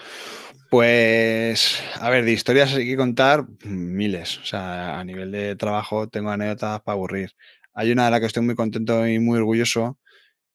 [0.70, 4.38] Pues, a ver, de historias hay que contar miles.
[4.40, 7.32] O sea, a nivel de trabajo tengo anécdotas para aburrir.
[7.74, 9.98] Hay una de la que estoy muy contento y muy orgulloso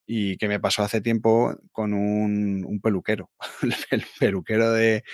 [0.06, 3.30] y que me pasó hace tiempo con un, peluquero.
[3.90, 5.04] el peluquero de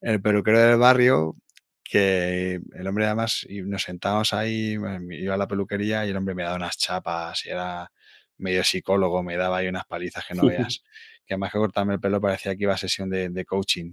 [0.00, 1.36] el peluquero del barrio
[1.84, 4.76] que el hombre además y nos sentábamos ahí,
[5.10, 7.90] iba a la peluquería y el hombre me daba unas chapas y era
[8.38, 10.82] medio psicólogo, me daba ahí unas palizas que no veas.
[11.26, 13.92] que además que cortarme el pelo parecía que iba a sesión de, de coaching.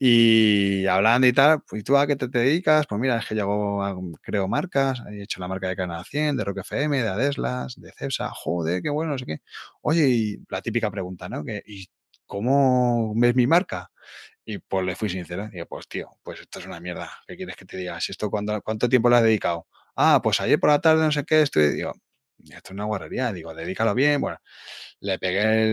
[0.00, 2.86] Y hablando y tal, pues tú a qué te, dedicas?
[2.86, 6.44] Pues mira, es que yo creo marcas, he hecho la marca de Canal 100, de
[6.44, 9.38] Rock FM, de Adeslas, de Cepsa, joder, qué bueno, no sé qué.
[9.82, 11.44] Oye, y la típica pregunta, ¿no?
[11.44, 11.88] Que, ¿Y
[12.26, 13.90] cómo ves mi marca?
[14.44, 17.56] Y pues le fui sincera, digo, pues tío, pues esto es una mierda, ¿qué quieres
[17.56, 18.00] que te diga?
[18.00, 19.66] Si esto, ¿cuánto, cuánto tiempo le has dedicado?
[19.96, 21.92] Ah, pues ayer por la tarde no sé qué, estoy, digo,
[22.44, 24.38] esto es una guarrería, digo, dedícalo bien, bueno,
[25.00, 25.70] le pegué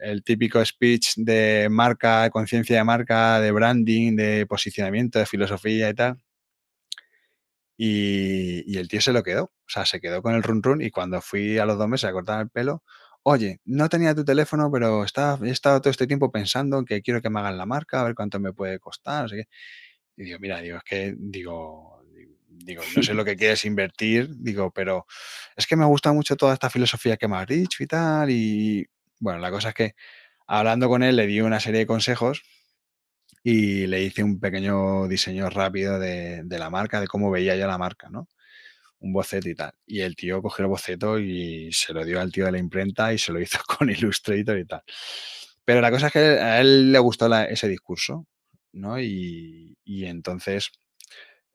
[0.00, 5.94] el, típico speech de marca, conciencia de marca, de branding, de posicionamiento, de filosofía y
[5.94, 6.18] tal.
[7.76, 10.90] Y, el tío se lo quedó, o sea, se quedó con el run run y
[10.90, 12.82] cuando fui a los dos meses a cortar el pelo,
[13.22, 15.06] oye, no tenía tu teléfono, pero he
[15.50, 18.40] estado todo este tiempo pensando que quiero que me hagan la marca, a ver cuánto
[18.40, 19.48] me puede costar, sé qué.
[20.16, 21.97] Y digo, mira, digo, es que, digo,
[22.64, 25.06] digo, no sé lo que quieres invertir, digo, pero
[25.56, 28.30] es que me gusta mucho toda esta filosofía que me has dicho y tal.
[28.30, 28.86] Y
[29.20, 29.94] bueno, la cosa es que
[30.46, 32.42] hablando con él le di una serie de consejos
[33.42, 37.78] y le hice un pequeño diseño rápido de, la marca, de cómo veía yo la
[37.78, 38.28] marca, ¿no?
[39.00, 39.72] un boceto y tal.
[39.86, 43.12] Y el tío cogió el boceto y se lo dio al tío de la imprenta
[43.12, 44.82] y se lo hizo con Illustrator y tal.
[45.64, 48.26] Pero la cosa es que a él le gustó ese discurso,
[48.72, 49.00] ¿no?
[49.00, 50.72] Y, entonces...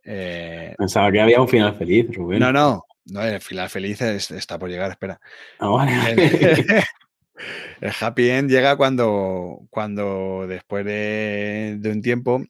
[0.03, 2.39] Eh, Pensaba que había un final feliz, Rubén.
[2.39, 5.19] No, no, no, el final feliz está por llegar, espera.
[5.59, 5.87] Ah,
[7.81, 12.43] el, happy end llega cuando, cuando después de, de un tiempo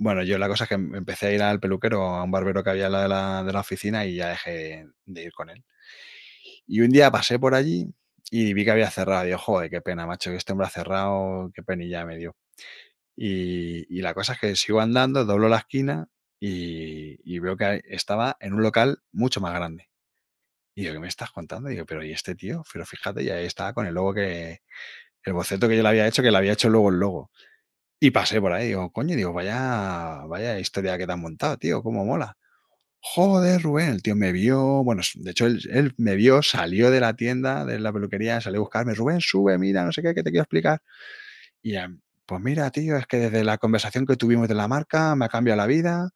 [0.00, 2.64] bueno, yo la cosa es que em, empecé a ir al peluquero, a un barbero
[2.64, 5.62] que había al lado de la, oficina y ya dejé de ir con él.
[6.66, 7.86] Y un día pasé por allí
[8.30, 9.24] y vi que había cerrado.
[9.24, 12.36] Digo, joder, qué pena, macho, que este hombre ha cerrado, qué penilla me dio.
[13.16, 16.08] Y, la cosa es que sigo andando, doblo la esquina
[16.40, 19.90] y, veo que estaba en un local mucho más grande.
[20.74, 21.68] Y digo, ¿qué me estás contando?
[21.68, 22.64] digo, pero ¿y este tío?
[22.72, 24.62] Pero fíjate, ya estaba con el logo que,
[25.24, 27.30] el boceto que yo le había hecho, que le había hecho luego el logo.
[28.00, 31.82] Y pasé por ahí, digo, coño, digo, vaya, vaya historia que te han montado, tío,
[31.82, 32.36] cómo mola.
[33.00, 37.16] Joder, Rubén, el tío me vio, bueno, de hecho él, me vio, salió de la
[37.16, 40.30] tienda, de la peluquería, salió a buscarme, Rubén, sube, mira, no sé qué, que te
[40.30, 40.82] quiero explicar.
[41.62, 41.72] Y
[42.30, 45.28] pues mira, tío, es que desde la conversación que tuvimos de la marca me ha
[45.28, 46.10] cambiado la vida.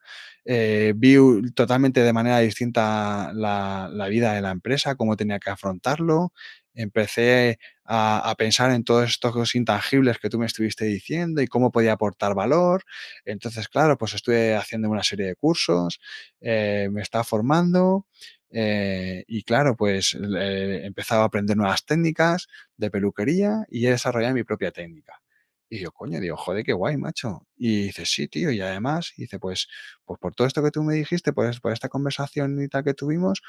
[0.45, 1.17] Eh, vi
[1.55, 6.33] totalmente de manera distinta la, vida de la empresa, cómo tenía que afrontarlo
[6.75, 11.93] empecé a, pensar en todos estos intangibles que tú me estuviste diciendo y cómo podía
[11.95, 12.85] aportar valor.
[13.25, 16.01] Entonces, claro, pues estuve haciendo una serie de cursos,
[16.41, 18.07] eh, me estaba formando
[18.51, 22.47] eh, y claro, pues he empezado a aprender nuevas técnicas
[22.77, 25.24] de peluquería y he desarrollado mi propia técnica.
[25.69, 27.47] Y yo, coño, digo, joder, qué guay, macho.
[27.57, 29.69] Y dice, sí, tío, y además, dice, pues,
[30.05, 33.43] pues por todo esto que tú me dijiste, por esta conversación y tal que tuvimos,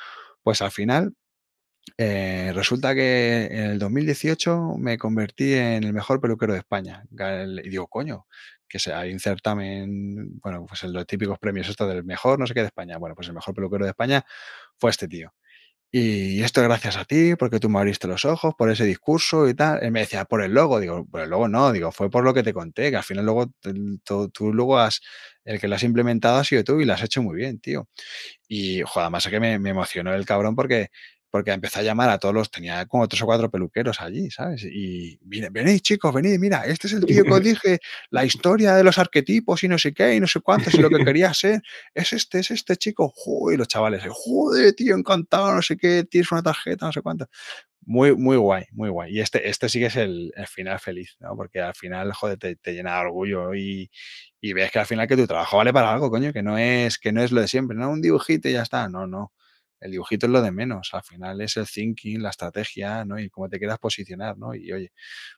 [0.44, 1.14] pues al final
[1.98, 7.04] eh, resulta que en el 2018 me convertí en el mejor peluquero de España.
[7.64, 8.26] Y digo, coño,
[8.68, 12.54] que hay un certamen, bueno, pues en los típicos premios, esto del mejor, no sé
[12.54, 12.98] qué de España.
[12.98, 14.24] Bueno, pues el mejor peluquero de España
[14.78, 15.34] fue este tío.
[15.98, 19.48] Y esto es gracias a ti, porque tú me abriste los ojos por ese discurso
[19.48, 19.82] y tal.
[19.82, 20.82] Él me decía, por el logo.
[20.82, 23.24] Digo, por el logo no, digo, fue por lo que te conté, que al final
[23.24, 23.50] luego
[24.04, 25.00] tú, luego has,
[25.46, 27.88] el que lo has implementado ha sido tú y lo has hecho muy bien, tío.
[28.50, 30.90] Y, joder, además es que me emocionó el cabrón porque
[31.36, 34.64] porque empecé a llamar a todos los, tenía como tres o cuatro peluqueros allí, ¿sabes?
[34.64, 37.80] Y venid chicos, venid, mira, este es el tío que os dije,
[38.10, 40.90] la historia de los arquetipos y no sé qué, y no sé cuántos, y lo
[40.90, 41.62] que quería ser,
[41.94, 46.32] es este, es este chico, joder, los chavales, joder, tío, encantado, no sé qué, tienes
[46.32, 47.28] una tarjeta, no sé cuánto.
[47.82, 49.14] Muy, muy guay, muy guay.
[49.14, 51.36] Y este, este sí que es el, final feliz, ¿no?
[51.36, 53.92] Porque al final, joder, te, llena de orgullo y,
[54.40, 56.98] y, ves que al final que tu trabajo vale para algo, coño, que no es,
[56.98, 59.34] que no es lo de siempre, no un dibujito y ya está, no, no
[59.80, 63.20] el dibujito es lo de menos, al final es el thinking, la estrategia, ¿no?
[63.20, 64.56] Y cómo te quieras posicionar, ¿no?
[64.56, 64.92] Y oye,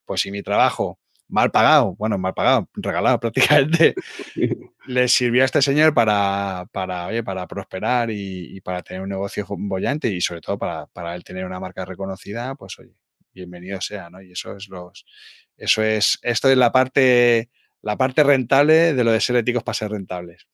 [0.05, 0.99] pues si mi trabajo
[1.29, 3.95] mal pagado, bueno, mal pagado, regalado prácticamente,
[4.87, 9.45] le sirvió a este señor para, para, oye, para prosperar y, para tener un negocio
[9.49, 12.95] bollante y sobre todo para, para él tener una marca reconocida, pues oye,
[13.33, 14.21] bienvenido sea, ¿no?
[14.21, 15.05] Y eso es los,
[15.57, 17.49] eso es, esto es la parte,
[17.81, 20.47] la parte rentable de lo de ser éticos para ser rentables.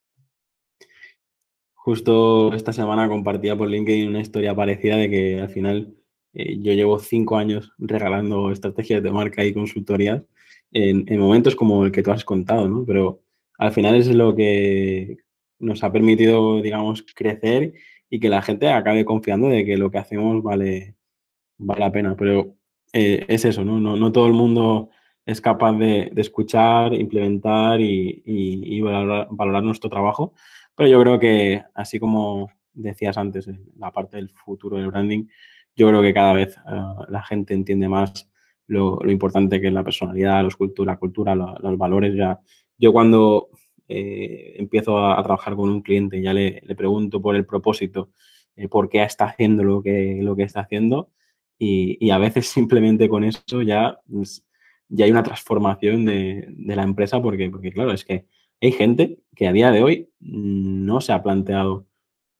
[1.83, 5.93] Justo esta semana compartía por LinkedIn una historia parecida de que al final
[6.33, 10.23] eh, yo llevo cinco años regalando estrategias de marca y consultorías
[10.71, 12.85] en, momentos como el que tú has contado, ¿no?
[12.85, 13.21] Pero
[13.57, 15.17] al final es lo que
[15.59, 17.73] nos ha permitido, digamos, crecer
[18.09, 20.95] y que la gente acabe confiando de que lo que hacemos vale,
[21.57, 22.15] vale la pena.
[22.15, 22.55] Pero
[22.93, 23.77] eh, es eso, ¿no?
[23.81, 24.11] ¿no?
[24.13, 24.89] todo el mundo
[25.25, 30.33] es capaz de, escuchar, implementar y, valorar, nuestro trabajo.
[30.75, 33.47] Pero yo creo que, así como decías antes,
[33.77, 35.27] la parte del futuro del branding,
[35.75, 38.29] yo creo que cada vez eh, la gente entiende más
[38.67, 42.15] lo, importante que es la personalidad, los cultura, la cultura, los valores.
[42.15, 42.39] Ya.
[42.77, 43.49] Yo cuando
[43.87, 48.11] eh, empiezo a, trabajar con un cliente, ya le, pregunto por el propósito,
[48.55, 51.11] eh, por qué está haciendo lo que, lo que está haciendo,
[51.59, 54.45] y, a veces simplemente con eso ya, pues,
[54.89, 58.25] ya hay una transformación de, de la empresa, porque, porque claro, es que
[58.65, 61.85] hay gente que a día de hoy no se ha planteado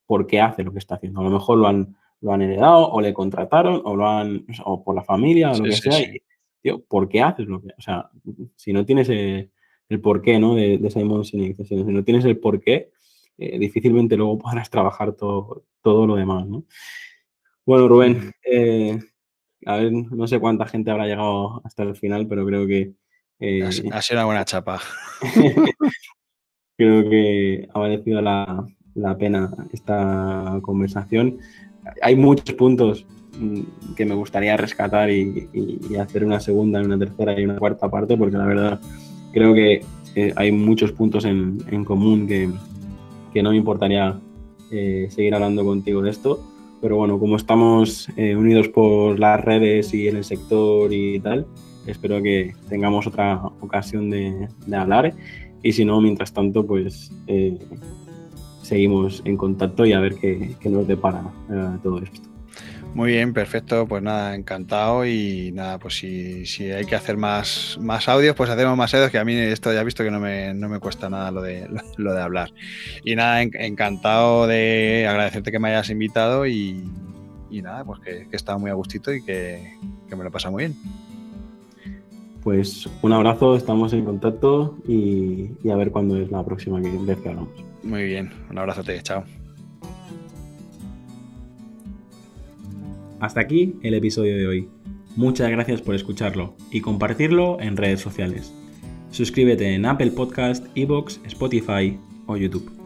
[0.05, 1.21] por qué hace lo que está haciendo.
[1.21, 4.83] A lo mejor lo han, lo han heredado o le contrataron o lo han, o
[4.83, 6.07] por la familia o lo que sea.
[6.61, 7.69] tío, ¿por qué haces lo que?
[7.77, 8.09] O sea,
[8.55, 9.49] si no tienes el,
[10.01, 10.55] porqué, ¿no?
[10.55, 12.91] De, de Simon Sinek, si no tienes el porqué,
[13.37, 16.65] eh, difícilmente luego podrás trabajar todo, todo lo demás, ¿no?
[17.65, 18.99] Bueno, Rubén, eh,
[19.65, 22.93] a ver, no sé cuánta gente habrá llegado hasta el final, pero creo que...
[23.45, 24.79] Eh, ha, sido una buena chapa.
[26.77, 28.65] creo que ha merecido la,
[29.19, 31.39] pena esta conversación.
[32.01, 33.05] Hay muchos puntos
[33.37, 35.49] mm, que me gustaría rescatar y,
[35.99, 38.79] hacer una segunda, una tercera y una cuarta parte, porque la verdad
[39.33, 39.81] creo que
[40.37, 42.49] hay muchos puntos en, en común que,
[43.33, 44.17] que no me importaría
[44.71, 46.41] eh, seguir hablando contigo de esto.
[46.79, 51.45] Pero bueno, como estamos eh, unidos por las redes y en el sector y tal,
[51.87, 55.13] espero que tengamos otra ocasión de, hablar.
[55.61, 57.57] Y si no, mientras tanto, pues eh,
[58.61, 61.23] seguimos en contacto y a ver qué, nos depara
[61.81, 62.33] todo esto.
[62.93, 63.87] Muy bien, perfecto.
[63.87, 65.05] Pues nada, encantado.
[65.05, 69.17] Y nada, pues si, hay que hacer más, más audios, pues hacemos más audios, que
[69.17, 71.67] a mí esto ya he visto que no me, no me cuesta nada lo de,
[71.97, 72.53] lo de hablar.
[73.03, 76.83] Y nada, encantado de agradecerte que me hayas invitado y,
[77.51, 79.77] nada, pues que, que muy a gustito y que,
[80.07, 80.77] que me lo he pasado muy bien.
[82.43, 87.17] Pues un abrazo, estamos en contacto y, y a ver cuándo es la próxima vez
[87.19, 87.49] que hablamos.
[87.83, 89.23] Muy bien, un abrazote, chao.
[93.19, 94.69] Hasta aquí el episodio de hoy.
[95.15, 98.53] Muchas gracias por escucharlo y compartirlo en redes sociales.
[99.11, 102.82] Suscríbete en Apple Podcast, Evox, Spotify o YouTube.